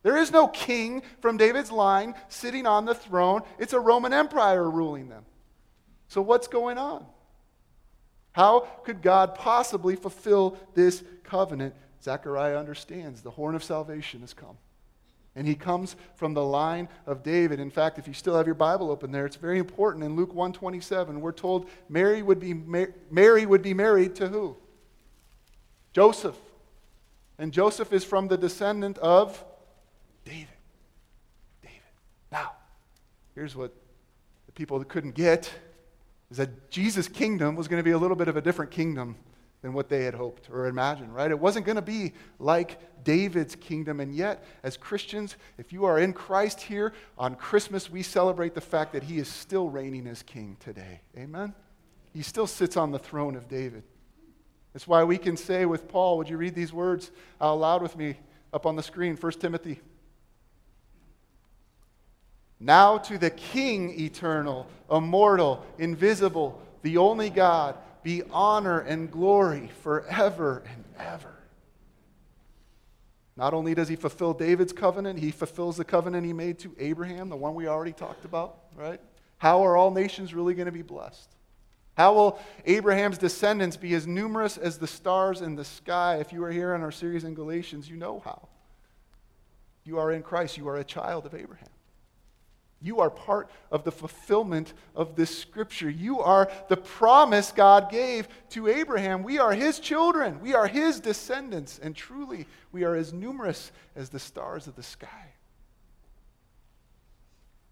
There 0.03 0.17
is 0.17 0.31
no 0.31 0.49
king 0.49 1.03
from 1.21 1.37
David's 1.37 1.71
line 1.71 2.15
sitting 2.29 2.67
on 2.67 2.85
the 2.85 2.95
throne. 2.95 3.43
It's 3.59 3.75
a 3.75 3.81
Roman 3.81 4.13
Empire 4.13 4.69
ruling 4.69 5.09
them. 5.09 5.25
So, 6.09 6.23
what's 6.23 6.49
going 6.49 6.79
on? 6.79 7.05
How 8.33 8.61
could 8.85 9.03
God 9.03 9.35
possibly 9.35 9.97
fulfill 9.97 10.57
this 10.75 11.03
covenant? 11.25 11.75
Zechariah 12.03 12.57
understands 12.57 13.23
the 13.23 13.31
horn 13.31 13.55
of 13.55 13.63
salvation 13.63 14.21
has 14.21 14.33
come. 14.33 14.57
And 15.37 15.47
he 15.47 15.55
comes 15.55 15.97
from 16.17 16.35
the 16.35 16.45
line 16.45 16.89
of 17.07 17.23
David. 17.23 17.61
In 17.61 17.71
fact, 17.71 17.99
if 17.99 18.09
you 18.09 18.15
still 18.15 18.37
have 18.37 18.47
your 18.47 18.55
Bible 18.55 18.91
open 18.91 19.13
there, 19.13 19.27
it's 19.27 19.37
very 19.37 19.59
important. 19.59 20.05
In 20.05 20.17
Luke 20.17 20.35
127, 20.35 21.21
we're 21.21 21.33
told 21.33 21.69
Mary 21.89 22.23
would 22.23 22.41
be, 22.41 22.55
Mary 23.11 23.47
would 23.47 23.63
be 23.63 23.75
married 23.75 24.17
to 24.17 24.29
who? 24.29 24.57
Joseph. 25.93 26.37
And 27.39 27.53
Joseph 27.53 27.93
is 27.93 28.05
from 28.05 28.29
the 28.29 28.37
descendant 28.37 28.99
of 28.99 29.45
David. 30.25 30.49
David. 31.63 31.81
Now, 32.33 32.53
here's 33.41 33.57
what 33.57 33.73
the 34.45 34.53
people 34.53 34.85
couldn't 34.85 35.15
get 35.15 35.51
is 36.31 36.37
that 36.37 36.71
Jesus' 36.71 37.09
kingdom 37.09 37.57
was 37.57 37.69
going 37.69 37.81
to 37.81 37.83
be 37.83 37.93
a 37.93 37.97
little 37.97 38.15
bit 38.15 38.29
of 38.29 38.37
a 38.37 38.43
different 38.43 38.71
kingdom 38.71 39.17
than 39.63 39.73
what 39.73 39.89
they 39.89 40.05
had 40.05 40.13
hoped 40.13 40.51
or 40.53 40.67
imagined, 40.67 41.15
right? 41.15 41.31
It 41.31 41.39
wasn't 41.39 41.65
going 41.65 41.77
to 41.77 41.83
be 41.83 42.13
like 42.39 43.03
David's 43.03 43.57
kingdom. 43.57 43.99
And 43.99 44.15
yet, 44.15 44.45
as 44.63 44.77
Christians, 44.77 45.37
if 45.57 45.73
you 45.73 45.87
are 45.87 45.99
in 45.99 46.13
Christ 46.13 46.61
here 46.61 46.93
on 47.17 47.35
Christmas, 47.35 47.89
we 47.89 48.03
celebrate 48.03 48.53
the 48.53 48.61
fact 48.61 48.93
that 48.93 49.05
he 49.05 49.17
is 49.17 49.27
still 49.27 49.71
reigning 49.71 50.07
as 50.07 50.23
king 50.23 50.59
today. 50.61 51.01
Amen? 51.17 51.55
He 52.13 52.21
still 52.21 52.47
sits 52.47 52.77
on 52.77 52.91
the 52.91 52.99
throne 52.99 53.37
of 53.37 53.49
David. 53.49 53.85
That's 54.75 54.87
why 54.87 55.03
we 55.05 55.17
can 55.17 55.39
say 55.39 55.65
with 55.65 55.89
Paul, 55.89 56.19
would 56.19 56.29
you 56.29 56.37
read 56.37 56.55
these 56.55 56.75
words 56.75 57.11
out 57.41 57.55
loud 57.55 57.81
with 57.81 57.97
me 57.97 58.17
up 58.53 58.67
on 58.67 58.77
the 58.77 58.83
screen? 58.83 59.17
1 59.17 59.33
Timothy 59.33 59.81
now 62.61 62.99
to 62.99 63.17
the 63.17 63.31
King 63.31 63.99
eternal, 63.99 64.67
immortal, 64.91 65.65
invisible, 65.79 66.61
the 66.83 66.99
only 66.99 67.31
God, 67.31 67.77
be 68.03 68.23
honor 68.31 68.81
and 68.81 69.11
glory 69.11 69.71
forever 69.83 70.63
and 70.71 70.85
ever. 70.99 71.35
Not 73.37 73.55
only 73.55 73.75
does 73.75 73.89
he 73.89 73.97
fulfill 73.97 74.35
David's 74.35 74.73
covenant, 74.73 75.19
he 75.19 75.31
fulfills 75.31 75.79
the 75.79 75.85
covenant 75.85 76.27
he 76.27 76.35
made 76.35 76.59
to 76.59 76.75
Abraham, 76.79 77.31
the 77.31 77.37
one 77.37 77.55
we 77.55 77.67
already 77.67 77.93
talked 77.93 78.27
about, 78.27 78.59
right? 78.77 79.01
How 79.39 79.65
are 79.65 79.77
all 79.77 79.91
nations 79.91 80.35
really 80.35 80.53
going 80.53 80.67
to 80.67 80.73
be 80.73 80.83
blessed? 80.83 81.31
How 81.97 82.13
will 82.13 82.39
Abraham's 82.67 83.17
descendants 83.17 83.77
be 83.79 83.95
as 83.95 84.07
numerous 84.07 84.59
as 84.59 84.77
the 84.77 84.87
stars 84.87 85.41
in 85.41 85.55
the 85.55 85.65
sky? 85.65 86.17
If 86.17 86.33
you 86.33 86.45
are 86.45 86.51
here 86.51 86.75
in 86.75 86.83
our 86.83 86.93
series 86.93 87.25
in 87.25 87.35
Galatians, 87.35 87.89
you 87.89 87.97
know 87.97 88.21
how. 88.25 88.49
You 89.85 89.99
are 89.99 90.13
in 90.13 90.23
Christ, 90.23 90.59
you 90.59 90.69
are 90.69 90.77
a 90.77 90.85
child 90.85 91.25
of 91.25 91.35
Abraham. 91.35 91.69
You 92.83 93.01
are 93.01 93.11
part 93.11 93.51
of 93.71 93.85
the 93.85 93.93
fulfillment 93.93 94.73
of 94.95 95.15
this 95.15 95.37
scripture. 95.37 95.91
You 95.91 96.21
are 96.21 96.51
the 96.69 96.79
promise 96.79 97.53
God 97.53 97.91
gave 97.91 98.27
to 98.51 98.69
Abraham. 98.69 99.23
We 99.23 99.39
are 99.39 99.53
his 99.53 99.79
children. 99.79 100.41
We 100.41 100.55
are 100.55 100.67
his 100.67 100.99
descendants. 100.99 101.79
And 101.83 101.95
truly, 101.95 102.47
we 102.73 102.85
are 102.85 102.95
as 102.95 103.13
numerous 103.13 103.71
as 103.95 104.09
the 104.09 104.19
stars 104.19 104.67
of 104.67 104.77
the 104.77 104.83
sky. 104.83 105.35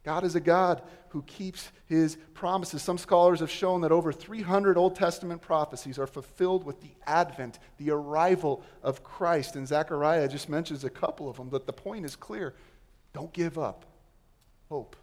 God 0.04 0.24
is 0.24 0.34
a 0.34 0.40
God 0.40 0.82
who 1.10 1.22
keeps 1.22 1.70
his 1.86 2.16
promises. 2.34 2.82
Some 2.82 2.98
scholars 2.98 3.40
have 3.40 3.50
shown 3.50 3.80
that 3.82 3.92
over 3.92 4.12
300 4.12 4.76
Old 4.76 4.94
Testament 4.94 5.40
prophecies 5.40 5.98
are 5.98 6.06
fulfilled 6.06 6.64
with 6.64 6.82
the 6.82 6.90
advent, 7.06 7.58
the 7.78 7.90
arrival 7.90 8.62
of 8.82 9.02
Christ. 9.02 9.56
And 9.56 9.66
Zechariah 9.66 10.28
just 10.28 10.50
mentions 10.50 10.84
a 10.84 10.90
couple 10.90 11.30
of 11.30 11.38
them, 11.38 11.48
but 11.48 11.66
the 11.66 11.72
point 11.72 12.04
is 12.04 12.14
clear. 12.14 12.54
Don't 13.14 13.32
give 13.32 13.58
up 13.58 13.86
hope. 14.68 14.96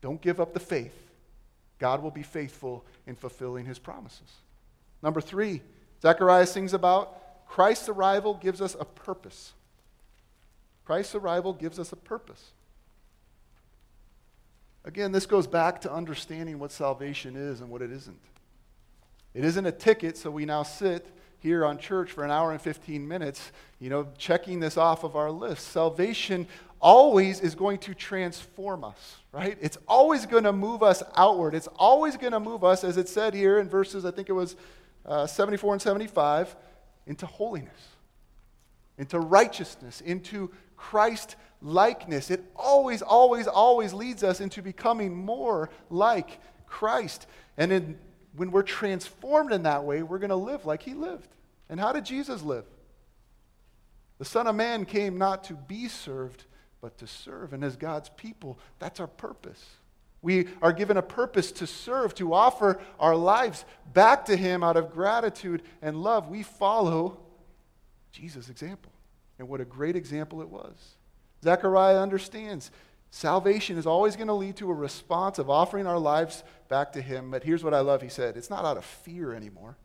Don't 0.00 0.20
give 0.20 0.40
up 0.40 0.54
the 0.54 0.60
faith. 0.60 0.96
God 1.78 2.02
will 2.02 2.10
be 2.10 2.22
faithful 2.22 2.84
in 3.06 3.16
fulfilling 3.16 3.66
his 3.66 3.78
promises. 3.78 4.30
Number 5.02 5.20
three, 5.20 5.62
Zechariah 6.00 6.46
sings 6.46 6.74
about 6.74 7.46
Christ's 7.48 7.88
arrival 7.88 8.34
gives 8.34 8.60
us 8.60 8.76
a 8.78 8.84
purpose. 8.84 9.52
Christ's 10.84 11.14
arrival 11.14 11.52
gives 11.52 11.78
us 11.78 11.92
a 11.92 11.96
purpose. 11.96 12.52
Again, 14.84 15.12
this 15.12 15.26
goes 15.26 15.46
back 15.46 15.80
to 15.82 15.92
understanding 15.92 16.58
what 16.58 16.72
salvation 16.72 17.36
is 17.36 17.60
and 17.60 17.70
what 17.70 17.82
it 17.82 17.92
isn't. 17.92 18.20
It 19.34 19.44
isn't 19.44 19.64
a 19.64 19.72
ticket, 19.72 20.16
so 20.16 20.30
we 20.30 20.44
now 20.44 20.62
sit 20.62 21.06
here 21.38 21.64
on 21.64 21.78
church 21.78 22.12
for 22.12 22.24
an 22.24 22.30
hour 22.30 22.52
and 22.52 22.60
15 22.60 23.06
minutes, 23.06 23.52
you 23.78 23.90
know, 23.90 24.08
checking 24.18 24.60
this 24.60 24.76
off 24.76 25.04
of 25.04 25.16
our 25.16 25.30
list. 25.30 25.68
Salvation 25.68 26.46
always 26.82 27.40
is 27.40 27.54
going 27.54 27.78
to 27.78 27.94
transform 27.94 28.84
us, 28.84 29.16
right? 29.30 29.56
It's 29.60 29.78
always 29.88 30.26
going 30.26 30.44
to 30.44 30.52
move 30.52 30.82
us 30.82 31.02
outward. 31.16 31.54
It's 31.54 31.68
always 31.76 32.16
going 32.16 32.32
to 32.32 32.40
move 32.40 32.64
us, 32.64 32.84
as 32.84 32.96
it 32.96 33.08
said 33.08 33.32
here 33.32 33.58
in 33.58 33.68
verses, 33.68 34.04
I 34.04 34.10
think 34.10 34.28
it 34.28 34.32
was 34.32 34.56
uh, 35.06 35.26
74 35.26 35.74
and 35.74 35.82
75, 35.82 36.54
into 37.06 37.24
holiness, 37.24 37.80
into 38.98 39.18
righteousness, 39.18 40.00
into 40.00 40.50
Christ 40.76 41.36
likeness. 41.62 42.30
It 42.30 42.44
always, 42.56 43.00
always, 43.00 43.46
always 43.46 43.94
leads 43.94 44.22
us 44.24 44.40
into 44.40 44.60
becoming 44.60 45.14
more 45.14 45.70
like 45.88 46.40
Christ. 46.66 47.26
And 47.56 47.72
in, 47.72 47.98
when 48.34 48.50
we're 48.50 48.62
transformed 48.62 49.52
in 49.52 49.62
that 49.62 49.84
way, 49.84 50.02
we're 50.02 50.18
going 50.18 50.30
to 50.30 50.36
live 50.36 50.66
like 50.66 50.82
he 50.82 50.94
lived. 50.94 51.28
And 51.68 51.78
how 51.78 51.92
did 51.92 52.04
Jesus 52.04 52.42
live? 52.42 52.64
The 54.18 54.24
Son 54.24 54.46
of 54.46 54.54
Man 54.54 54.84
came 54.84 55.16
not 55.18 55.44
to 55.44 55.54
be 55.54 55.88
served, 55.88 56.44
but 56.82 56.98
to 56.98 57.06
serve. 57.06 57.54
And 57.54 57.64
as 57.64 57.76
God's 57.76 58.10
people, 58.10 58.58
that's 58.78 59.00
our 59.00 59.06
purpose. 59.06 59.64
We 60.20 60.48
are 60.60 60.72
given 60.72 60.96
a 60.96 61.02
purpose 61.02 61.50
to 61.52 61.66
serve, 61.66 62.14
to 62.16 62.34
offer 62.34 62.80
our 63.00 63.16
lives 63.16 63.64
back 63.92 64.26
to 64.26 64.36
Him 64.36 64.62
out 64.62 64.76
of 64.76 64.92
gratitude 64.92 65.62
and 65.80 66.02
love. 66.02 66.28
We 66.28 66.42
follow 66.42 67.18
Jesus' 68.10 68.50
example. 68.50 68.92
And 69.38 69.48
what 69.48 69.60
a 69.60 69.64
great 69.64 69.96
example 69.96 70.42
it 70.42 70.48
was. 70.48 70.74
Zechariah 71.42 71.98
understands 71.98 72.70
salvation 73.10 73.78
is 73.78 73.86
always 73.86 74.16
going 74.16 74.28
to 74.28 74.34
lead 74.34 74.56
to 74.56 74.70
a 74.70 74.74
response 74.74 75.38
of 75.38 75.50
offering 75.50 75.86
our 75.86 75.98
lives 75.98 76.44
back 76.68 76.92
to 76.92 77.02
Him. 77.02 77.30
But 77.30 77.44
here's 77.44 77.64
what 77.64 77.74
I 77.74 77.80
love 77.80 78.02
He 78.02 78.08
said 78.08 78.36
it's 78.36 78.50
not 78.50 78.64
out 78.64 78.76
of 78.76 78.84
fear 78.84 79.32
anymore. 79.32 79.76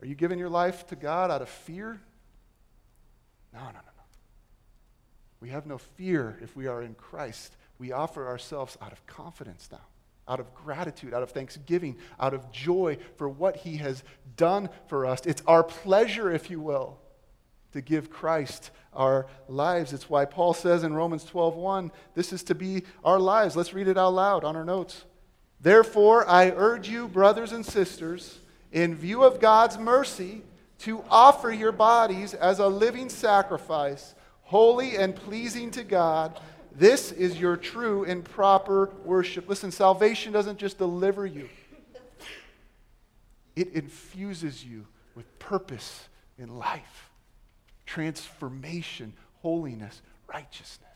Are 0.00 0.06
you 0.06 0.16
giving 0.16 0.38
your 0.38 0.48
life 0.48 0.86
to 0.88 0.96
God 0.96 1.30
out 1.30 1.42
of 1.42 1.48
fear? 1.48 2.00
No, 3.52 3.60
no, 3.60 3.70
no. 3.72 3.91
We 5.42 5.48
have 5.48 5.66
no 5.66 5.76
fear 5.76 6.38
if 6.40 6.54
we 6.54 6.68
are 6.68 6.82
in 6.82 6.94
Christ. 6.94 7.56
We 7.80 7.90
offer 7.90 8.28
ourselves 8.28 8.78
out 8.80 8.92
of 8.92 9.04
confidence 9.08 9.68
now, 9.72 9.80
out 10.28 10.38
of 10.38 10.54
gratitude, 10.54 11.12
out 11.12 11.24
of 11.24 11.32
thanksgiving, 11.32 11.96
out 12.20 12.32
of 12.32 12.52
joy 12.52 12.98
for 13.16 13.28
what 13.28 13.56
He 13.56 13.78
has 13.78 14.04
done 14.36 14.68
for 14.86 15.04
us. 15.04 15.26
It's 15.26 15.42
our 15.48 15.64
pleasure, 15.64 16.30
if 16.30 16.48
you 16.48 16.60
will, 16.60 16.96
to 17.72 17.80
give 17.80 18.08
Christ 18.08 18.70
our 18.92 19.26
lives. 19.48 19.92
It's 19.92 20.08
why 20.08 20.26
Paul 20.26 20.54
says 20.54 20.84
in 20.84 20.94
Romans 20.94 21.24
12:1, 21.24 21.90
this 22.14 22.32
is 22.32 22.44
to 22.44 22.54
be 22.54 22.84
our 23.02 23.18
lives. 23.18 23.56
Let's 23.56 23.74
read 23.74 23.88
it 23.88 23.98
out 23.98 24.14
loud 24.14 24.44
on 24.44 24.54
our 24.54 24.64
notes. 24.64 25.04
Therefore, 25.60 26.24
I 26.28 26.50
urge 26.50 26.88
you, 26.88 27.08
brothers 27.08 27.50
and 27.50 27.66
sisters, 27.66 28.38
in 28.70 28.94
view 28.94 29.24
of 29.24 29.40
God's 29.40 29.76
mercy, 29.76 30.42
to 30.80 31.02
offer 31.10 31.50
your 31.50 31.72
bodies 31.72 32.32
as 32.32 32.60
a 32.60 32.68
living 32.68 33.08
sacrifice, 33.08 34.14
holy 34.52 34.96
and 34.98 35.16
pleasing 35.16 35.70
to 35.70 35.82
God. 35.82 36.38
This 36.76 37.10
is 37.10 37.40
your 37.40 37.56
true 37.56 38.04
and 38.04 38.22
proper 38.22 38.90
worship. 39.02 39.48
Listen, 39.48 39.70
salvation 39.70 40.30
doesn't 40.30 40.58
just 40.58 40.76
deliver 40.76 41.24
you, 41.24 41.48
it 43.56 43.72
infuses 43.72 44.62
you 44.62 44.86
with 45.14 45.38
purpose 45.38 46.08
in 46.38 46.58
life 46.58 47.10
transformation, 47.86 49.14
holiness, 49.40 50.02
righteousness. 50.26 50.88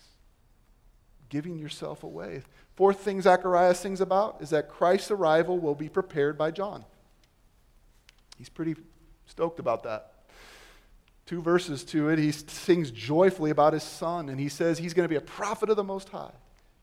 Giving 1.29 1.59
yourself 1.59 2.05
away. 2.05 2.43
Fourth 2.75 3.01
thing 3.01 3.21
Zechariah 3.21 3.75
sings 3.75 4.01
about 4.01 4.41
is 4.41 4.51
that 4.51 4.69
Christ's 4.69 5.11
arrival 5.11 5.59
will 5.59 5.75
be 5.75 5.89
prepared 5.89 6.39
by 6.39 6.51
John. 6.51 6.85
He's 8.39 8.49
pretty 8.49 8.77
stoked 9.27 9.59
about 9.59 9.83
that. 9.83 10.16
Two 11.27 11.43
verses 11.43 11.85
to 11.85 12.09
it, 12.09 12.21
he 12.21 12.31
sings 12.31 12.93
joyfully 12.93 13.51
about 13.51 13.73
his 13.73 13.83
son, 13.83 14.29
and 14.29 14.39
he 14.39 14.49
says 14.49 14.79
he's 14.79 14.95
going 14.95 15.05
to 15.05 15.13
be 15.13 15.17
a 15.17 15.21
prophet 15.21 15.69
of 15.69 15.77
the 15.77 15.85
Most 15.85 16.09
High. 16.09 16.33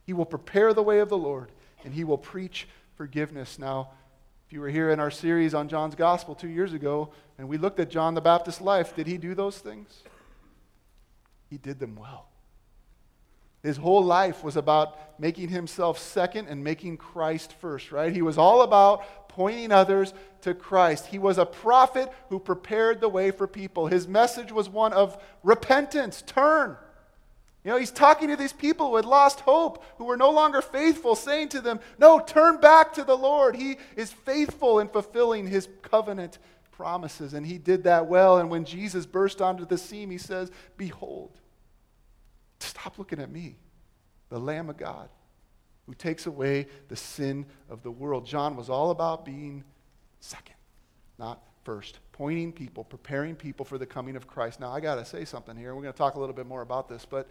He 0.04 0.12
will 0.12 0.26
prepare 0.26 0.74
the 0.74 0.82
way 0.82 0.98
of 0.98 1.08
the 1.08 1.16
Lord, 1.16 1.50
and 1.82 1.94
he 1.94 2.04
will 2.04 2.18
preach 2.18 2.68
forgiveness. 2.96 3.58
Now, 3.58 3.90
if 4.46 4.52
you 4.52 4.60
were 4.60 4.68
here 4.68 4.90
in 4.90 5.00
our 5.00 5.10
series 5.10 5.54
on 5.54 5.68
John's 5.68 5.94
Gospel 5.94 6.34
two 6.34 6.48
years 6.48 6.74
ago, 6.74 7.10
and 7.38 7.48
we 7.48 7.56
looked 7.56 7.80
at 7.80 7.88
John 7.88 8.12
the 8.14 8.20
Baptist's 8.20 8.60
life, 8.60 8.94
did 8.94 9.06
he 9.06 9.16
do 9.16 9.34
those 9.34 9.58
things? 9.58 10.02
He 11.48 11.56
did 11.56 11.78
them 11.78 11.96
well. 11.96 12.28
His 13.64 13.78
whole 13.78 14.04
life 14.04 14.44
was 14.44 14.56
about 14.58 15.18
making 15.18 15.48
himself 15.48 15.98
second 15.98 16.48
and 16.48 16.62
making 16.62 16.98
Christ 16.98 17.54
first, 17.54 17.92
right? 17.92 18.12
He 18.12 18.20
was 18.20 18.36
all 18.36 18.60
about 18.60 19.28
pointing 19.28 19.72
others 19.72 20.12
to 20.42 20.52
Christ. 20.52 21.06
He 21.06 21.18
was 21.18 21.38
a 21.38 21.46
prophet 21.46 22.12
who 22.28 22.38
prepared 22.38 23.00
the 23.00 23.08
way 23.08 23.30
for 23.30 23.46
people. 23.46 23.86
His 23.86 24.06
message 24.06 24.52
was 24.52 24.68
one 24.68 24.92
of 24.92 25.20
repentance, 25.42 26.22
turn. 26.26 26.76
You 27.64 27.70
know, 27.70 27.78
he's 27.78 27.90
talking 27.90 28.28
to 28.28 28.36
these 28.36 28.52
people 28.52 28.88
who 28.88 28.96
had 28.96 29.06
lost 29.06 29.40
hope, 29.40 29.82
who 29.96 30.04
were 30.04 30.18
no 30.18 30.30
longer 30.30 30.60
faithful, 30.60 31.14
saying 31.14 31.48
to 31.48 31.62
them, 31.62 31.80
No, 31.98 32.20
turn 32.20 32.60
back 32.60 32.92
to 32.92 33.02
the 33.02 33.16
Lord. 33.16 33.56
He 33.56 33.78
is 33.96 34.12
faithful 34.12 34.78
in 34.78 34.88
fulfilling 34.88 35.46
his 35.46 35.70
covenant 35.80 36.38
promises. 36.70 37.32
And 37.32 37.46
he 37.46 37.56
did 37.56 37.84
that 37.84 38.08
well. 38.08 38.36
And 38.36 38.50
when 38.50 38.66
Jesus 38.66 39.06
burst 39.06 39.40
onto 39.40 39.64
the 39.64 39.78
scene, 39.78 40.10
he 40.10 40.18
says, 40.18 40.50
Behold, 40.76 41.40
stop 42.64 42.98
looking 42.98 43.20
at 43.20 43.30
me, 43.30 43.56
the 44.28 44.38
Lamb 44.38 44.70
of 44.70 44.76
God, 44.76 45.08
who 45.86 45.94
takes 45.94 46.26
away 46.26 46.66
the 46.88 46.96
sin 46.96 47.46
of 47.68 47.82
the 47.82 47.90
world. 47.90 48.26
John 48.26 48.56
was 48.56 48.70
all 48.70 48.90
about 48.90 49.24
being 49.24 49.64
second, 50.20 50.56
not 51.18 51.42
first, 51.64 51.98
pointing 52.12 52.52
people, 52.52 52.84
preparing 52.84 53.34
people 53.34 53.64
for 53.64 53.78
the 53.78 53.86
coming 53.86 54.16
of 54.16 54.26
Christ. 54.26 54.60
Now, 54.60 54.70
I 54.70 54.80
got 54.80 54.96
to 54.96 55.04
say 55.04 55.24
something 55.24 55.56
here. 55.56 55.74
We're 55.74 55.82
going 55.82 55.92
to 55.92 55.98
talk 55.98 56.14
a 56.14 56.20
little 56.20 56.34
bit 56.34 56.46
more 56.46 56.62
about 56.62 56.88
this, 56.88 57.04
but 57.04 57.28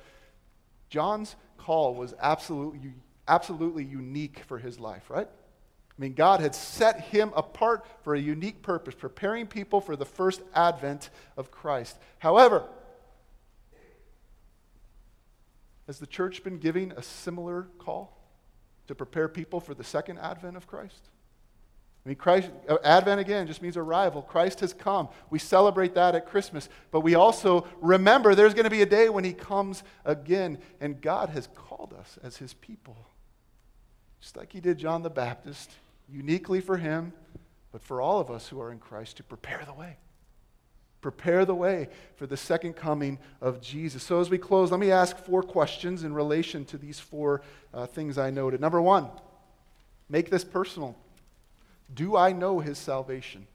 John's 0.89 1.36
call 1.57 1.95
was 1.95 2.13
absolutely, 2.19 2.93
absolutely 3.27 3.84
unique 3.84 4.39
for 4.47 4.57
his 4.57 4.79
life, 4.79 5.09
right? 5.09 5.27
I 5.27 6.01
mean, 6.01 6.13
God 6.13 6.39
had 6.39 6.55
set 6.55 7.01
him 7.01 7.31
apart 7.36 7.86
for 8.01 8.15
a 8.15 8.19
unique 8.19 8.63
purpose, 8.63 8.95
preparing 8.95 9.45
people 9.45 9.79
for 9.79 9.95
the 9.95 10.05
first 10.05 10.41
advent 10.55 11.11
of 11.38 11.51
Christ. 11.51 11.97
However, 12.17 12.67
has 15.88 15.99
the 15.99 16.07
church 16.07 16.43
been 16.43 16.57
giving 16.57 16.91
a 16.93 17.03
similar 17.03 17.67
call 17.77 18.17
to 18.88 18.95
prepare 18.95 19.27
people 19.27 19.59
for 19.59 19.73
the 19.73 19.84
second 19.84 20.17
advent 20.19 20.57
of 20.57 20.67
Christ? 20.67 21.09
I 22.05 22.09
mean, 22.09 22.15
Christ, 22.17 22.51
uh, 22.67 22.77
Advent 22.84 23.21
again 23.21 23.47
just 23.47 23.61
means 23.61 23.77
arrival. 23.77 24.21
Christ 24.21 24.59
has 24.59 24.73
come. 24.73 25.07
We 25.29 25.39
celebrate 25.39 25.95
that 25.95 26.15
at 26.15 26.27
Christmas. 26.27 26.67
But 26.91 26.99
we 26.99 27.15
also 27.15 27.65
remember 27.79 28.36
there's 28.36 28.53
going 28.53 28.65
to 28.65 28.69
be 28.69 28.81
a 28.81 28.86
day 28.86 29.07
when 29.07 29.23
he 29.23 29.31
comes 29.31 29.84
again. 30.03 30.57
And 30.81 31.01
God 31.01 31.29
has 31.29 31.47
called 31.55 31.95
us 31.97 32.19
as 32.21 32.36
his 32.38 32.53
people. 32.55 32.97
Just 34.19 34.36
like 34.36 34.51
he 34.51 34.59
did 34.59 34.77
John 34.77 35.01
the 35.01 35.09
Baptist, 35.09 35.71
uniquely 36.09 36.59
for 36.59 36.75
him, 36.75 37.13
but 37.71 37.81
for 37.81 38.01
all 38.01 38.19
of 38.19 38.29
us 38.29 38.49
who 38.49 38.59
are 38.59 38.71
in 38.71 38.79
Christ 38.79 39.17
to 39.17 39.23
prepare 39.23 39.63
the 39.65 39.73
way. 39.73 39.97
Prepare 41.04 41.43
the 41.43 41.54
way 41.54 41.89
for 42.16 42.26
the 42.26 42.38
second 42.38 42.74
coming 42.74 43.20
of 43.41 43.62
Jesus. 43.62 44.01
So, 44.01 44.22
as 44.22 44.30
we 44.30 44.38
close, 44.38 44.72
let 44.72 44.80
me 44.80 44.89
ask 44.89 45.18
four 45.18 45.43
questions 45.43 46.06
in 46.06 46.14
relation 46.14 46.64
to 46.66 46.78
these 46.78 46.97
four 46.97 47.41
uh, 47.74 47.86
things 47.86 48.18
I 48.18 48.30
noted. 48.30 48.62
Number 48.62 48.82
one, 48.82 49.10
make 50.08 50.30
this 50.30 50.45
personal. 50.45 50.95
Do 51.93 52.16
I 52.16 52.32
know 52.32 52.62
his 52.62 52.78
salvation? 52.78 53.45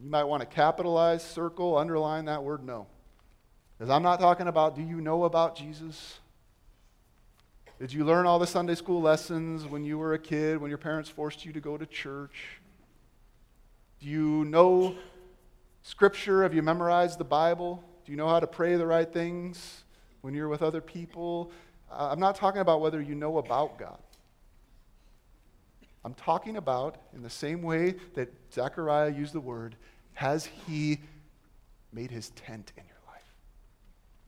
You 0.00 0.08
might 0.08 0.24
want 0.24 0.40
to 0.40 0.46
capitalize, 0.46 1.24
circle, 1.24 1.76
underline 1.76 2.26
that 2.26 2.44
word 2.44 2.64
no. 2.64 2.86
Because 3.76 3.90
I'm 3.90 4.04
not 4.04 4.20
talking 4.20 4.46
about 4.46 4.76
do 4.76 4.82
you 4.82 5.00
know 5.00 5.24
about 5.24 5.56
Jesus? 5.56 6.20
Did 7.80 7.92
you 7.92 8.04
learn 8.04 8.24
all 8.24 8.38
the 8.38 8.46
Sunday 8.46 8.76
school 8.76 9.02
lessons 9.02 9.66
when 9.66 9.84
you 9.84 9.98
were 9.98 10.14
a 10.14 10.18
kid, 10.18 10.60
when 10.60 10.68
your 10.68 10.78
parents 10.78 11.10
forced 11.10 11.44
you 11.44 11.52
to 11.52 11.60
go 11.60 11.76
to 11.76 11.86
church? 11.86 12.60
Do 14.00 14.06
you 14.06 14.44
know 14.44 14.94
Scripture? 15.86 16.42
Have 16.42 16.52
you 16.52 16.62
memorized 16.62 17.16
the 17.16 17.24
Bible? 17.24 17.80
Do 18.04 18.10
you 18.10 18.18
know 18.18 18.26
how 18.26 18.40
to 18.40 18.46
pray 18.48 18.74
the 18.74 18.84
right 18.84 19.10
things 19.10 19.84
when 20.20 20.34
you're 20.34 20.48
with 20.48 20.60
other 20.60 20.80
people? 20.80 21.52
I'm 21.88 22.18
not 22.18 22.34
talking 22.34 22.60
about 22.60 22.80
whether 22.80 23.00
you 23.00 23.14
know 23.14 23.38
about 23.38 23.78
God. 23.78 24.00
I'm 26.04 26.14
talking 26.14 26.56
about, 26.56 26.96
in 27.14 27.22
the 27.22 27.30
same 27.30 27.62
way 27.62 27.94
that 28.14 28.32
Zechariah 28.52 29.12
used 29.12 29.32
the 29.32 29.40
word, 29.40 29.76
has 30.14 30.46
he 30.66 30.98
made 31.92 32.10
his 32.10 32.30
tent 32.30 32.72
in 32.76 32.82
your 32.84 32.98
life? 33.06 33.32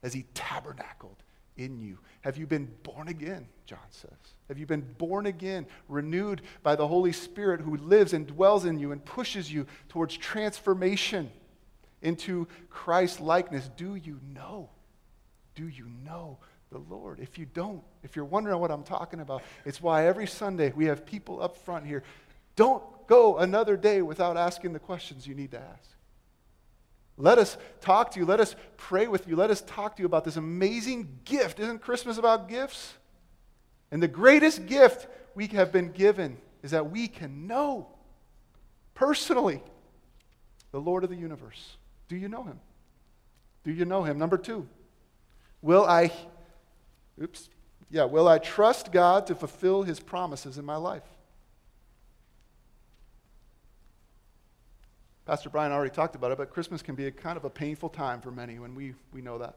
Has 0.01 0.13
he 0.13 0.23
tabernacled 0.33 1.17
in 1.57 1.77
you? 1.77 1.97
Have 2.21 2.37
you 2.37 2.47
been 2.47 2.71
born 2.83 3.09
again, 3.09 3.49
John 3.65 3.79
says? 3.89 4.33
Have 4.47 4.57
you 4.57 4.65
been 4.65 4.87
born 4.97 5.25
again, 5.25 5.67
renewed 5.89 6.41
by 6.63 6.77
the 6.77 6.87
Holy 6.87 7.11
Spirit 7.11 7.59
who 7.59 7.75
lives 7.75 8.13
and 8.13 8.25
dwells 8.25 8.63
in 8.63 8.79
you 8.79 8.93
and 8.93 9.03
pushes 9.03 9.51
you 9.51 9.67
towards 9.89 10.15
transformation 10.15 11.29
into 12.01 12.47
Christ 12.69 13.19
likeness? 13.19 13.69
Do 13.75 13.95
you 13.95 14.19
know? 14.33 14.69
Do 15.55 15.67
you 15.67 15.87
know 16.05 16.39
the 16.71 16.77
Lord. 16.77 17.19
If 17.19 17.37
you 17.37 17.45
don't, 17.45 17.81
if 18.03 18.15
you're 18.15 18.25
wondering 18.25 18.59
what 18.59 18.71
I'm 18.71 18.83
talking 18.83 19.19
about, 19.19 19.41
it's 19.65 19.81
why 19.81 20.05
every 20.05 20.27
Sunday 20.27 20.71
we 20.75 20.85
have 20.85 21.05
people 21.05 21.41
up 21.41 21.57
front 21.57 21.85
here. 21.85 22.03
Don't 22.55 22.83
go 23.07 23.37
another 23.37 23.75
day 23.75 24.01
without 24.01 24.37
asking 24.37 24.73
the 24.73 24.79
questions 24.79 25.25
you 25.25 25.33
need 25.33 25.51
to 25.51 25.59
ask. 25.59 25.89
Let 27.17 27.37
us 27.37 27.57
talk 27.81 28.11
to 28.11 28.19
you. 28.19 28.25
Let 28.25 28.39
us 28.39 28.55
pray 28.77 29.07
with 29.07 29.27
you. 29.27 29.35
Let 29.35 29.49
us 29.49 29.61
talk 29.61 29.95
to 29.95 30.01
you 30.01 30.05
about 30.05 30.23
this 30.23 30.37
amazing 30.37 31.19
gift. 31.25 31.59
Isn't 31.59 31.79
Christmas 31.79 32.17
about 32.17 32.47
gifts? 32.47 32.93
And 33.91 34.01
the 34.01 34.07
greatest 34.07 34.67
gift 34.67 35.07
we 35.35 35.47
have 35.47 35.71
been 35.71 35.91
given 35.91 36.37
is 36.63 36.71
that 36.71 36.91
we 36.91 37.07
can 37.07 37.47
know 37.47 37.87
personally 38.93 39.61
the 40.71 40.79
Lord 40.79 41.03
of 41.03 41.09
the 41.09 41.15
universe. 41.15 41.77
Do 42.09 42.17
you 42.17 42.27
know 42.27 42.43
him? 42.43 42.59
Do 43.63 43.71
you 43.71 43.85
know 43.85 44.03
him? 44.03 44.17
Number 44.17 44.37
two, 44.37 44.67
will 45.61 45.85
I, 45.85 46.11
oops, 47.21 47.49
yeah, 47.89 48.03
will 48.03 48.27
I 48.27 48.39
trust 48.39 48.91
God 48.91 49.27
to 49.27 49.35
fulfill 49.35 49.83
his 49.83 49.99
promises 49.99 50.57
in 50.57 50.65
my 50.65 50.75
life? 50.75 51.03
Pastor 55.25 55.51
Brian 55.51 55.71
already 55.71 55.93
talked 55.93 56.15
about 56.15 56.31
it, 56.31 56.39
but 56.39 56.49
Christmas 56.49 56.81
can 56.81 56.95
be 56.95 57.05
a 57.05 57.11
kind 57.11 57.37
of 57.37 57.45
a 57.45 57.49
painful 57.51 57.89
time 57.89 58.19
for 58.19 58.31
many 58.31 58.57
when 58.57 58.73
we, 58.73 58.95
we 59.13 59.21
know 59.21 59.37
that. 59.37 59.55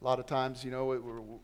A 0.00 0.04
lot 0.04 0.20
of 0.20 0.26
times, 0.26 0.64
you 0.64 0.70
know, 0.70 1.40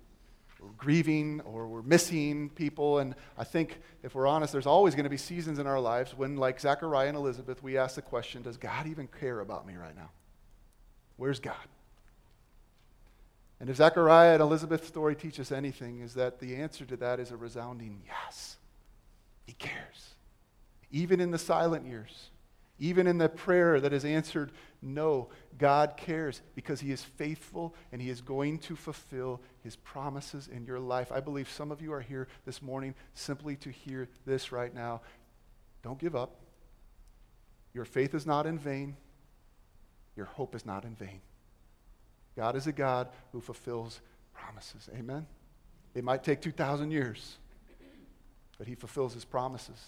we're, 0.64 0.72
grieving 0.76 1.40
or 1.42 1.66
we're 1.68 1.82
missing 1.82 2.50
people. 2.50 2.98
And 2.98 3.14
I 3.38 3.44
think, 3.44 3.80
if 4.02 4.14
we're 4.14 4.26
honest, 4.26 4.52
there's 4.52 4.66
always 4.66 4.94
going 4.94 5.04
to 5.04 5.10
be 5.10 5.16
seasons 5.16 5.58
in 5.58 5.66
our 5.66 5.80
lives 5.80 6.16
when, 6.16 6.36
like 6.36 6.60
Zechariah 6.60 7.08
and 7.08 7.16
Elizabeth, 7.16 7.62
we 7.62 7.78
ask 7.78 7.94
the 7.94 8.02
question 8.02 8.42
Does 8.42 8.56
God 8.56 8.86
even 8.86 9.08
care 9.08 9.40
about 9.40 9.66
me 9.66 9.74
right 9.76 9.96
now? 9.96 10.10
Where's 11.16 11.40
God? 11.40 11.54
And 13.60 13.70
if 13.70 13.76
Zechariah 13.76 14.34
and 14.34 14.42
Elizabeth's 14.42 14.88
story 14.88 15.14
teach 15.14 15.38
us 15.38 15.52
anything, 15.52 16.00
is 16.00 16.14
that 16.14 16.40
the 16.40 16.56
answer 16.56 16.84
to 16.84 16.96
that 16.98 17.20
is 17.20 17.30
a 17.30 17.36
resounding 17.36 18.02
yes. 18.06 18.56
He 19.46 19.52
cares 19.52 20.14
even 20.94 21.20
in 21.20 21.32
the 21.32 21.38
silent 21.38 21.84
years, 21.84 22.30
even 22.78 23.08
in 23.08 23.18
the 23.18 23.28
prayer 23.28 23.80
that 23.80 23.92
is 23.92 24.04
answered 24.04 24.52
no. 24.80 25.28
God 25.58 25.96
cares 25.96 26.40
because 26.54 26.80
He 26.80 26.92
is 26.92 27.02
faithful 27.02 27.74
and 27.90 28.00
He 28.00 28.10
is 28.10 28.20
going 28.20 28.60
to 28.60 28.76
fulfill 28.76 29.40
His 29.64 29.76
promises 29.76 30.46
in 30.46 30.66
your 30.66 30.78
life. 30.78 31.10
I 31.10 31.20
believe 31.20 31.48
some 31.48 31.72
of 31.72 31.80
you 31.80 31.92
are 31.94 32.02
here 32.02 32.28
this 32.44 32.60
morning 32.60 32.94
simply 33.14 33.56
to 33.56 33.70
hear 33.70 34.08
this 34.26 34.52
right 34.52 34.72
now. 34.72 35.00
Don't 35.82 35.98
give 35.98 36.14
up. 36.14 36.36
Your 37.72 37.86
faith 37.86 38.14
is 38.14 38.26
not 38.26 38.46
in 38.46 38.58
vain, 38.58 38.96
your 40.16 40.26
hope 40.26 40.54
is 40.54 40.64
not 40.64 40.84
in 40.84 40.94
vain. 40.94 41.20
God 42.36 42.56
is 42.56 42.66
a 42.66 42.72
God 42.72 43.08
who 43.32 43.40
fulfills 43.40 44.00
promises. 44.32 44.88
Amen? 44.94 45.26
It 45.94 46.04
might 46.04 46.22
take 46.22 46.40
2,000 46.40 46.90
years, 46.90 47.38
but 48.58 48.66
He 48.66 48.74
fulfills 48.74 49.14
His 49.14 49.24
promises. 49.24 49.80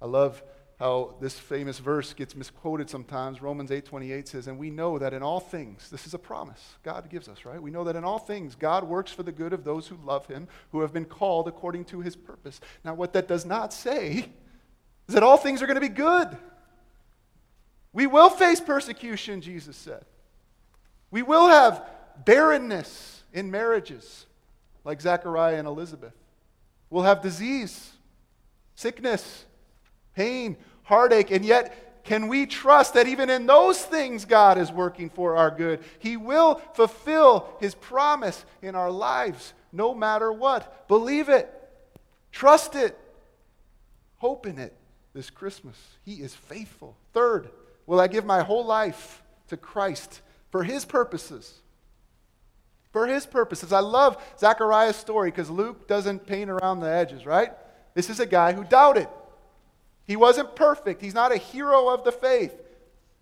I 0.00 0.06
love 0.06 0.42
how 0.80 1.14
this 1.20 1.38
famous 1.38 1.78
verse 1.78 2.12
gets 2.12 2.34
misquoted 2.34 2.90
sometimes. 2.90 3.40
Romans 3.40 3.70
8:28 3.70 4.26
says, 4.26 4.48
"And 4.48 4.58
we 4.58 4.70
know 4.70 4.98
that 4.98 5.14
in 5.14 5.22
all 5.22 5.38
things, 5.38 5.88
this 5.88 6.06
is 6.06 6.14
a 6.14 6.18
promise 6.18 6.76
God 6.82 7.08
gives 7.08 7.28
us, 7.28 7.44
right? 7.44 7.62
We 7.62 7.70
know 7.70 7.84
that 7.84 7.96
in 7.96 8.04
all 8.04 8.18
things 8.18 8.54
God 8.54 8.84
works 8.84 9.12
for 9.12 9.22
the 9.22 9.32
good 9.32 9.52
of 9.52 9.62
those 9.62 9.86
who 9.86 9.96
love 9.96 10.26
him, 10.26 10.48
who 10.72 10.80
have 10.80 10.92
been 10.92 11.04
called 11.04 11.46
according 11.46 11.84
to 11.86 12.00
his 12.00 12.16
purpose." 12.16 12.60
Now, 12.84 12.94
what 12.94 13.12
that 13.12 13.28
does 13.28 13.44
not 13.46 13.72
say 13.72 14.32
is 15.06 15.14
that 15.14 15.22
all 15.22 15.36
things 15.36 15.62
are 15.62 15.66
going 15.66 15.76
to 15.76 15.80
be 15.80 15.88
good. 15.88 16.36
We 17.92 18.08
will 18.08 18.30
face 18.30 18.60
persecution, 18.60 19.40
Jesus 19.40 19.76
said. 19.76 20.04
We 21.12 21.22
will 21.22 21.46
have 21.46 21.88
barrenness 22.24 23.22
in 23.32 23.50
marriages, 23.50 24.26
like 24.82 25.00
Zechariah 25.00 25.56
and 25.56 25.68
Elizabeth. 25.68 26.14
We'll 26.90 27.04
have 27.04 27.22
disease, 27.22 27.92
sickness, 28.74 29.44
pain, 30.14 30.56
heartache, 30.82 31.30
and 31.30 31.44
yet 31.44 31.80
can 32.04 32.28
we 32.28 32.44
trust 32.44 32.94
that 32.94 33.08
even 33.08 33.30
in 33.30 33.46
those 33.46 33.82
things 33.82 34.26
God 34.26 34.58
is 34.58 34.70
working 34.70 35.08
for 35.08 35.36
our 35.36 35.50
good? 35.50 35.80
He 35.98 36.16
will 36.18 36.56
fulfill 36.74 37.48
His 37.60 37.74
promise 37.74 38.44
in 38.60 38.74
our 38.74 38.90
lives 38.90 39.54
no 39.72 39.94
matter 39.94 40.30
what. 40.30 40.86
Believe 40.86 41.30
it, 41.30 41.50
trust 42.30 42.76
it, 42.76 42.96
hope 44.18 44.46
in 44.46 44.58
it 44.58 44.76
this 45.14 45.30
Christmas. 45.30 45.76
He 46.04 46.14
is 46.14 46.34
faithful. 46.34 46.96
Third, 47.14 47.48
will 47.86 48.00
I 48.00 48.06
give 48.06 48.26
my 48.26 48.42
whole 48.42 48.66
life 48.66 49.22
to 49.48 49.56
Christ 49.56 50.20
for 50.50 50.62
His 50.62 50.84
purposes? 50.84 51.60
For 52.92 53.06
His 53.06 53.24
purposes. 53.24 53.72
I 53.72 53.80
love 53.80 54.22
Zechariah's 54.38 54.96
story 54.96 55.30
because 55.30 55.48
Luke 55.48 55.88
doesn't 55.88 56.26
paint 56.26 56.50
around 56.50 56.80
the 56.80 56.90
edges, 56.90 57.24
right? 57.24 57.52
This 57.94 58.10
is 58.10 58.20
a 58.20 58.26
guy 58.26 58.52
who 58.52 58.62
doubted. 58.62 59.08
He 60.06 60.16
wasn't 60.16 60.54
perfect. 60.54 61.00
He's 61.00 61.14
not 61.14 61.32
a 61.32 61.36
hero 61.36 61.88
of 61.88 62.04
the 62.04 62.12
faith. 62.12 62.54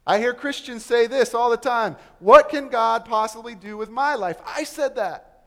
I 0.06 0.18
hear 0.18 0.34
Christians 0.34 0.84
say 0.84 1.06
this 1.06 1.32
all 1.34 1.50
the 1.50 1.56
time 1.56 1.96
What 2.18 2.48
can 2.48 2.68
God 2.68 3.04
possibly 3.04 3.54
do 3.54 3.76
with 3.76 3.90
my 3.90 4.14
life? 4.14 4.38
I 4.44 4.64
said 4.64 4.96
that. 4.96 5.44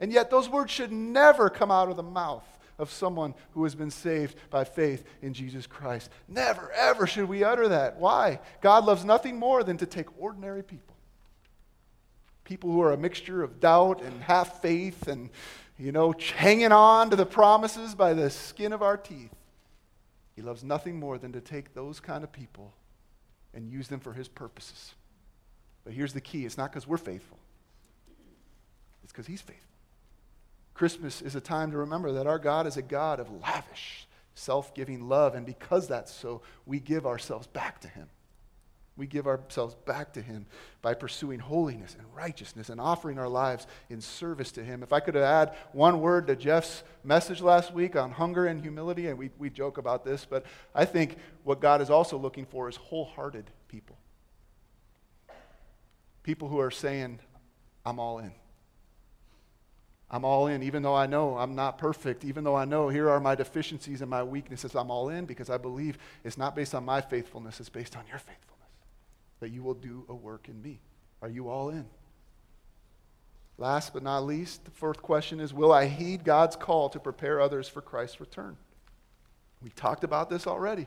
And 0.00 0.12
yet, 0.12 0.30
those 0.30 0.48
words 0.48 0.72
should 0.72 0.92
never 0.92 1.48
come 1.48 1.70
out 1.70 1.88
of 1.88 1.96
the 1.96 2.02
mouth 2.02 2.44
of 2.78 2.90
someone 2.90 3.34
who 3.52 3.62
has 3.64 3.74
been 3.74 3.90
saved 3.90 4.36
by 4.50 4.64
faith 4.64 5.04
in 5.22 5.32
Jesus 5.32 5.66
Christ. 5.66 6.10
Never, 6.26 6.72
ever 6.72 7.06
should 7.06 7.28
we 7.28 7.44
utter 7.44 7.68
that. 7.68 7.96
Why? 7.98 8.40
God 8.60 8.84
loves 8.84 9.04
nothing 9.04 9.38
more 9.38 9.62
than 9.62 9.76
to 9.78 9.86
take 9.86 10.20
ordinary 10.20 10.64
people. 10.64 10.96
People 12.42 12.72
who 12.72 12.82
are 12.82 12.92
a 12.92 12.96
mixture 12.96 13.42
of 13.42 13.60
doubt 13.60 14.02
and 14.02 14.22
half 14.22 14.60
faith 14.60 15.06
and, 15.06 15.30
you 15.78 15.92
know, 15.92 16.12
hanging 16.36 16.72
on 16.72 17.10
to 17.10 17.16
the 17.16 17.24
promises 17.24 17.94
by 17.94 18.12
the 18.12 18.28
skin 18.28 18.72
of 18.72 18.82
our 18.82 18.96
teeth 18.96 19.30
he 20.34 20.42
loves 20.42 20.64
nothing 20.64 20.98
more 20.98 21.18
than 21.18 21.32
to 21.32 21.40
take 21.40 21.74
those 21.74 22.00
kind 22.00 22.24
of 22.24 22.32
people 22.32 22.74
and 23.52 23.68
use 23.68 23.88
them 23.88 24.00
for 24.00 24.12
his 24.12 24.28
purposes. 24.28 24.94
But 25.84 25.92
here's 25.92 26.12
the 26.12 26.20
key 26.20 26.44
it's 26.44 26.58
not 26.58 26.70
because 26.70 26.86
we're 26.86 26.96
faithful, 26.96 27.38
it's 29.02 29.12
because 29.12 29.26
he's 29.26 29.42
faithful. 29.42 29.64
Christmas 30.74 31.22
is 31.22 31.36
a 31.36 31.40
time 31.40 31.70
to 31.70 31.78
remember 31.78 32.12
that 32.12 32.26
our 32.26 32.38
God 32.38 32.66
is 32.66 32.76
a 32.76 32.82
God 32.82 33.20
of 33.20 33.30
lavish, 33.40 34.08
self 34.34 34.74
giving 34.74 35.08
love, 35.08 35.34
and 35.34 35.46
because 35.46 35.86
that's 35.86 36.12
so, 36.12 36.42
we 36.66 36.80
give 36.80 37.06
ourselves 37.06 37.46
back 37.46 37.80
to 37.82 37.88
him. 37.88 38.08
We 38.96 39.06
give 39.08 39.26
ourselves 39.26 39.74
back 39.86 40.12
to 40.12 40.22
Him 40.22 40.46
by 40.80 40.94
pursuing 40.94 41.40
holiness 41.40 41.96
and 41.98 42.06
righteousness 42.14 42.68
and 42.68 42.80
offering 42.80 43.18
our 43.18 43.28
lives 43.28 43.66
in 43.90 44.00
service 44.00 44.52
to 44.52 44.62
Him. 44.62 44.84
If 44.84 44.92
I 44.92 45.00
could 45.00 45.16
add 45.16 45.56
one 45.72 46.00
word 46.00 46.28
to 46.28 46.36
Jeff's 46.36 46.84
message 47.02 47.40
last 47.40 47.72
week 47.74 47.96
on 47.96 48.12
hunger 48.12 48.46
and 48.46 48.60
humility, 48.60 49.08
and 49.08 49.18
we, 49.18 49.30
we 49.36 49.50
joke 49.50 49.78
about 49.78 50.04
this, 50.04 50.24
but 50.24 50.44
I 50.74 50.84
think 50.84 51.16
what 51.42 51.60
God 51.60 51.80
is 51.80 51.90
also 51.90 52.16
looking 52.16 52.46
for 52.46 52.68
is 52.68 52.76
wholehearted 52.76 53.50
people. 53.66 53.96
People 56.22 56.48
who 56.48 56.60
are 56.60 56.70
saying, 56.70 57.18
I'm 57.84 57.98
all 57.98 58.20
in. 58.20 58.32
I'm 60.08 60.24
all 60.24 60.46
in, 60.46 60.62
even 60.62 60.84
though 60.84 60.94
I 60.94 61.06
know 61.06 61.36
I'm 61.36 61.56
not 61.56 61.78
perfect, 61.78 62.24
even 62.24 62.44
though 62.44 62.54
I 62.54 62.64
know 62.64 62.88
here 62.88 63.10
are 63.10 63.18
my 63.18 63.34
deficiencies 63.34 64.02
and 64.02 64.08
my 64.08 64.22
weaknesses. 64.22 64.76
I'm 64.76 64.92
all 64.92 65.08
in 65.08 65.24
because 65.24 65.50
I 65.50 65.58
believe 65.58 65.98
it's 66.22 66.38
not 66.38 66.54
based 66.54 66.76
on 66.76 66.84
my 66.84 67.00
faithfulness, 67.00 67.58
it's 67.58 67.68
based 67.68 67.96
on 67.96 68.04
your 68.06 68.18
faithfulness 68.18 68.53
that 69.40 69.50
you 69.50 69.62
will 69.62 69.74
do 69.74 70.04
a 70.08 70.14
work 70.14 70.48
in 70.48 70.60
me. 70.62 70.80
Are 71.22 71.28
you 71.28 71.48
all 71.48 71.70
in? 71.70 71.86
Last 73.56 73.92
but 73.92 74.02
not 74.02 74.24
least, 74.24 74.64
the 74.64 74.70
fourth 74.70 75.00
question 75.00 75.40
is 75.40 75.54
Will 75.54 75.72
I 75.72 75.86
heed 75.86 76.24
God's 76.24 76.56
call 76.56 76.88
to 76.90 76.98
prepare 76.98 77.40
others 77.40 77.68
for 77.68 77.80
Christ's 77.80 78.20
return? 78.20 78.56
We 79.62 79.70
talked 79.70 80.04
about 80.04 80.28
this 80.28 80.46
already. 80.46 80.86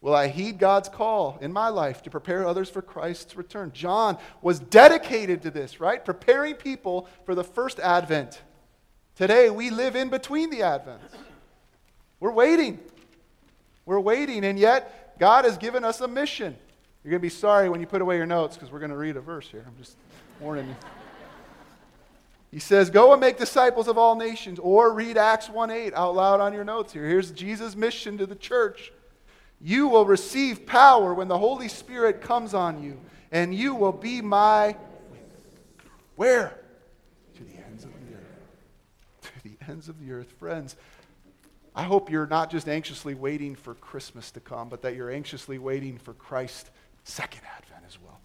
Will 0.00 0.14
I 0.14 0.28
heed 0.28 0.58
God's 0.58 0.90
call 0.90 1.38
in 1.40 1.50
my 1.50 1.68
life 1.68 2.02
to 2.02 2.10
prepare 2.10 2.46
others 2.46 2.68
for 2.68 2.82
Christ's 2.82 3.36
return? 3.36 3.70
John 3.72 4.18
was 4.42 4.58
dedicated 4.58 5.40
to 5.42 5.50
this, 5.50 5.80
right? 5.80 6.04
Preparing 6.04 6.56
people 6.56 7.08
for 7.24 7.34
the 7.34 7.42
first 7.42 7.80
advent. 7.80 8.42
Today, 9.14 9.48
we 9.48 9.70
live 9.70 9.96
in 9.96 10.10
between 10.10 10.50
the 10.50 10.58
advents. 10.58 11.14
We're 12.20 12.32
waiting. 12.32 12.80
We're 13.86 14.00
waiting, 14.00 14.44
and 14.44 14.58
yet 14.58 15.18
God 15.18 15.46
has 15.46 15.56
given 15.56 15.84
us 15.84 16.02
a 16.02 16.08
mission. 16.08 16.56
You're 17.04 17.10
going 17.10 17.20
to 17.20 17.22
be 17.22 17.28
sorry 17.28 17.68
when 17.68 17.80
you 17.80 17.86
put 17.86 18.00
away 18.00 18.16
your 18.16 18.24
notes 18.24 18.56
because 18.56 18.72
we're 18.72 18.78
going 18.78 18.90
to 18.90 18.96
read 18.96 19.18
a 19.18 19.20
verse 19.20 19.46
here. 19.48 19.62
I'm 19.66 19.76
just 19.76 19.94
warning 20.40 20.66
you. 20.66 20.74
He 22.50 22.58
says, 22.58 22.88
Go 22.88 23.12
and 23.12 23.20
make 23.20 23.36
disciples 23.36 23.88
of 23.88 23.98
all 23.98 24.16
nations, 24.16 24.58
or 24.58 24.90
read 24.90 25.18
Acts 25.18 25.50
1 25.50 25.70
8 25.70 25.92
out 25.92 26.14
loud 26.14 26.40
on 26.40 26.54
your 26.54 26.64
notes 26.64 26.94
here. 26.94 27.04
Here's 27.06 27.30
Jesus' 27.30 27.76
mission 27.76 28.16
to 28.16 28.26
the 28.26 28.34
church. 28.34 28.90
You 29.60 29.88
will 29.88 30.06
receive 30.06 30.64
power 30.64 31.12
when 31.12 31.28
the 31.28 31.36
Holy 31.36 31.68
Spirit 31.68 32.22
comes 32.22 32.54
on 32.54 32.82
you, 32.82 32.98
and 33.30 33.54
you 33.54 33.74
will 33.74 33.92
be 33.92 34.22
my. 34.22 34.74
Where? 36.16 36.58
To 37.36 37.44
the 37.44 37.56
ends 37.66 37.84
of 37.84 37.90
the 38.08 38.14
earth. 38.14 39.22
To 39.22 39.42
the 39.42 39.56
ends 39.68 39.88
of 39.90 40.00
the 40.00 40.12
earth. 40.12 40.32
Friends, 40.38 40.76
I 41.74 41.82
hope 41.82 42.10
you're 42.10 42.26
not 42.26 42.50
just 42.50 42.66
anxiously 42.66 43.14
waiting 43.14 43.56
for 43.56 43.74
Christmas 43.74 44.30
to 44.30 44.40
come, 44.40 44.70
but 44.70 44.80
that 44.82 44.96
you're 44.96 45.10
anxiously 45.10 45.58
waiting 45.58 45.98
for 45.98 46.14
Christ 46.14 46.70
second 47.04 47.42
advent 47.56 47.84
as 47.86 47.98
well. 48.00 48.20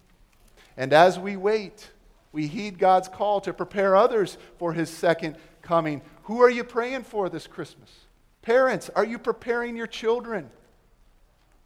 And 0.76 0.92
as 0.92 1.18
we 1.18 1.36
wait, 1.36 1.90
We 2.32 2.46
heed 2.46 2.78
God's 2.78 3.08
call 3.08 3.40
to 3.42 3.52
prepare 3.52 3.96
others 3.96 4.38
for 4.58 4.72
his 4.72 4.88
second 4.88 5.36
coming. 5.62 6.02
Who 6.24 6.40
are 6.42 6.50
you 6.50 6.64
praying 6.64 7.04
for 7.04 7.28
this 7.28 7.46
Christmas? 7.46 7.90
Parents, 8.42 8.88
are 8.94 9.04
you 9.04 9.18
preparing 9.18 9.76
your 9.76 9.88
children 9.88 10.48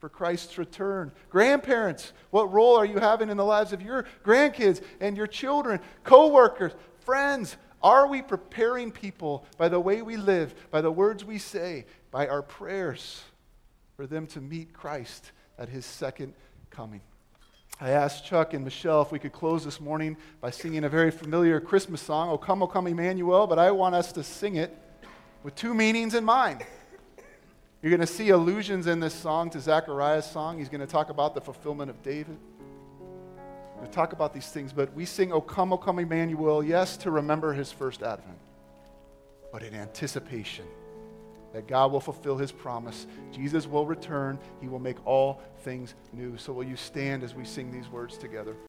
for 0.00 0.08
Christ's 0.08 0.56
return? 0.58 1.12
Grandparents, 1.30 2.12
what 2.30 2.52
role 2.52 2.76
are 2.76 2.86
you 2.86 2.98
having 2.98 3.28
in 3.28 3.36
the 3.36 3.44
lives 3.44 3.72
of 3.72 3.82
your 3.82 4.06
grandkids 4.24 4.82
and 5.00 5.16
your 5.16 5.26
children? 5.26 5.80
Co 6.02 6.28
workers, 6.28 6.72
friends, 7.00 7.56
are 7.82 8.06
we 8.06 8.22
preparing 8.22 8.90
people 8.90 9.44
by 9.58 9.68
the 9.68 9.78
way 9.78 10.00
we 10.00 10.16
live, 10.16 10.54
by 10.70 10.80
the 10.80 10.90
words 10.90 11.24
we 11.24 11.36
say, 11.38 11.84
by 12.10 12.26
our 12.26 12.42
prayers 12.42 13.22
for 13.96 14.06
them 14.06 14.26
to 14.28 14.40
meet 14.40 14.72
Christ 14.72 15.32
at 15.58 15.68
his 15.68 15.84
second 15.84 16.32
coming? 16.74 17.00
I 17.80 17.90
asked 17.90 18.24
Chuck 18.24 18.52
and 18.52 18.64
Michelle 18.64 19.02
if 19.02 19.12
we 19.12 19.18
could 19.18 19.32
close 19.32 19.64
this 19.64 19.80
morning 19.80 20.16
by 20.40 20.50
singing 20.50 20.84
a 20.84 20.88
very 20.88 21.10
familiar 21.10 21.60
Christmas 21.60 22.00
song, 22.00 22.30
O 22.30 22.38
Come, 22.38 22.62
O 22.62 22.66
Come, 22.66 22.88
Emmanuel, 22.88 23.46
but 23.46 23.58
I 23.58 23.70
want 23.70 23.94
us 23.94 24.10
to 24.12 24.24
sing 24.24 24.56
it 24.56 24.76
with 25.42 25.54
two 25.54 25.72
meanings 25.72 26.14
in 26.14 26.24
mind. 26.24 26.64
You're 27.80 27.90
going 27.90 28.00
to 28.00 28.06
see 28.06 28.30
allusions 28.30 28.86
in 28.86 28.98
this 28.98 29.14
song 29.14 29.50
to 29.50 29.60
Zechariah's 29.60 30.24
song. 30.24 30.58
He's 30.58 30.68
going 30.68 30.80
to 30.80 30.86
talk 30.86 31.10
about 31.10 31.34
the 31.34 31.40
fulfillment 31.40 31.90
of 31.90 32.02
David. 32.02 32.38
We'll 33.78 33.90
talk 33.90 34.12
about 34.12 34.32
these 34.32 34.48
things, 34.48 34.72
but 34.72 34.92
we 34.94 35.04
sing, 35.04 35.32
O 35.32 35.40
come, 35.40 35.72
O 35.72 35.76
come, 35.76 35.98
Emmanuel, 35.98 36.64
yes, 36.64 36.96
to 36.98 37.10
remember 37.10 37.52
his 37.52 37.70
first 37.70 38.02
advent, 38.02 38.38
but 39.52 39.62
in 39.62 39.74
anticipation 39.74 40.64
that 41.54 41.68
God 41.68 41.92
will 41.92 42.00
fulfill 42.00 42.36
his 42.36 42.52
promise. 42.52 43.06
Jesus 43.32 43.66
will 43.66 43.86
return. 43.86 44.38
He 44.60 44.68
will 44.68 44.80
make 44.80 44.96
all 45.06 45.40
things 45.60 45.94
new. 46.12 46.36
So 46.36 46.52
will 46.52 46.64
you 46.64 46.76
stand 46.76 47.22
as 47.22 47.34
we 47.34 47.44
sing 47.44 47.70
these 47.70 47.88
words 47.88 48.18
together? 48.18 48.56